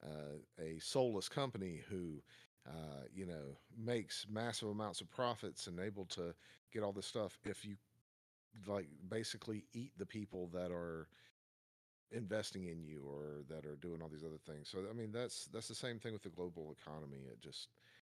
a, 0.03 0.61
a 0.61 0.79
soulless 0.79 1.29
company 1.29 1.81
who, 1.89 2.21
uh, 2.67 3.03
you 3.13 3.25
know, 3.25 3.57
makes 3.77 4.25
massive 4.29 4.69
amounts 4.69 5.01
of 5.01 5.09
profits 5.09 5.67
and 5.67 5.79
able 5.79 6.05
to 6.05 6.33
get 6.73 6.83
all 6.83 6.91
this 6.91 7.05
stuff 7.05 7.37
if 7.45 7.63
you 7.63 7.75
like 8.67 8.87
basically 9.07 9.65
eat 9.73 9.91
the 9.97 10.05
people 10.05 10.49
that 10.53 10.71
are 10.71 11.07
investing 12.11 12.65
in 12.65 12.81
you 12.81 13.03
or 13.07 13.43
that 13.47 13.65
are 13.65 13.75
doing 13.75 14.01
all 14.01 14.09
these 14.09 14.23
other 14.23 14.39
things. 14.45 14.69
So 14.69 14.79
I 14.89 14.93
mean 14.93 15.11
that's 15.11 15.45
that's 15.53 15.67
the 15.67 15.75
same 15.75 15.99
thing 15.99 16.13
with 16.13 16.23
the 16.23 16.29
global 16.29 16.75
economy. 16.79 17.27
It 17.31 17.41
just 17.41 17.69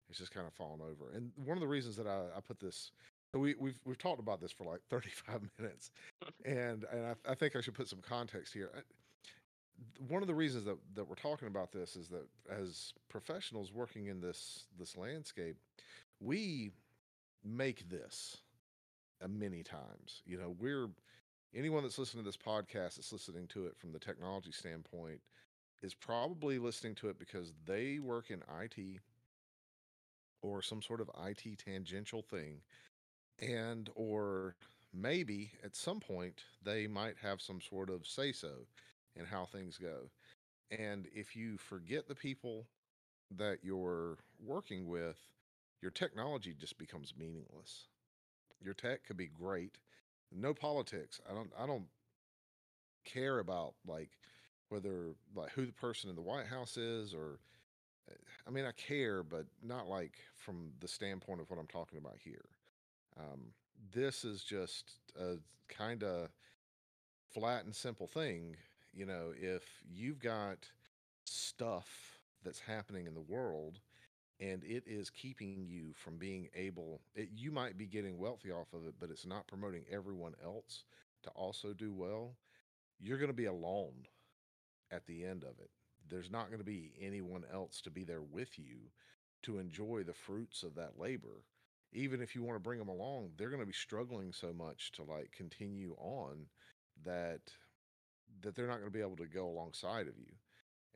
it's 0.10 0.20
just 0.20 0.34
kind 0.34 0.48
of 0.48 0.54
fallen 0.54 0.82
over. 0.82 1.12
And 1.14 1.32
one 1.36 1.58
of 1.58 1.62
the 1.62 1.68
reasons 1.68 1.96
that 1.98 2.08
I, 2.08 2.26
I 2.36 2.40
put 2.46 2.60
this 2.60 2.92
so 3.32 3.40
we, 3.40 3.56
we've 3.60 3.80
we've 3.86 3.98
talked 3.98 4.20
about 4.20 4.40
this 4.42 4.52
for 4.52 4.64
like 4.64 4.82
35 4.90 5.42
minutes, 5.60 5.92
and 6.46 6.86
and 6.92 7.06
I, 7.08 7.32
I 7.32 7.36
think 7.36 7.56
I 7.56 7.62
should 7.62 7.74
put 7.74 7.90
some 7.90 8.00
context 8.02 8.54
here. 8.54 8.72
One 10.08 10.24
of 10.24 10.28
the 10.28 10.34
reasons 10.34 10.66
that, 10.66 10.78
that 10.96 11.08
we're 11.08 11.16
talking 11.16 11.48
about 11.48 11.72
this 11.72 11.96
is 11.96 12.08
that 12.08 12.26
as 12.50 12.94
professionals 13.10 13.72
working 13.72 14.08
in 14.08 14.22
this 14.22 14.66
this 14.80 14.98
landscape, 14.98 15.58
we 16.20 16.72
make 17.44 17.88
this 17.90 18.38
many 19.28 19.62
times. 19.62 20.22
You 20.26 20.38
know, 20.38 20.56
we're 20.58 20.90
anyone 21.54 21.84
that's 21.84 21.98
listening 21.98 22.24
to 22.24 22.28
this 22.28 22.38
podcast 22.38 22.96
that's 22.96 23.12
listening 23.12 23.48
to 23.48 23.66
it 23.68 23.78
from 23.78 23.92
the 23.92 24.00
technology 24.00 24.52
standpoint 24.52 25.20
is 25.84 25.94
probably 25.94 26.58
listening 26.58 26.96
to 26.96 27.10
it 27.10 27.20
because 27.20 27.54
they 27.66 28.00
work 28.00 28.32
in 28.32 28.42
IT 28.62 29.00
or 30.42 30.62
some 30.62 30.82
sort 30.82 31.02
of 31.02 31.10
IT 31.26 31.60
tangential 31.60 32.22
thing 32.22 32.62
and 33.40 33.90
or 33.96 34.56
maybe 34.94 35.52
at 35.64 35.76
some 35.76 36.00
point 36.00 36.44
they 36.64 36.88
might 36.88 37.16
have 37.22 37.42
some 37.42 37.62
sort 37.62 37.90
of 37.90 38.06
say 38.08 38.32
so 38.32 38.68
in 39.16 39.26
how 39.26 39.46
things 39.46 39.78
go. 39.78 40.10
And 40.72 41.08
if 41.14 41.36
you 41.36 41.58
forget 41.58 42.08
the 42.08 42.16
people 42.16 42.68
that 43.36 43.60
you're 43.64 44.18
working 44.44 44.88
with, 44.88 45.18
your 45.82 45.92
technology 45.92 46.56
just 46.60 46.78
becomes 46.78 47.14
meaningless. 47.18 47.88
Your 48.62 48.74
tech 48.74 49.06
could 49.06 49.18
be 49.18 49.28
great. 49.28 49.78
No 50.32 50.54
politics. 50.54 51.22
I 51.30 51.34
don't 51.34 51.52
I 51.58 51.66
don't 51.68 51.88
care 53.06 53.40
about 53.40 53.76
like 53.88 54.10
whether 54.70 55.16
like 55.36 55.52
who 55.52 55.66
the 55.66 55.72
person 55.72 56.10
in 56.10 56.16
the 56.16 56.22
White 56.22 56.48
House 56.48 56.76
is 56.76 57.14
or 57.14 57.40
I 58.48 58.50
mean 58.52 58.66
I 58.66 58.72
care 58.72 59.24
but 59.24 59.46
not 59.64 59.88
like 59.88 60.18
from 60.36 60.72
the 60.80 60.88
standpoint 60.88 61.42
of 61.42 61.50
what 61.50 61.60
I'm 61.60 61.68
talking 61.68 61.98
about 61.98 62.18
here. 62.24 62.46
Um, 63.20 63.54
this 63.94 64.24
is 64.24 64.44
just 64.44 65.00
a 65.20 65.36
kind 65.70 66.04
of 66.04 66.30
flat 67.34 67.66
and 67.66 67.76
simple 67.76 68.08
thing. 68.08 68.56
You 68.94 69.06
know, 69.06 69.34
if 69.36 69.64
you've 69.90 70.20
got 70.20 70.58
stuff 71.26 72.20
that's 72.44 72.60
happening 72.60 73.08
in 73.08 73.14
the 73.14 73.22
world 73.22 73.80
and 74.40 74.64
it 74.64 74.84
is 74.86 75.10
keeping 75.10 75.66
you 75.68 75.94
from 75.96 76.18
being 76.18 76.48
able, 76.56 77.02
it, 77.16 77.30
you 77.36 77.52
might 77.52 77.78
be 77.78 77.86
getting 77.86 78.18
wealthy 78.18 78.52
off 78.52 78.74
of 78.74 78.86
it, 78.88 78.96
but 79.00 79.10
it's 79.10 79.26
not 79.26 79.48
promoting 79.48 79.84
everyone 79.92 80.34
else 80.44 80.84
to 81.24 81.30
also 81.32 81.74
do 81.74 81.94
well, 81.94 82.36
you're 83.00 83.18
going 83.18 83.30
to 83.30 83.34
be 83.34 83.46
alone 83.46 84.08
at 84.92 85.06
the 85.08 85.26
end 85.26 85.44
of 85.44 85.60
it. 85.60 85.70
There's 86.10 86.32
not 86.32 86.48
going 86.48 86.60
to 86.60 86.66
be 86.66 86.94
anyone 87.02 87.44
else 87.54 87.82
to 87.82 87.92
be 87.92 88.04
there 88.04 88.22
with 88.22 88.58
you 88.58 88.92
to 89.44 89.60
enjoy 89.60 90.04
the 90.04 90.14
fruits 90.14 90.64
of 90.64 90.76
that 90.76 91.00
labor 91.00 91.44
even 91.94 92.22
if 92.22 92.36
you 92.36 92.44
want 92.44 92.56
to 92.56 92.64
bring 92.64 92.80
them 92.80 92.90
along, 92.90 93.32
they're 93.38 93.50
going 93.50 93.62
to 93.62 93.66
be 93.66 93.74
struggling 93.74 94.32
so 94.32 94.54
much 94.54 94.92
to 94.94 95.04
like 95.04 95.32
continue 95.32 95.96
on 96.00 96.48
that 97.06 97.42
that 98.42 98.56
they're 98.56 98.68
not 98.68 98.80
going 98.80 98.92
to 98.92 98.92
be 98.92 99.02
able 99.02 99.16
to 99.16 99.26
go 99.26 99.48
alongside 99.48 100.08
of 100.08 100.18
you. 100.18 100.34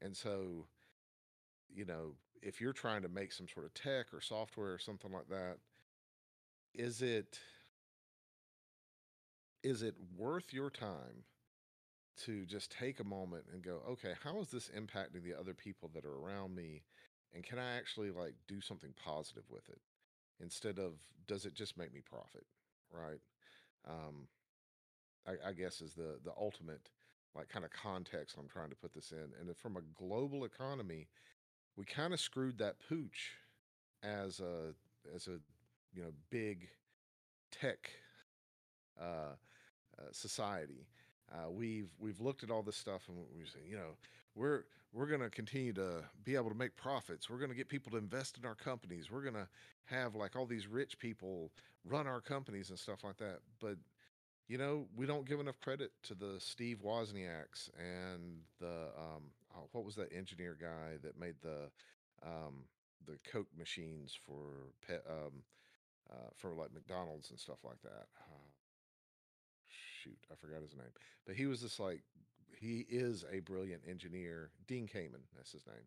And 0.02 0.16
so, 0.16 0.68
you 1.74 1.86
know, 1.86 2.16
if 2.42 2.60
you're 2.60 2.74
trying 2.74 3.02
to 3.04 3.10
make 3.10 3.32
some 3.32 3.48
sort 3.48 3.66
of 3.66 3.74
tech 3.74 4.14
or 4.14 4.22
software 4.22 4.74
or 4.74 4.80
something 4.80 5.12
like 5.12 5.30
that, 5.30 5.58
is 6.74 7.02
it 7.02 7.40
is 9.64 9.84
it 9.84 9.96
worth 10.18 10.54
your 10.54 10.70
time 10.70 11.24
to 12.26 12.46
just 12.46 12.72
take 12.72 13.00
a 13.00 13.04
moment 13.04 13.46
and 13.54 13.64
go, 13.64 13.80
okay, 13.90 14.14
how 14.24 14.40
is 14.40 14.50
this 14.50 14.70
impacting 14.78 15.24
the 15.24 15.38
other 15.40 15.54
people 15.54 15.90
that 15.94 16.06
are 16.06 16.16
around 16.16 16.56
me? 16.56 16.84
And 17.34 17.44
can 17.44 17.60
I 17.60 17.78
actually 17.78 18.12
like 18.12 18.36
do 18.48 18.62
something 18.62 18.94
positive 19.04 19.44
with 19.50 19.70
it 19.70 19.80
instead 20.42 20.80
of 20.80 20.94
does 21.28 21.46
it 21.46 21.54
just 21.54 21.78
make 21.78 21.94
me 21.94 22.02
profit? 22.02 22.46
Right. 22.92 23.22
Um, 23.88 24.28
I, 25.28 25.50
I 25.50 25.54
guess 25.54 25.82
is 25.82 25.94
the 25.94 26.20
the 26.24 26.34
ultimate 26.38 26.90
like 27.36 27.48
kind 27.48 27.64
of 27.64 27.72
context 27.72 28.36
I'm 28.38 28.50
trying 28.50 28.70
to 28.70 28.76
put 28.76 28.94
this 28.94 29.12
in. 29.12 29.32
And 29.40 29.56
from 29.56 29.78
a 29.78 29.82
global 29.98 30.44
economy, 30.44 31.08
we 31.78 31.86
kind 31.86 32.14
of 32.14 32.20
screwed 32.20 32.58
that 32.58 32.76
pooch 32.88 33.38
as 34.04 34.40
a 34.40 34.74
as 35.16 35.28
a 35.28 35.40
you 35.94 36.04
know 36.04 36.12
big 36.30 36.68
tech 37.52 37.92
uh, 39.00 39.36
uh, 39.98 40.04
society. 40.12 40.88
Uh, 41.34 41.50
we've 41.50 41.90
we've 42.00 42.20
looked 42.20 42.44
at 42.44 42.52
all 42.52 42.62
this 42.62 42.76
stuff 42.76 43.04
and 43.08 43.18
we 43.38 43.46
say, 43.46 43.60
you 43.70 43.76
know, 43.76 43.96
we're 44.36 44.64
we're 44.94 45.06
going 45.06 45.22
to 45.22 45.30
continue 45.30 45.72
to 45.74 46.04
be 46.24 46.36
able 46.36 46.50
to 46.50 46.58
make 46.58 46.76
profits. 46.76 47.30
We're 47.30 47.38
going 47.38 47.50
to 47.50 47.56
get 47.56 47.70
people 47.70 47.92
to 47.92 47.98
invest 47.98 48.38
in 48.38 48.46
our 48.46 48.56
companies. 48.56 49.10
We're 49.10 49.22
going 49.22 49.36
to 49.36 49.48
have 49.86 50.16
like 50.16 50.36
all 50.36 50.46
these 50.46 50.68
rich 50.68 51.00
people 51.00 51.52
run 51.86 52.08
our 52.08 52.20
companies 52.22 52.70
and 52.70 52.78
stuff 52.78 53.04
like 53.04 53.18
that. 53.18 53.40
But 53.62 53.78
you 54.48 54.58
know, 54.58 54.86
we 54.98 55.06
don't 55.06 55.26
give 55.26 55.40
enough 55.40 55.60
credit 55.62 55.92
to 56.04 56.14
the 56.14 56.36
Steve 56.40 56.80
Wozniaks 56.86 57.70
and 57.80 58.42
the 58.60 58.90
um, 58.98 59.32
oh, 59.56 59.70
what 59.72 59.86
was 59.86 59.96
that 59.96 60.12
engineer 60.14 60.58
guy 60.60 60.98
that 61.04 61.18
made 61.18 61.36
the 61.42 61.70
um, 62.26 62.66
the 63.08 63.18
Coke 63.32 63.48
machines 63.58 64.18
for 64.26 64.74
pet 64.86 65.04
um, 65.10 65.44
uh, 66.12 66.30
for 66.36 66.54
like 66.54 66.74
McDonald's 66.74 67.30
and 67.30 67.40
stuff 67.40 67.60
like 67.64 67.82
that. 67.84 68.08
Uh, 68.20 68.51
shoot, 70.04 70.18
I 70.32 70.36
forgot 70.36 70.62
his 70.62 70.76
name, 70.76 70.92
but 71.26 71.36
he 71.36 71.46
was 71.46 71.62
this 71.62 71.80
like 71.80 72.02
he 72.60 72.86
is 72.90 73.26
a 73.32 73.40
brilliant 73.40 73.82
engineer. 73.90 74.52
Dean 74.68 74.88
Kamen, 74.88 75.24
that's 75.36 75.52
his 75.52 75.66
name. 75.66 75.86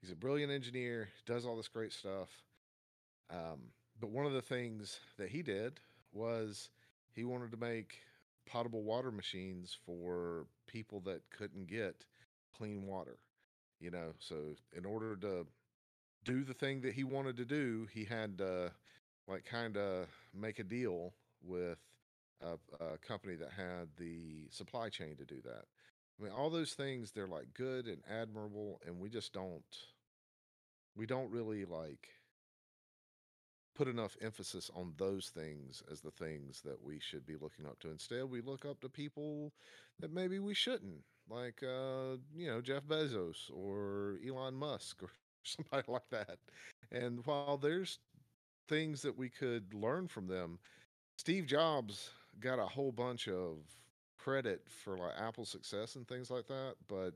He's 0.00 0.12
a 0.12 0.16
brilliant 0.16 0.52
engineer, 0.52 1.08
does 1.26 1.46
all 1.46 1.56
this 1.56 1.68
great 1.68 1.92
stuff. 1.92 2.28
Um, 3.30 3.70
but 4.00 4.10
one 4.10 4.26
of 4.26 4.32
the 4.32 4.42
things 4.42 5.00
that 5.18 5.30
he 5.30 5.42
did 5.42 5.80
was 6.12 6.68
he 7.12 7.24
wanted 7.24 7.50
to 7.52 7.56
make 7.56 7.98
potable 8.46 8.82
water 8.82 9.10
machines 9.10 9.76
for 9.86 10.46
people 10.66 11.00
that 11.00 11.22
couldn't 11.30 11.68
get 11.68 12.04
clean 12.56 12.86
water. 12.86 13.16
You 13.80 13.90
know, 13.90 14.12
so 14.18 14.56
in 14.76 14.84
order 14.84 15.16
to 15.16 15.46
do 16.24 16.44
the 16.44 16.54
thing 16.54 16.80
that 16.82 16.94
he 16.94 17.04
wanted 17.04 17.36
to 17.38 17.44
do, 17.44 17.86
he 17.92 18.04
had 18.04 18.38
to 18.38 18.72
like 19.26 19.44
kind 19.44 19.76
of 19.76 20.06
make 20.34 20.58
a 20.58 20.64
deal 20.64 21.12
with 21.42 21.78
a, 22.42 22.84
a 22.84 22.98
company 22.98 23.34
that 23.36 23.52
had 23.52 23.88
the 23.98 24.46
supply 24.50 24.88
chain 24.88 25.16
to 25.16 25.24
do 25.24 25.40
that. 25.44 25.64
I 26.18 26.22
mean, 26.22 26.32
all 26.32 26.50
those 26.50 26.74
things 26.74 27.10
they're 27.10 27.26
like 27.26 27.54
good 27.54 27.86
and 27.86 28.02
admirable, 28.08 28.80
and 28.86 28.98
we 29.00 29.08
just 29.08 29.32
don't 29.32 29.62
we 30.96 31.06
don't 31.06 31.30
really 31.30 31.64
like 31.64 32.08
put 33.74 33.88
enough 33.88 34.16
emphasis 34.20 34.70
on 34.74 34.94
those 34.96 35.30
things 35.34 35.82
as 35.90 36.00
the 36.00 36.10
things 36.12 36.60
that 36.62 36.80
we 36.82 37.00
should 37.00 37.26
be 37.26 37.34
looking 37.34 37.66
up 37.66 37.80
to. 37.80 37.90
Instead, 37.90 38.30
we 38.30 38.40
look 38.40 38.64
up 38.64 38.80
to 38.80 38.88
people 38.88 39.52
that 39.98 40.12
maybe 40.12 40.38
we 40.38 40.54
shouldn't, 40.54 41.02
like 41.28 41.62
uh, 41.62 42.16
you 42.36 42.46
know 42.46 42.60
Jeff 42.60 42.84
Bezos 42.84 43.50
or 43.52 44.18
Elon 44.26 44.54
Musk 44.54 45.02
or 45.02 45.10
somebody 45.42 45.90
like 45.90 46.08
that. 46.10 46.38
And 46.92 47.24
while 47.26 47.56
there's 47.56 47.98
things 48.68 49.02
that 49.02 49.18
we 49.18 49.28
could 49.28 49.74
learn 49.74 50.06
from 50.08 50.28
them, 50.28 50.58
Steve 51.18 51.46
Jobs 51.46 52.10
got 52.40 52.58
a 52.58 52.66
whole 52.66 52.92
bunch 52.92 53.28
of 53.28 53.80
credit 54.18 54.68
for 54.70 54.96
like 54.98 55.16
Apple's 55.18 55.50
success 55.50 55.96
and 55.96 56.06
things 56.08 56.30
like 56.30 56.46
that, 56.48 56.76
but 56.88 57.14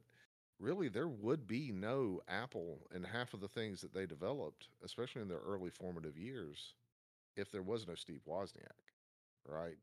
really 0.58 0.88
there 0.88 1.08
would 1.08 1.46
be 1.46 1.72
no 1.72 2.20
Apple 2.28 2.86
and 2.92 3.06
half 3.06 3.34
of 3.34 3.40
the 3.40 3.48
things 3.48 3.80
that 3.82 3.92
they 3.94 4.06
developed, 4.06 4.70
especially 4.82 5.22
in 5.22 5.28
their 5.28 5.38
early 5.40 5.70
formative 5.70 6.16
years, 6.18 6.76
if 7.36 7.50
there 7.50 7.62
was 7.62 7.86
no 7.86 7.94
Steve 7.94 8.22
Wozniak, 8.26 8.92
right? 9.46 9.78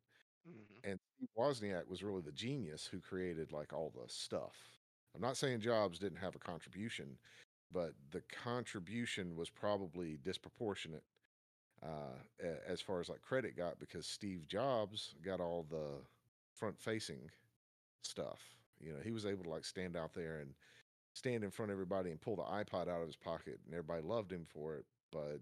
Mhm. 0.46 0.84
And 0.84 1.00
Steve 1.18 1.30
Wozniak 1.38 1.88
was 1.88 2.04
really 2.04 2.22
the 2.22 2.32
genius 2.32 2.88
who 2.88 3.02
created 3.02 3.52
like 3.52 3.74
all 3.74 3.90
the 3.90 4.08
stuff. 4.08 4.80
I'm 5.14 5.22
not 5.22 5.38
saying 5.38 5.62
Jobs 5.62 6.00
didn't 6.00 6.20
have 6.20 6.36
a 6.36 6.40
contribution, 6.40 7.20
but 7.72 7.96
the 8.12 8.22
contribution 8.22 9.36
was 9.36 9.50
probably 9.50 10.18
disproportionate 10.18 11.06
uh, 11.84 12.46
as 12.68 12.82
far 12.82 13.00
as 13.00 13.10
like 13.10 13.22
credit 13.22 13.56
got 13.58 13.80
because 13.80 14.06
Steve 14.06 14.48
Jobs 14.48 15.16
got 15.24 15.40
all 15.40 15.66
the 15.70 16.02
front 16.54 16.80
facing 16.80 17.30
stuff. 18.02 18.40
You 18.80 18.92
know, 18.92 19.00
he 19.04 19.12
was 19.12 19.26
able 19.26 19.44
to 19.44 19.50
like 19.50 19.66
stand 19.66 19.96
out 19.96 20.14
there 20.14 20.40
and 20.40 20.54
stand 21.14 21.44
in 21.44 21.52
front 21.52 21.72
of 21.72 21.76
everybody 21.76 22.12
and 22.12 22.20
pull 22.22 22.36
the 22.36 22.44
iPod 22.44 22.88
out 22.88 23.02
of 23.02 23.08
his 23.08 23.16
pocket, 23.16 23.60
and 23.66 23.74
everybody 23.74 24.02
loved 24.02 24.32
him 24.32 24.46
for 24.48 24.76
it. 24.76 24.86
But 25.12 25.40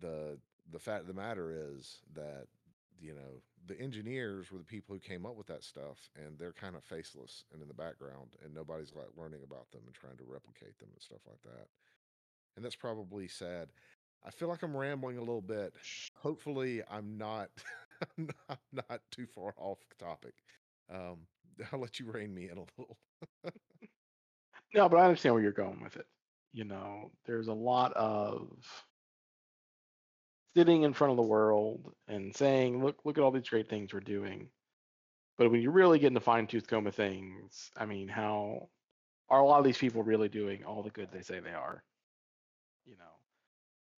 the 0.00 0.38
the 0.70 0.78
fact 0.78 1.02
of 1.02 1.06
the 1.06 1.14
matter 1.14 1.52
is 1.52 1.98
that 2.14 2.46
you 3.00 3.14
know 3.14 3.42
the 3.66 3.80
engineers 3.80 4.50
were 4.50 4.58
the 4.58 4.64
people 4.64 4.94
who 4.94 5.00
came 5.00 5.26
up 5.26 5.36
with 5.36 5.46
that 5.48 5.64
stuff, 5.64 6.10
and 6.16 6.38
they're 6.38 6.52
kind 6.52 6.76
of 6.76 6.84
faceless 6.84 7.44
and 7.52 7.60
in 7.62 7.68
the 7.68 7.74
background, 7.74 8.36
and 8.44 8.54
nobody's 8.54 8.94
like 8.94 9.08
learning 9.16 9.40
about 9.44 9.70
them 9.70 9.82
and 9.86 9.94
trying 9.94 10.16
to 10.16 10.24
replicate 10.26 10.78
them 10.78 10.88
and 10.92 11.02
stuff 11.02 11.20
like 11.26 11.42
that. 11.44 11.68
And 12.56 12.64
that's 12.64 12.76
probably 12.76 13.28
sad. 13.28 13.68
I 14.24 14.30
feel 14.30 14.48
like 14.48 14.62
I'm 14.62 14.76
rambling 14.76 15.16
a 15.16 15.20
little 15.20 15.40
bit. 15.42 15.74
Hopefully, 16.14 16.82
I'm 16.90 17.16
not. 17.18 17.50
I'm 18.18 18.28
not, 18.48 18.60
not 18.72 19.00
too 19.10 19.26
far 19.26 19.54
off 19.58 19.78
topic. 19.98 20.34
Um, 20.90 21.26
I'll 21.72 21.80
let 21.80 21.98
you 21.98 22.10
rein 22.10 22.32
me 22.34 22.44
in 22.50 22.58
a 22.58 22.64
little. 22.78 22.96
No, 24.74 24.88
but 24.88 24.98
I 24.98 25.04
understand 25.04 25.34
where 25.34 25.42
you're 25.42 25.52
going 25.52 25.82
with 25.82 25.96
it. 25.96 26.06
You 26.52 26.64
know, 26.64 27.12
there's 27.26 27.48
a 27.48 27.52
lot 27.54 27.92
of 27.94 28.56
sitting 30.54 30.82
in 30.82 30.92
front 30.92 31.12
of 31.12 31.16
the 31.16 31.22
world 31.22 31.94
and 32.08 32.34
saying, 32.34 32.82
"Look, 32.84 33.04
look 33.04 33.18
at 33.18 33.24
all 33.24 33.30
these 33.30 33.48
great 33.48 33.68
things 33.68 33.92
we're 33.92 34.00
doing." 34.00 34.50
But 35.38 35.50
when 35.50 35.62
you 35.62 35.70
really 35.70 35.98
get 35.98 36.08
into 36.08 36.20
fine 36.20 36.46
tooth 36.46 36.66
comb 36.68 36.86
of 36.86 36.94
things, 36.94 37.70
I 37.76 37.86
mean, 37.86 38.08
how 38.08 38.70
are 39.30 39.40
a 39.40 39.46
lot 39.46 39.58
of 39.60 39.64
these 39.64 39.78
people 39.78 40.02
really 40.02 40.28
doing 40.28 40.64
all 40.64 40.82
the 40.82 40.90
good 40.90 41.10
they 41.12 41.22
say 41.22 41.40
they 41.40 41.54
are? 41.54 41.84
You 42.84 42.96
know, 42.96 43.17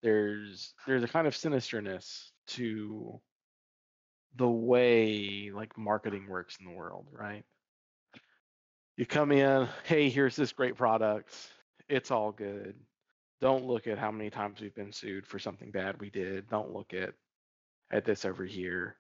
there's 0.03 0.74
there's 0.86 1.03
a 1.05 1.09
kind 1.09 1.26
of 1.26 1.34
sinisterness 1.34 2.30
to 2.48 3.20
the 4.36 4.48
way 4.48 5.51
like 5.53 5.76
marketing 5.76 6.28
works 6.28 6.57
in 6.61 6.66
the 6.66 6.76
world, 6.76 7.07
right? 7.12 7.44
You 8.96 9.07
come 9.07 9.32
in, 9.32 9.68
hey, 9.84 10.11
here's 10.11 10.36
this 10.36 10.53
great 10.53 10.76
product. 10.76 11.34
It's 11.88 12.11
all 12.11 12.32
good. 12.32 12.74
Don't 13.40 13.64
look 13.64 13.86
at 13.86 13.98
how 13.98 14.11
many 14.11 14.28
times 14.30 14.61
we've 14.61 14.74
been 14.74 14.92
sued 14.92 15.26
for 15.26 15.38
something 15.38 15.70
bad 15.70 16.01
we 16.01 16.11
did. 16.11 16.48
Don't 16.48 16.72
look 16.72 16.92
at 16.92 17.14
at 17.90 18.05
this 18.05 18.24
over 18.24 18.44
here. 18.44 18.96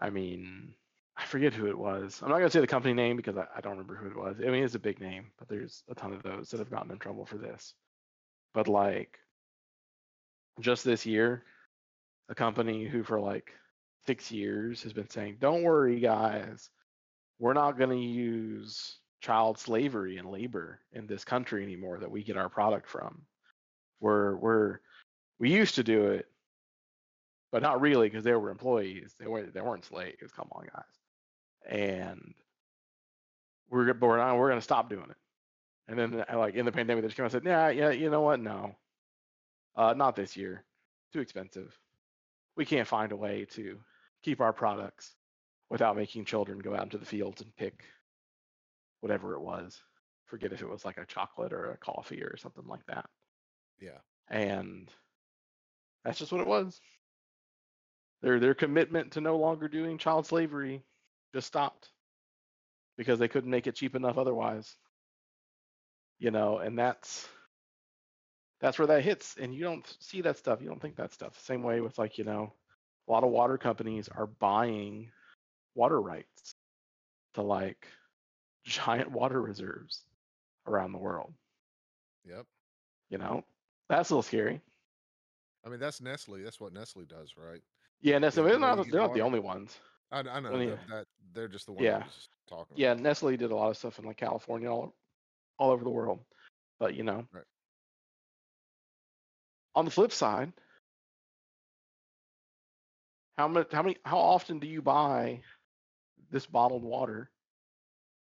I 0.00 0.10
mean, 0.10 0.74
I 1.16 1.24
forget 1.24 1.52
who 1.52 1.66
it 1.66 1.78
was. 1.78 2.20
I'm 2.22 2.30
not 2.30 2.38
gonna 2.38 2.50
say 2.50 2.60
the 2.60 2.66
company 2.66 2.94
name 2.94 3.16
because 3.16 3.36
I, 3.36 3.46
I 3.56 3.60
don't 3.60 3.72
remember 3.72 3.96
who 3.96 4.08
it 4.08 4.16
was. 4.16 4.36
I 4.40 4.50
mean, 4.50 4.64
it's 4.64 4.74
a 4.74 4.80
big 4.80 5.00
name, 5.00 5.26
but 5.38 5.48
there's 5.48 5.82
a 5.88 5.94
ton 5.94 6.12
of 6.12 6.22
those 6.22 6.50
that 6.50 6.58
have 6.58 6.70
gotten 6.70 6.90
in 6.90 6.98
trouble 6.98 7.26
for 7.26 7.36
this. 7.36 7.74
But 8.52 8.68
like, 8.68 9.18
just 10.60 10.84
this 10.84 11.04
year, 11.04 11.44
a 12.28 12.34
company 12.34 12.86
who 12.86 13.02
for 13.02 13.20
like 13.20 13.52
six 14.06 14.30
years 14.30 14.82
has 14.82 14.92
been 14.92 15.10
saying, 15.10 15.38
"Don't 15.40 15.62
worry, 15.62 16.00
guys, 16.00 16.70
we're 17.38 17.52
not 17.54 17.78
going 17.78 17.90
to 17.90 17.96
use 17.96 18.98
child 19.20 19.58
slavery 19.58 20.18
and 20.18 20.30
labor 20.30 20.80
in 20.92 21.06
this 21.06 21.24
country 21.24 21.62
anymore 21.62 21.98
that 21.98 22.10
we 22.10 22.22
get 22.22 22.36
our 22.36 22.50
product 22.50 22.88
from. 22.88 23.22
We're 24.00 24.36
we're 24.36 24.78
we 25.38 25.50
used 25.50 25.76
to 25.76 25.82
do 25.82 26.06
it, 26.08 26.26
but 27.50 27.62
not 27.62 27.80
really 27.80 28.08
because 28.08 28.24
they 28.24 28.34
were 28.34 28.50
employees. 28.50 29.14
They 29.18 29.26
weren't 29.26 29.54
they 29.54 29.62
weren't 29.62 29.84
slaves. 29.84 30.32
Come 30.36 30.48
on, 30.52 30.66
guys. 30.72 30.84
And 31.66 32.34
we're 33.70 33.94
but 33.94 34.06
we're 34.06 34.36
we're 34.36 34.48
going 34.48 34.60
to 34.60 34.64
stop 34.64 34.90
doing 34.90 35.08
it. 35.10 35.16
And 35.88 35.98
then 35.98 36.24
like 36.34 36.54
in 36.54 36.66
the 36.66 36.72
pandemic, 36.72 37.02
they 37.02 37.08
just 37.08 37.16
came 37.16 37.24
out 37.24 37.32
and 37.34 37.42
said, 37.42 37.48
"Yeah, 37.48 37.68
yeah, 37.70 37.90
you 37.90 38.10
know 38.10 38.20
what? 38.20 38.40
No, 38.40 38.74
uh, 39.76 39.94
not 39.94 40.16
this 40.16 40.36
year. 40.36 40.64
Too 41.12 41.20
expensive. 41.20 41.78
We 42.56 42.64
can't 42.64 42.88
find 42.88 43.12
a 43.12 43.16
way 43.16 43.46
to 43.52 43.78
keep 44.22 44.40
our 44.40 44.52
products 44.52 45.14
without 45.70 45.96
making 45.96 46.24
children 46.24 46.58
go 46.58 46.74
out 46.74 46.84
into 46.84 46.98
the 46.98 47.06
fields 47.06 47.40
and 47.42 47.54
pick 47.56 47.84
whatever 49.00 49.34
it 49.34 49.40
was. 49.40 49.80
Forget 50.26 50.52
if 50.52 50.62
it 50.62 50.68
was 50.68 50.84
like 50.84 50.98
a 50.98 51.06
chocolate 51.06 51.52
or 51.52 51.70
a 51.72 51.78
coffee 51.78 52.22
or 52.22 52.36
something 52.36 52.66
like 52.66 52.84
that. 52.86 53.06
yeah. 53.80 53.98
And 54.30 54.90
that's 56.04 56.18
just 56.18 56.32
what 56.32 56.40
it 56.40 56.46
was. 56.46 56.80
Their 58.22 58.40
their 58.40 58.54
commitment 58.54 59.12
to 59.12 59.20
no 59.20 59.36
longer 59.36 59.68
doing 59.68 59.98
child 59.98 60.26
slavery 60.26 60.82
just 61.34 61.46
stopped 61.46 61.90
because 62.96 63.18
they 63.18 63.28
couldn't 63.28 63.50
make 63.50 63.66
it 63.66 63.74
cheap 63.76 63.94
enough 63.94 64.18
otherwise. 64.18 64.76
You 66.18 66.30
know, 66.30 66.58
and 66.58 66.78
that's 66.78 67.28
that's 68.60 68.78
where 68.78 68.86
that 68.86 69.02
hits, 69.02 69.36
and 69.40 69.54
you 69.54 69.62
don't 69.62 69.96
see 70.00 70.20
that 70.22 70.38
stuff. 70.38 70.60
You 70.60 70.68
don't 70.68 70.80
think 70.80 70.96
that 70.96 71.12
stuff. 71.12 71.38
Same 71.40 71.62
way 71.62 71.80
with 71.80 71.98
like 71.98 72.18
you 72.18 72.24
know, 72.24 72.52
a 73.08 73.12
lot 73.12 73.24
of 73.24 73.30
water 73.30 73.58
companies 73.58 74.08
are 74.08 74.26
buying 74.26 75.10
water 75.74 76.00
rights 76.00 76.54
to 77.34 77.42
like 77.42 77.86
giant 78.64 79.10
water 79.10 79.40
reserves 79.40 80.02
around 80.66 80.92
the 80.92 80.98
world. 80.98 81.32
Yep. 82.26 82.46
You 83.10 83.18
know, 83.18 83.44
that's 83.88 84.10
a 84.10 84.14
little 84.14 84.22
scary. 84.22 84.60
I 85.64 85.68
mean, 85.68 85.80
that's 85.80 86.00
Nestle. 86.00 86.42
That's 86.42 86.60
what 86.60 86.72
Nestle 86.72 87.04
does, 87.04 87.34
right? 87.36 87.60
Yeah, 88.00 88.18
Nestle. 88.18 88.44
They're 88.44 88.54
the 88.54 88.58
way 88.60 88.74
not, 88.74 88.90
they're 88.90 89.00
not 89.00 89.14
the 89.14 89.20
only 89.20 89.40
ones. 89.40 89.78
I, 90.12 90.20
I 90.20 90.40
know 90.40 90.56
that, 90.58 90.78
that 90.88 91.06
they're 91.32 91.48
just 91.48 91.66
the 91.66 91.72
ones. 91.72 91.84
Yeah. 91.84 92.02
Talking 92.48 92.76
Yeah, 92.76 92.92
about. 92.92 93.02
Nestle 93.02 93.36
did 93.36 93.50
a 93.50 93.56
lot 93.56 93.70
of 93.70 93.76
stuff 93.76 93.98
in 93.98 94.04
like 94.04 94.18
California, 94.18 94.70
all, 94.70 94.94
all 95.58 95.70
over 95.70 95.84
the 95.84 95.90
world. 95.90 96.20
But 96.78 96.94
you 96.94 97.02
know, 97.02 97.26
Right. 97.32 97.44
On 99.74 99.84
the 99.84 99.90
flip 99.90 100.12
side, 100.12 100.52
how 103.36 103.48
much, 103.48 103.72
how 103.72 103.82
many, 103.82 103.96
how 104.04 104.18
often 104.18 104.58
do 104.58 104.66
you 104.66 104.82
buy 104.82 105.40
this 106.30 106.46
bottled 106.46 106.84
water, 106.84 107.30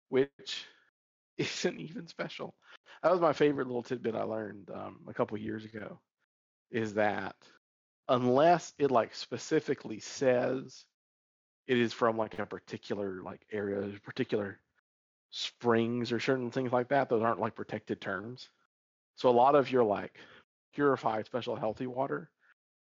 which 0.09 0.66
isn't 1.38 1.80
even 1.80 2.07
special? 2.07 2.55
That 3.03 3.12
was 3.12 3.20
my 3.20 3.32
favorite 3.32 3.66
little 3.66 3.82
tidbit 3.82 4.14
I 4.14 4.22
learned 4.22 4.70
um, 4.72 5.00
a 5.09 5.14
couple 5.14 5.36
years 5.38 5.64
ago. 5.64 5.98
Is 6.70 6.94
that 6.94 7.36
unless 8.09 8.72
it 8.78 8.90
like 8.90 9.14
specifically 9.14 10.00
says 10.00 10.84
it 11.66 11.78
is 11.78 11.92
from 11.92 12.16
like 12.16 12.38
a 12.38 12.46
particular 12.46 13.22
like 13.22 13.44
area, 13.53 13.90
particular 14.05 14.59
springs 15.30 16.12
or 16.12 16.20
certain 16.20 16.50
things 16.50 16.72
like 16.72 16.88
that. 16.88 17.09
Those 17.09 17.22
aren't 17.22 17.40
like 17.40 17.55
protected 17.55 18.00
terms. 18.00 18.48
So 19.16 19.28
a 19.28 19.30
lot 19.30 19.55
of 19.55 19.70
your 19.70 19.84
like 19.84 20.18
purified 20.74 21.26
special 21.26 21.56
healthy 21.56 21.86
water 21.86 22.30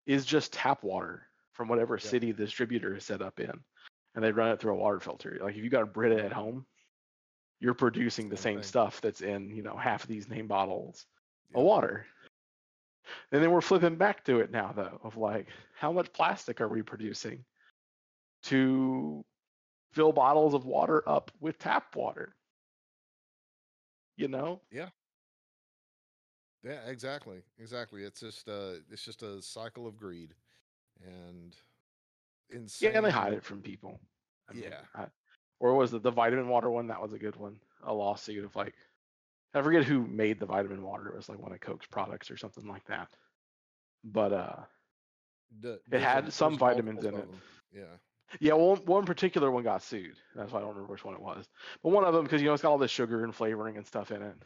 is 0.07 0.25
just 0.25 0.53
tap 0.53 0.83
water 0.83 1.23
from 1.53 1.69
whatever 1.69 1.99
city 1.99 2.33
the 2.33 2.45
distributor 2.45 2.97
is 2.97 3.05
set 3.05 3.21
up 3.21 3.41
in, 3.41 3.53
and 4.15 4.25
they 4.25 4.33
run 4.33 4.51
it 4.51 4.61
through 4.61 4.73
a 4.73 4.77
water 4.77 5.01
filter. 5.01 5.39
Like 5.43 5.57
if 5.57 5.65
you 5.65 5.71
got 5.71 5.83
a 5.83 5.87
Brita 5.87 6.25
at 6.25 6.33
home, 6.33 6.67
you're 7.61 7.75
producing 7.75 8.29
the 8.29 8.37
Same 8.37 8.57
thing. 8.57 8.63
stuff 8.63 9.01
that's 9.01 9.21
in 9.21 9.51
you 9.51 9.63
know 9.63 9.77
half 9.77 10.03
of 10.05 10.09
these 10.09 10.29
name 10.29 10.47
bottles 10.47 11.07
of 11.55 11.63
water. 11.63 12.07
And 13.33 13.43
then 13.43 13.51
we're 13.51 13.63
flipping 13.63 13.97
back 13.97 14.25
to 14.25 14.41
it 14.41 14.51
now 14.51 14.73
though 14.75 15.01
of 15.03 15.17
like 15.17 15.49
how 15.75 15.93
much 15.93 16.13
plastic 16.13 16.61
are 16.61 16.69
we 16.69 16.83
producing 16.83 17.45
to 18.45 19.25
fill 19.93 20.13
bottles 20.13 20.55
of 20.55 20.65
water 20.65 21.03
up 21.09 21.31
with 21.41 21.59
tap 21.59 21.97
water? 21.97 22.35
You 24.17 24.29
know? 24.29 24.61
Yeah, 24.71 24.89
exactly, 26.65 27.39
exactly. 27.59 28.03
It's 28.05 28.21
just 28.21 28.49
uh, 28.49 28.75
it's 28.91 29.05
just 29.05 29.23
a 29.23 29.41
cycle 29.43 29.87
of 29.87 29.97
greed, 29.97 30.35
and 31.05 31.57
insane. 32.51 32.91
Yeah, 32.91 32.97
and 32.99 33.07
they 33.07 33.11
hide 33.11 33.33
it 33.33 33.45
from 33.45 33.63
people. 33.63 34.01
I 34.49 34.55
mean, 34.55 34.65
Yeah. 34.65 34.81
I- 34.95 35.11
or 35.61 35.75
was 35.75 35.93
it 35.93 36.03
the 36.03 36.11
vitamin 36.11 36.49
water 36.49 36.71
one? 36.71 36.87
That 36.87 37.03
was 37.03 37.13
a 37.13 37.19
good 37.19 37.37
one. 37.37 37.61
A 37.83 37.93
lawsuit 37.93 38.45
of 38.45 38.55
like, 38.55 38.75
I 39.55 39.63
forget 39.63 39.85
who 39.85 40.07
made 40.07 40.39
the 40.39 40.47
vitamin 40.47 40.83
water. 40.83 41.09
It 41.09 41.17
was 41.17 41.29
like 41.29 41.41
one 41.41 41.53
of 41.53 41.61
Coke's 41.61 41.87
products 41.87 42.31
or 42.31 42.37
something 42.37 42.67
like 42.67 42.85
that. 42.87 43.09
But 44.05 44.33
uh, 44.33 44.65
D- 45.61 45.79
it 45.91 46.01
had 46.01 46.33
some 46.33 46.57
vitamins 46.57 47.05
in 47.05 47.15
it. 47.17 47.29
Yeah, 47.73 47.97
Yeah, 48.41 48.55
one 48.55 48.79
one 48.85 49.05
particular 49.05 49.51
one 49.51 49.65
got 49.65 49.83
sued. 49.83 50.17
That's 50.35 50.53
why 50.53 50.59
I 50.59 50.63
don't 50.63 50.71
remember 50.71 50.93
which 50.93 51.05
one 51.05 51.15
it 51.15 51.21
was. 51.23 51.49
But 51.83 51.91
one 51.91 52.05
of 52.05 52.15
them, 52.15 52.25
because 52.25 52.41
you 52.41 52.49
know 52.49 52.55
it's 52.55 52.63
got 52.63 52.71
all 52.71 52.79
this 52.79 52.91
sugar 52.91 53.25
and 53.25 53.35
flavoring 53.35 53.77
and 53.77 53.87
stuff 53.87 54.11
in 54.11 54.23
it. 54.23 54.37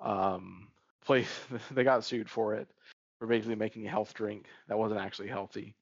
Um, 0.00 0.68
place 1.06 1.28
they 1.70 1.84
got 1.84 2.04
sued 2.04 2.28
for 2.28 2.54
it 2.54 2.68
for 3.18 3.26
basically 3.26 3.54
making 3.54 3.86
a 3.86 3.90
health 3.90 4.12
drink 4.12 4.46
that 4.68 4.78
wasn't 4.78 5.00
actually 5.00 5.28
healthy, 5.28 5.74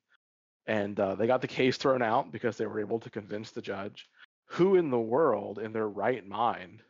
and 0.67 0.99
uh, 1.01 1.17
they 1.17 1.27
got 1.27 1.41
the 1.41 1.49
case 1.49 1.77
thrown 1.77 2.03
out 2.03 2.31
because 2.31 2.57
they 2.57 2.67
were 2.67 2.81
able 2.81 3.01
to 3.01 3.11
convince 3.11 3.51
the 3.51 3.63
judge. 3.63 4.09
Who 4.51 4.77
in 4.77 4.91
the 4.91 5.01
world, 5.01 5.59
in 5.59 5.73
their 5.73 5.89
right 5.89 6.25
mind, 6.27 6.83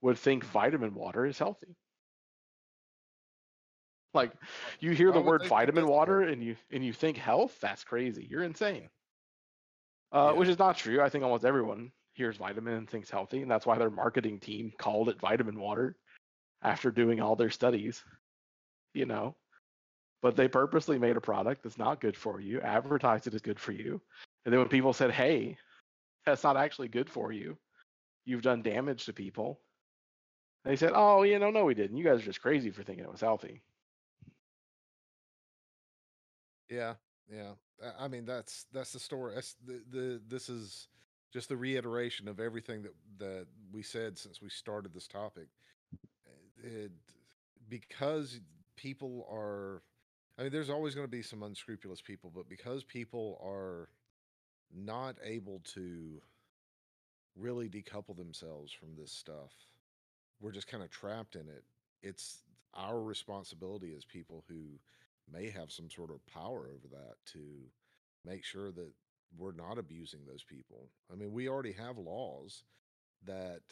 would 0.00 0.18
think 0.18 0.44
vitamin 0.44 0.94
water 0.94 1.26
is 1.26 1.38
healthy? 1.38 1.76
Like, 4.14 4.32
you 4.80 4.92
hear 4.92 5.12
the 5.12 5.20
word 5.20 5.46
vitamin 5.46 5.86
water 5.86 6.22
and 6.22 6.42
you 6.42 6.56
and 6.72 6.84
you 6.84 6.92
think 6.92 7.18
health? 7.18 7.56
That's 7.60 7.84
crazy. 7.84 8.26
You're 8.28 8.44
insane. 8.44 8.88
Uh, 10.10 10.30
Yeah. 10.32 10.38
Which 10.38 10.48
is 10.48 10.58
not 10.58 10.78
true. 10.78 11.02
I 11.02 11.10
think 11.10 11.22
almost 11.22 11.44
everyone 11.44 11.92
hears 12.14 12.38
vitamin 12.38 12.74
and 12.74 12.88
thinks 12.88 13.10
healthy, 13.10 13.42
and 13.42 13.50
that's 13.50 13.66
why 13.66 13.76
their 13.76 13.90
marketing 13.90 14.40
team 14.40 14.72
called 14.78 15.10
it 15.10 15.20
vitamin 15.20 15.60
water 15.60 15.96
after 16.66 16.90
doing 16.90 17.20
all 17.20 17.36
their 17.36 17.50
studies. 17.50 18.02
You 18.94 19.06
know, 19.06 19.36
but 20.22 20.36
they 20.36 20.48
purposely 20.48 20.98
made 20.98 21.16
a 21.16 21.20
product 21.20 21.62
that's 21.62 21.78
not 21.78 22.00
good 22.00 22.16
for 22.16 22.40
you, 22.40 22.60
advertised 22.60 23.26
it 23.26 23.34
as 23.34 23.42
good 23.42 23.60
for 23.60 23.72
you, 23.72 24.00
and 24.44 24.52
then 24.52 24.60
when 24.60 24.68
people 24.68 24.92
said, 24.92 25.10
"Hey, 25.12 25.58
that's 26.24 26.44
not 26.44 26.56
actually 26.56 26.88
good 26.88 27.10
for 27.10 27.32
you. 27.32 27.58
You've 28.24 28.42
done 28.42 28.62
damage 28.62 29.06
to 29.06 29.12
people," 29.12 29.60
they 30.64 30.76
said, 30.76 30.92
"Oh, 30.94 31.22
you 31.22 31.38
know, 31.38 31.50
no, 31.50 31.64
we 31.66 31.74
didn't. 31.74 31.96
You 31.96 32.04
guys 32.04 32.20
are 32.20 32.24
just 32.26 32.42
crazy 32.42 32.70
for 32.70 32.82
thinking 32.82 33.04
it 33.04 33.12
was 33.12 33.20
healthy." 33.20 33.62
yeah, 36.70 36.94
yeah. 37.30 37.52
I- 37.98 38.08
mean, 38.08 38.24
that's 38.24 38.66
that's 38.72 38.92
the 38.92 39.00
story. 39.00 39.34
That's 39.34 39.54
the, 39.64 39.82
the 39.90 40.22
this 40.26 40.48
is 40.48 40.88
just 41.32 41.48
the 41.48 41.56
reiteration 41.56 42.28
of 42.28 42.40
everything 42.40 42.82
that 42.82 42.94
that 43.18 43.46
we 43.72 43.82
said 43.82 44.18
since 44.18 44.40
we 44.40 44.48
started 44.48 44.94
this 44.94 45.06
topic. 45.06 45.48
It, 46.62 46.92
because 47.68 48.40
people 48.76 49.26
are, 49.30 49.82
I 50.38 50.42
mean, 50.42 50.52
there's 50.52 50.70
always 50.70 50.94
going 50.94 51.06
to 51.06 51.10
be 51.10 51.22
some 51.22 51.42
unscrupulous 51.42 52.00
people, 52.00 52.30
but 52.34 52.48
because 52.48 52.84
people 52.84 53.40
are 53.44 53.88
not 54.74 55.16
able 55.22 55.60
to 55.74 56.20
really 57.36 57.68
decouple 57.68 58.16
themselves 58.16 58.72
from 58.72 58.96
this 58.96 59.12
stuff, 59.12 59.52
we're 60.40 60.52
just 60.52 60.68
kind 60.68 60.82
of 60.82 60.90
trapped 60.90 61.34
in 61.34 61.48
it. 61.48 61.64
It's 62.02 62.42
our 62.74 63.00
responsibility 63.00 63.94
as 63.96 64.04
people 64.04 64.44
who 64.48 64.78
may 65.32 65.50
have 65.50 65.72
some 65.72 65.90
sort 65.90 66.10
of 66.10 66.24
power 66.26 66.68
over 66.68 66.88
that 66.90 67.14
to 67.32 67.40
make 68.24 68.44
sure 68.44 68.70
that 68.70 68.90
we're 69.36 69.52
not 69.52 69.78
abusing 69.78 70.20
those 70.26 70.44
people. 70.44 70.88
I 71.12 71.16
mean, 71.16 71.32
we 71.32 71.48
already 71.48 71.72
have 71.72 71.98
laws 71.98 72.64
that 73.24 73.62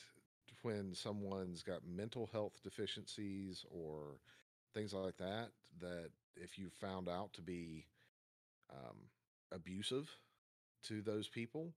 when 0.62 0.94
someone's 0.94 1.62
got 1.62 1.86
mental 1.86 2.28
health 2.32 2.60
deficiencies 2.62 3.64
or 3.70 4.20
things 4.72 4.92
like 4.92 5.16
that, 5.18 5.48
that 5.80 6.10
if 6.36 6.58
you 6.58 6.68
found 6.70 7.08
out 7.08 7.32
to 7.34 7.42
be 7.42 7.86
um, 8.70 8.96
abusive 9.52 10.10
to 10.84 11.02
those 11.02 11.28
people 11.28 11.72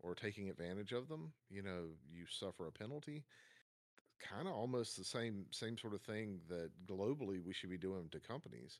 or 0.00 0.14
taking 0.14 0.50
advantage 0.50 0.92
of 0.92 1.08
them, 1.08 1.32
you 1.48 1.62
know, 1.62 1.86
you 2.10 2.24
suffer 2.28 2.66
a 2.66 2.72
penalty. 2.72 3.24
Kind 4.20 4.46
of 4.46 4.54
almost 4.54 4.96
the 4.96 5.04
same 5.04 5.46
same 5.50 5.76
sort 5.76 5.94
of 5.94 6.02
thing 6.02 6.40
that 6.48 6.70
globally 6.86 7.42
we 7.42 7.52
should 7.52 7.70
be 7.70 7.78
doing 7.78 8.08
to 8.12 8.20
companies. 8.20 8.78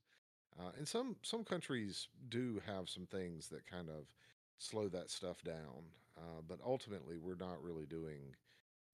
Uh, 0.59 0.71
and 0.77 0.87
some 0.87 1.17
some 1.23 1.43
countries 1.45 2.09
do 2.29 2.61
have 2.65 2.89
some 2.89 3.07
things 3.07 3.49
that 3.49 3.67
kind 3.67 3.89
of 3.89 4.07
slow 4.59 4.89
that 4.89 5.11
stuff 5.11 5.43
down, 5.43 5.91
uh, 6.17 6.43
but 6.47 6.61
ultimately 6.65 7.17
we're 7.19 7.35
not 7.35 7.61
really 7.61 7.87
doing 7.87 8.37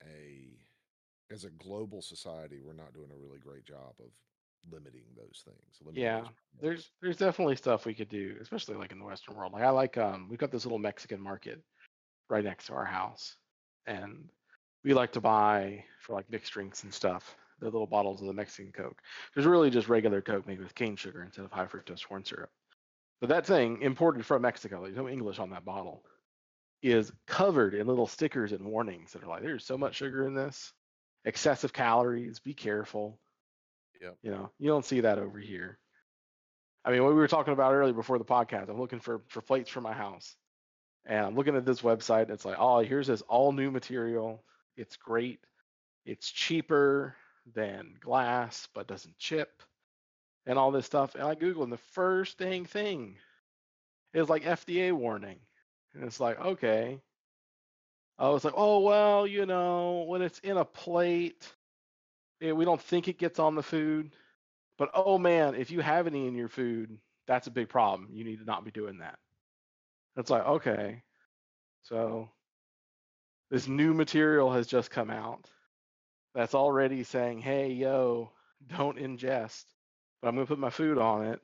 a 0.04 1.32
as 1.32 1.44
a 1.44 1.50
global 1.50 2.00
society 2.00 2.60
we're 2.64 2.72
not 2.72 2.94
doing 2.94 3.10
a 3.12 3.18
really 3.18 3.38
great 3.38 3.64
job 3.64 3.94
of 4.00 4.10
limiting 4.70 5.04
those 5.16 5.42
things. 5.44 5.78
limiting 5.82 6.02
Yeah, 6.02 6.20
those 6.20 6.30
there's 6.60 6.90
there's 7.00 7.16
definitely 7.16 7.56
stuff 7.56 7.86
we 7.86 7.94
could 7.94 8.08
do, 8.08 8.36
especially 8.40 8.76
like 8.76 8.92
in 8.92 8.98
the 8.98 9.04
Western 9.04 9.36
world. 9.36 9.52
Like 9.52 9.62
I 9.62 9.70
like 9.70 9.96
um 9.98 10.28
we've 10.28 10.38
got 10.38 10.50
this 10.50 10.64
little 10.64 10.78
Mexican 10.78 11.20
market 11.20 11.62
right 12.28 12.44
next 12.44 12.66
to 12.66 12.74
our 12.74 12.84
house. 12.84 13.36
And 13.86 14.28
we 14.84 14.94
like 14.94 15.12
to 15.12 15.20
buy 15.20 15.84
for 16.00 16.14
like 16.14 16.30
mixed 16.30 16.52
drinks 16.52 16.82
and 16.82 16.92
stuff, 16.92 17.36
the 17.60 17.66
little 17.66 17.86
bottles 17.86 18.20
of 18.20 18.26
the 18.26 18.32
Mexican 18.32 18.72
Coke. 18.72 19.00
There's 19.34 19.46
really 19.46 19.70
just 19.70 19.88
regular 19.88 20.20
Coke 20.20 20.46
made 20.46 20.60
with 20.60 20.74
cane 20.74 20.96
sugar 20.96 21.22
instead 21.22 21.44
of 21.44 21.52
high 21.52 21.66
fructose 21.66 22.06
corn 22.06 22.24
syrup. 22.24 22.50
But 23.20 23.30
that 23.30 23.46
thing 23.46 23.82
imported 23.82 24.24
from 24.24 24.42
Mexico, 24.42 24.82
there's 24.82 24.96
no 24.96 25.08
English 25.08 25.38
on 25.38 25.50
that 25.50 25.64
bottle, 25.64 26.04
is 26.82 27.12
covered 27.26 27.74
in 27.74 27.86
little 27.86 28.06
stickers 28.06 28.52
and 28.52 28.64
warnings 28.64 29.12
that 29.12 29.22
are 29.22 29.26
like, 29.26 29.42
there's 29.42 29.64
so 29.64 29.76
much 29.76 29.96
sugar 29.96 30.26
in 30.26 30.34
this, 30.34 30.72
excessive 31.24 31.72
calories, 31.72 32.38
be 32.38 32.54
careful. 32.54 33.18
Yep. 34.00 34.16
You 34.22 34.30
know, 34.30 34.50
you 34.58 34.68
don't 34.68 34.84
see 34.84 35.00
that 35.00 35.18
over 35.18 35.38
here. 35.38 35.78
I 36.84 36.92
mean, 36.92 37.02
what 37.02 37.12
we 37.12 37.18
were 37.18 37.28
talking 37.28 37.52
about 37.52 37.74
earlier 37.74 37.92
before 37.92 38.18
the 38.18 38.24
podcast, 38.24 38.68
I'm 38.68 38.80
looking 38.80 39.00
for 39.00 39.22
for 39.28 39.42
plates 39.42 39.68
for 39.70 39.80
my 39.80 39.92
house, 39.92 40.36
and 41.04 41.26
I'm 41.26 41.34
looking 41.34 41.56
at 41.56 41.66
this 41.66 41.82
website. 41.82 42.22
And 42.22 42.30
it's 42.30 42.44
like, 42.44 42.56
oh, 42.58 42.78
here's 42.78 43.08
this 43.08 43.22
all 43.22 43.52
new 43.52 43.70
material. 43.70 44.44
It's 44.76 44.96
great. 44.96 45.40
It's 46.06 46.30
cheaper 46.30 47.16
than 47.54 47.96
glass, 48.00 48.68
but 48.72 48.86
doesn't 48.86 49.18
chip, 49.18 49.62
and 50.46 50.58
all 50.58 50.70
this 50.70 50.86
stuff. 50.86 51.14
And 51.14 51.24
I 51.24 51.34
Google, 51.34 51.64
and 51.64 51.72
the 51.72 51.78
first 51.92 52.38
dang 52.38 52.64
thing 52.64 53.16
is 54.14 54.28
like 54.28 54.44
FDA 54.44 54.92
warning, 54.92 55.40
and 55.94 56.04
it's 56.04 56.20
like, 56.20 56.40
okay. 56.40 57.00
I 58.18 58.28
was 58.28 58.44
like, 58.44 58.54
oh 58.56 58.80
well, 58.80 59.26
you 59.26 59.46
know, 59.46 60.04
when 60.08 60.22
it's 60.22 60.38
in 60.40 60.56
a 60.56 60.64
plate, 60.64 61.52
eh, 62.42 62.52
we 62.52 62.64
don't 62.64 62.80
think 62.82 63.08
it 63.08 63.18
gets 63.18 63.38
on 63.38 63.54
the 63.54 63.62
food, 63.62 64.12
But 64.78 64.90
oh 64.94 65.18
man, 65.18 65.54
if 65.56 65.70
you 65.72 65.80
have 65.82 66.06
any 66.08 66.26
in 66.28 66.34
your 66.36 66.48
food, 66.48 66.98
that's 67.26 67.48
a 67.48 67.50
big 67.52 67.68
problem. 67.70 68.10
You 68.12 68.24
need 68.24 68.40
to 68.40 68.44
not 68.46 68.64
be 68.64 68.72
doing 68.72 68.98
that. 68.98 69.18
It's 70.16 70.30
like, 70.30 70.44
okay, 70.46 71.02
so 71.82 72.30
this 73.50 73.68
new 73.68 73.92
material 73.94 74.50
has 74.52 74.66
just 74.66 74.90
come 74.90 75.10
out 75.10 75.50
that's 76.34 76.54
already 76.54 77.04
saying, 77.04 77.40
hey, 77.40 77.72
yo, 77.72 78.32
don't 78.68 78.98
ingest, 78.98 79.64
but 80.20 80.28
I'm 80.28 80.34
going 80.36 80.46
to 80.46 80.50
put 80.50 80.58
my 80.60 80.70
food 80.70 80.98
on 80.98 81.26
it. 81.26 81.42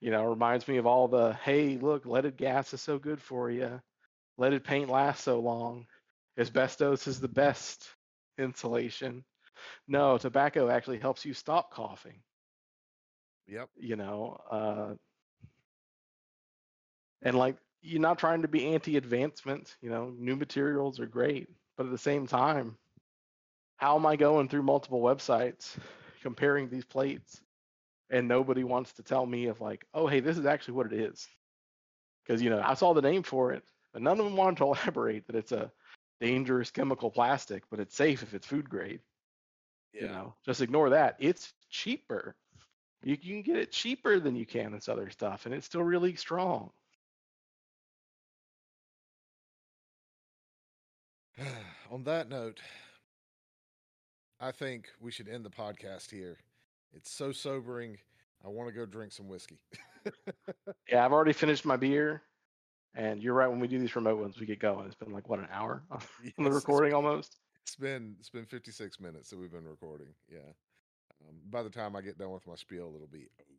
You 0.00 0.10
know, 0.10 0.24
reminds 0.24 0.68
me 0.68 0.76
of 0.76 0.86
all 0.86 1.08
the, 1.08 1.34
hey, 1.44 1.76
look, 1.76 2.06
leaded 2.06 2.36
gas 2.36 2.72
is 2.72 2.80
so 2.80 2.98
good 2.98 3.20
for 3.20 3.50
you. 3.50 3.80
Leaded 4.36 4.62
paint 4.62 4.88
lasts 4.88 5.24
so 5.24 5.40
long. 5.40 5.86
Asbestos 6.38 7.08
is 7.08 7.20
the 7.20 7.28
best 7.28 7.88
insulation. 8.38 9.24
No, 9.88 10.18
tobacco 10.18 10.68
actually 10.68 10.98
helps 10.98 11.24
you 11.24 11.34
stop 11.34 11.72
coughing. 11.72 12.20
Yep. 13.48 13.68
You 13.76 13.96
know, 13.96 14.40
uh, 14.50 14.94
and 17.22 17.36
like 17.36 17.56
you're 17.80 18.00
not 18.00 18.18
trying 18.18 18.42
to 18.42 18.48
be 18.48 18.66
anti-advancement. 18.66 19.76
You 19.80 19.90
know, 19.90 20.14
new 20.16 20.36
materials 20.36 21.00
are 21.00 21.06
great, 21.06 21.48
but 21.76 21.86
at 21.86 21.92
the 21.92 21.98
same 21.98 22.26
time, 22.26 22.76
how 23.76 23.96
am 23.96 24.06
I 24.06 24.16
going 24.16 24.48
through 24.48 24.62
multiple 24.62 25.00
websites 25.00 25.76
comparing 26.22 26.68
these 26.68 26.84
plates, 26.84 27.40
and 28.10 28.28
nobody 28.28 28.64
wants 28.64 28.92
to 28.94 29.02
tell 29.02 29.26
me 29.26 29.46
of 29.46 29.60
like, 29.60 29.86
oh, 29.94 30.06
hey, 30.06 30.20
this 30.20 30.38
is 30.38 30.46
actually 30.46 30.74
what 30.74 30.92
it 30.92 31.00
is, 31.00 31.26
because 32.24 32.42
you 32.42 32.50
know 32.50 32.62
I 32.64 32.74
saw 32.74 32.94
the 32.94 33.02
name 33.02 33.22
for 33.22 33.52
it, 33.52 33.64
but 33.92 34.02
none 34.02 34.18
of 34.18 34.24
them 34.24 34.36
wanted 34.36 34.58
to 34.58 34.64
elaborate 34.72 35.26
that 35.26 35.36
it's 35.36 35.52
a 35.52 35.70
dangerous 36.20 36.70
chemical 36.70 37.10
plastic, 37.10 37.64
but 37.70 37.80
it's 37.80 37.96
safe 37.96 38.22
if 38.22 38.34
it's 38.34 38.46
food 38.46 38.68
grade. 38.68 39.00
Yeah. 39.92 40.02
You 40.02 40.08
know, 40.08 40.34
just 40.44 40.60
ignore 40.60 40.90
that. 40.90 41.16
It's 41.18 41.52
cheaper. 41.70 42.36
You 43.02 43.16
can 43.16 43.42
get 43.42 43.56
it 43.56 43.72
cheaper 43.72 44.18
than 44.18 44.36
you 44.36 44.44
can 44.44 44.72
this 44.72 44.88
other 44.88 45.10
stuff, 45.10 45.46
and 45.46 45.54
it's 45.54 45.66
still 45.66 45.82
really 45.82 46.16
strong. 46.16 46.70
On 51.90 52.02
that 52.04 52.28
note, 52.28 52.60
I 54.40 54.52
think 54.52 54.88
we 55.00 55.10
should 55.10 55.28
end 55.28 55.44
the 55.44 55.50
podcast 55.50 56.10
here. 56.10 56.38
It's 56.98 57.10
so 57.12 57.30
sobering. 57.32 57.96
I 58.44 58.48
want 58.48 58.68
to 58.68 58.74
go 58.74 58.84
drink 58.84 59.12
some 59.12 59.28
whiskey. 59.28 59.58
Yeah, 60.90 61.04
I've 61.04 61.12
already 61.12 61.34
finished 61.34 61.66
my 61.66 61.76
beer, 61.76 62.22
and 62.94 63.22
you're 63.22 63.34
right. 63.34 63.46
When 63.48 63.60
we 63.60 63.68
do 63.68 63.78
these 63.78 63.94
remote 63.94 64.18
ones, 64.18 64.40
we 64.40 64.46
get 64.46 64.58
going. 64.58 64.86
It's 64.86 64.94
been 64.94 65.12
like 65.12 65.28
what 65.28 65.38
an 65.38 65.48
hour 65.52 65.82
on 65.90 66.00
Yes, 66.24 66.32
the 66.38 66.46
it's 66.46 66.54
recording 66.54 66.90
been- 66.90 66.96
almost. 66.96 67.36
It's 67.62 67.76
been 67.76 68.16
it's 68.18 68.30
been 68.30 68.46
56 68.46 68.98
minutes 69.00 69.28
that 69.28 69.38
we've 69.38 69.52
been 69.52 69.66
recording. 69.68 70.06
Yeah. 70.32 70.38
Um, 71.28 71.34
by 71.50 71.62
the 71.62 71.68
time 71.68 71.94
I 71.94 72.00
get 72.00 72.16
done 72.16 72.30
with 72.30 72.46
my 72.46 72.54
spiel, 72.54 72.92
it'll 72.94 73.06
be 73.06 73.28
over. 73.38 73.58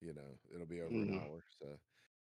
You 0.00 0.14
know, 0.14 0.38
it'll 0.52 0.66
be 0.66 0.80
over 0.80 0.92
an 0.92 1.12
Mhm. 1.12 1.22
hour. 1.22 1.44
So, 1.60 1.66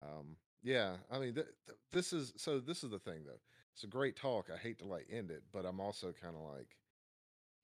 um, 0.05 0.35
yeah. 0.61 0.97
I 1.09 1.19
mean, 1.19 1.35
th- 1.35 1.47
th- 1.65 1.77
this 1.93 2.11
is 2.11 2.33
so. 2.35 2.59
This 2.59 2.83
is 2.83 2.89
the 2.91 2.99
thing, 2.99 3.23
though. 3.25 3.39
It's 3.73 3.85
a 3.85 3.87
great 3.87 4.17
talk. 4.17 4.49
I 4.53 4.57
hate 4.57 4.79
to 4.79 4.85
like 4.87 5.07
end 5.09 5.31
it, 5.31 5.43
but 5.53 5.65
I'm 5.65 5.79
also 5.79 6.11
kind 6.21 6.35
of 6.35 6.41
like, 6.57 6.75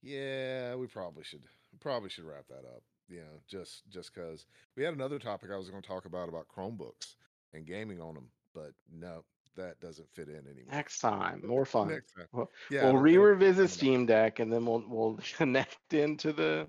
yeah, 0.02 0.76
we 0.76 0.88
probably 0.88 1.24
should 1.26 1.44
probably 1.80 2.10
should 2.10 2.26
wrap 2.26 2.48
that 2.50 2.66
up. 2.68 2.84
You 3.10 3.20
know, 3.20 3.40
just 3.48 3.84
just 3.90 4.14
because 4.14 4.46
we 4.78 4.84
had 4.84 4.94
another 4.94 5.20
topic 5.20 5.50
I 5.54 5.58
was 5.58 5.70
going 5.70 5.82
to 5.82 5.88
talk 5.88 6.06
about 6.06 6.30
about 6.30 6.48
Chromebooks 6.56 7.16
and 7.54 7.66
gaming 7.66 8.02
on 8.02 8.14
them, 8.16 8.28
but 8.56 8.72
no, 8.92 9.24
that 9.58 9.80
doesn't 9.82 10.10
fit 10.14 10.30
in 10.30 10.36
anymore. 10.48 10.72
Next 10.72 11.00
time, 11.00 11.42
more 11.46 11.66
fun. 11.66 11.90
Next 11.90 12.14
time. 12.14 12.28
Well, 12.32 12.50
Yeah, 12.72 12.86
we'll 12.86 12.98
re 13.02 13.14
it'll- 13.16 13.26
revisit. 13.26 13.70
Steam 13.70 14.06
Deck, 14.06 14.40
and 14.40 14.52
then 14.52 14.66
we'll 14.66 14.84
we'll 14.88 15.20
connect 15.38 15.94
into 15.94 16.32
the 16.34 16.68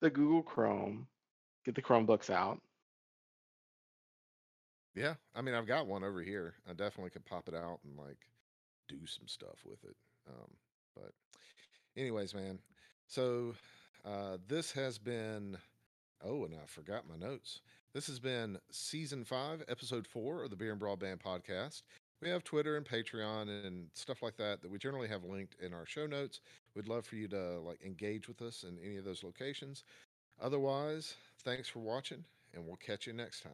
the 0.00 0.10
Google 0.10 0.42
Chrome, 0.42 1.08
get 1.64 1.74
the 1.74 1.82
Chromebooks 1.82 2.30
out. 2.30 2.60
Yeah, 4.94 5.14
I 5.34 5.42
mean, 5.42 5.54
I've 5.54 5.66
got 5.66 5.86
one 5.86 6.02
over 6.04 6.22
here. 6.22 6.54
I 6.68 6.72
definitely 6.72 7.10
could 7.10 7.24
pop 7.24 7.48
it 7.48 7.54
out 7.54 7.78
and 7.84 7.96
like 7.96 8.18
do 8.88 8.98
some 9.06 9.28
stuff 9.28 9.58
with 9.64 9.82
it. 9.84 9.96
Um, 10.28 10.50
but, 10.96 11.12
anyways, 11.96 12.34
man. 12.34 12.58
So, 13.06 13.54
uh, 14.04 14.38
this 14.46 14.72
has 14.72 14.98
been. 14.98 15.58
Oh, 16.24 16.44
and 16.44 16.54
I 16.54 16.66
forgot 16.66 17.08
my 17.08 17.16
notes. 17.16 17.60
This 17.94 18.08
has 18.08 18.18
been 18.18 18.58
season 18.70 19.24
five, 19.24 19.62
episode 19.68 20.06
four 20.06 20.42
of 20.42 20.50
the 20.50 20.56
Beer 20.56 20.72
and 20.72 20.80
Broadband 20.80 21.22
podcast. 21.22 21.82
We 22.20 22.28
have 22.28 22.42
Twitter 22.42 22.76
and 22.76 22.84
Patreon 22.84 23.64
and 23.64 23.88
stuff 23.94 24.22
like 24.22 24.36
that 24.38 24.60
that 24.62 24.70
we 24.70 24.78
generally 24.78 25.08
have 25.08 25.22
linked 25.22 25.54
in 25.60 25.72
our 25.72 25.86
show 25.86 26.06
notes. 26.06 26.40
We'd 26.74 26.88
love 26.88 27.06
for 27.06 27.14
you 27.14 27.28
to 27.28 27.60
like 27.60 27.80
engage 27.84 28.26
with 28.26 28.42
us 28.42 28.64
in 28.64 28.78
any 28.84 28.96
of 28.96 29.04
those 29.04 29.22
locations. 29.22 29.84
Otherwise, 30.40 31.14
thanks 31.44 31.68
for 31.68 31.78
watching, 31.78 32.24
and 32.54 32.66
we'll 32.66 32.76
catch 32.76 33.06
you 33.06 33.12
next 33.12 33.42
time. 33.42 33.52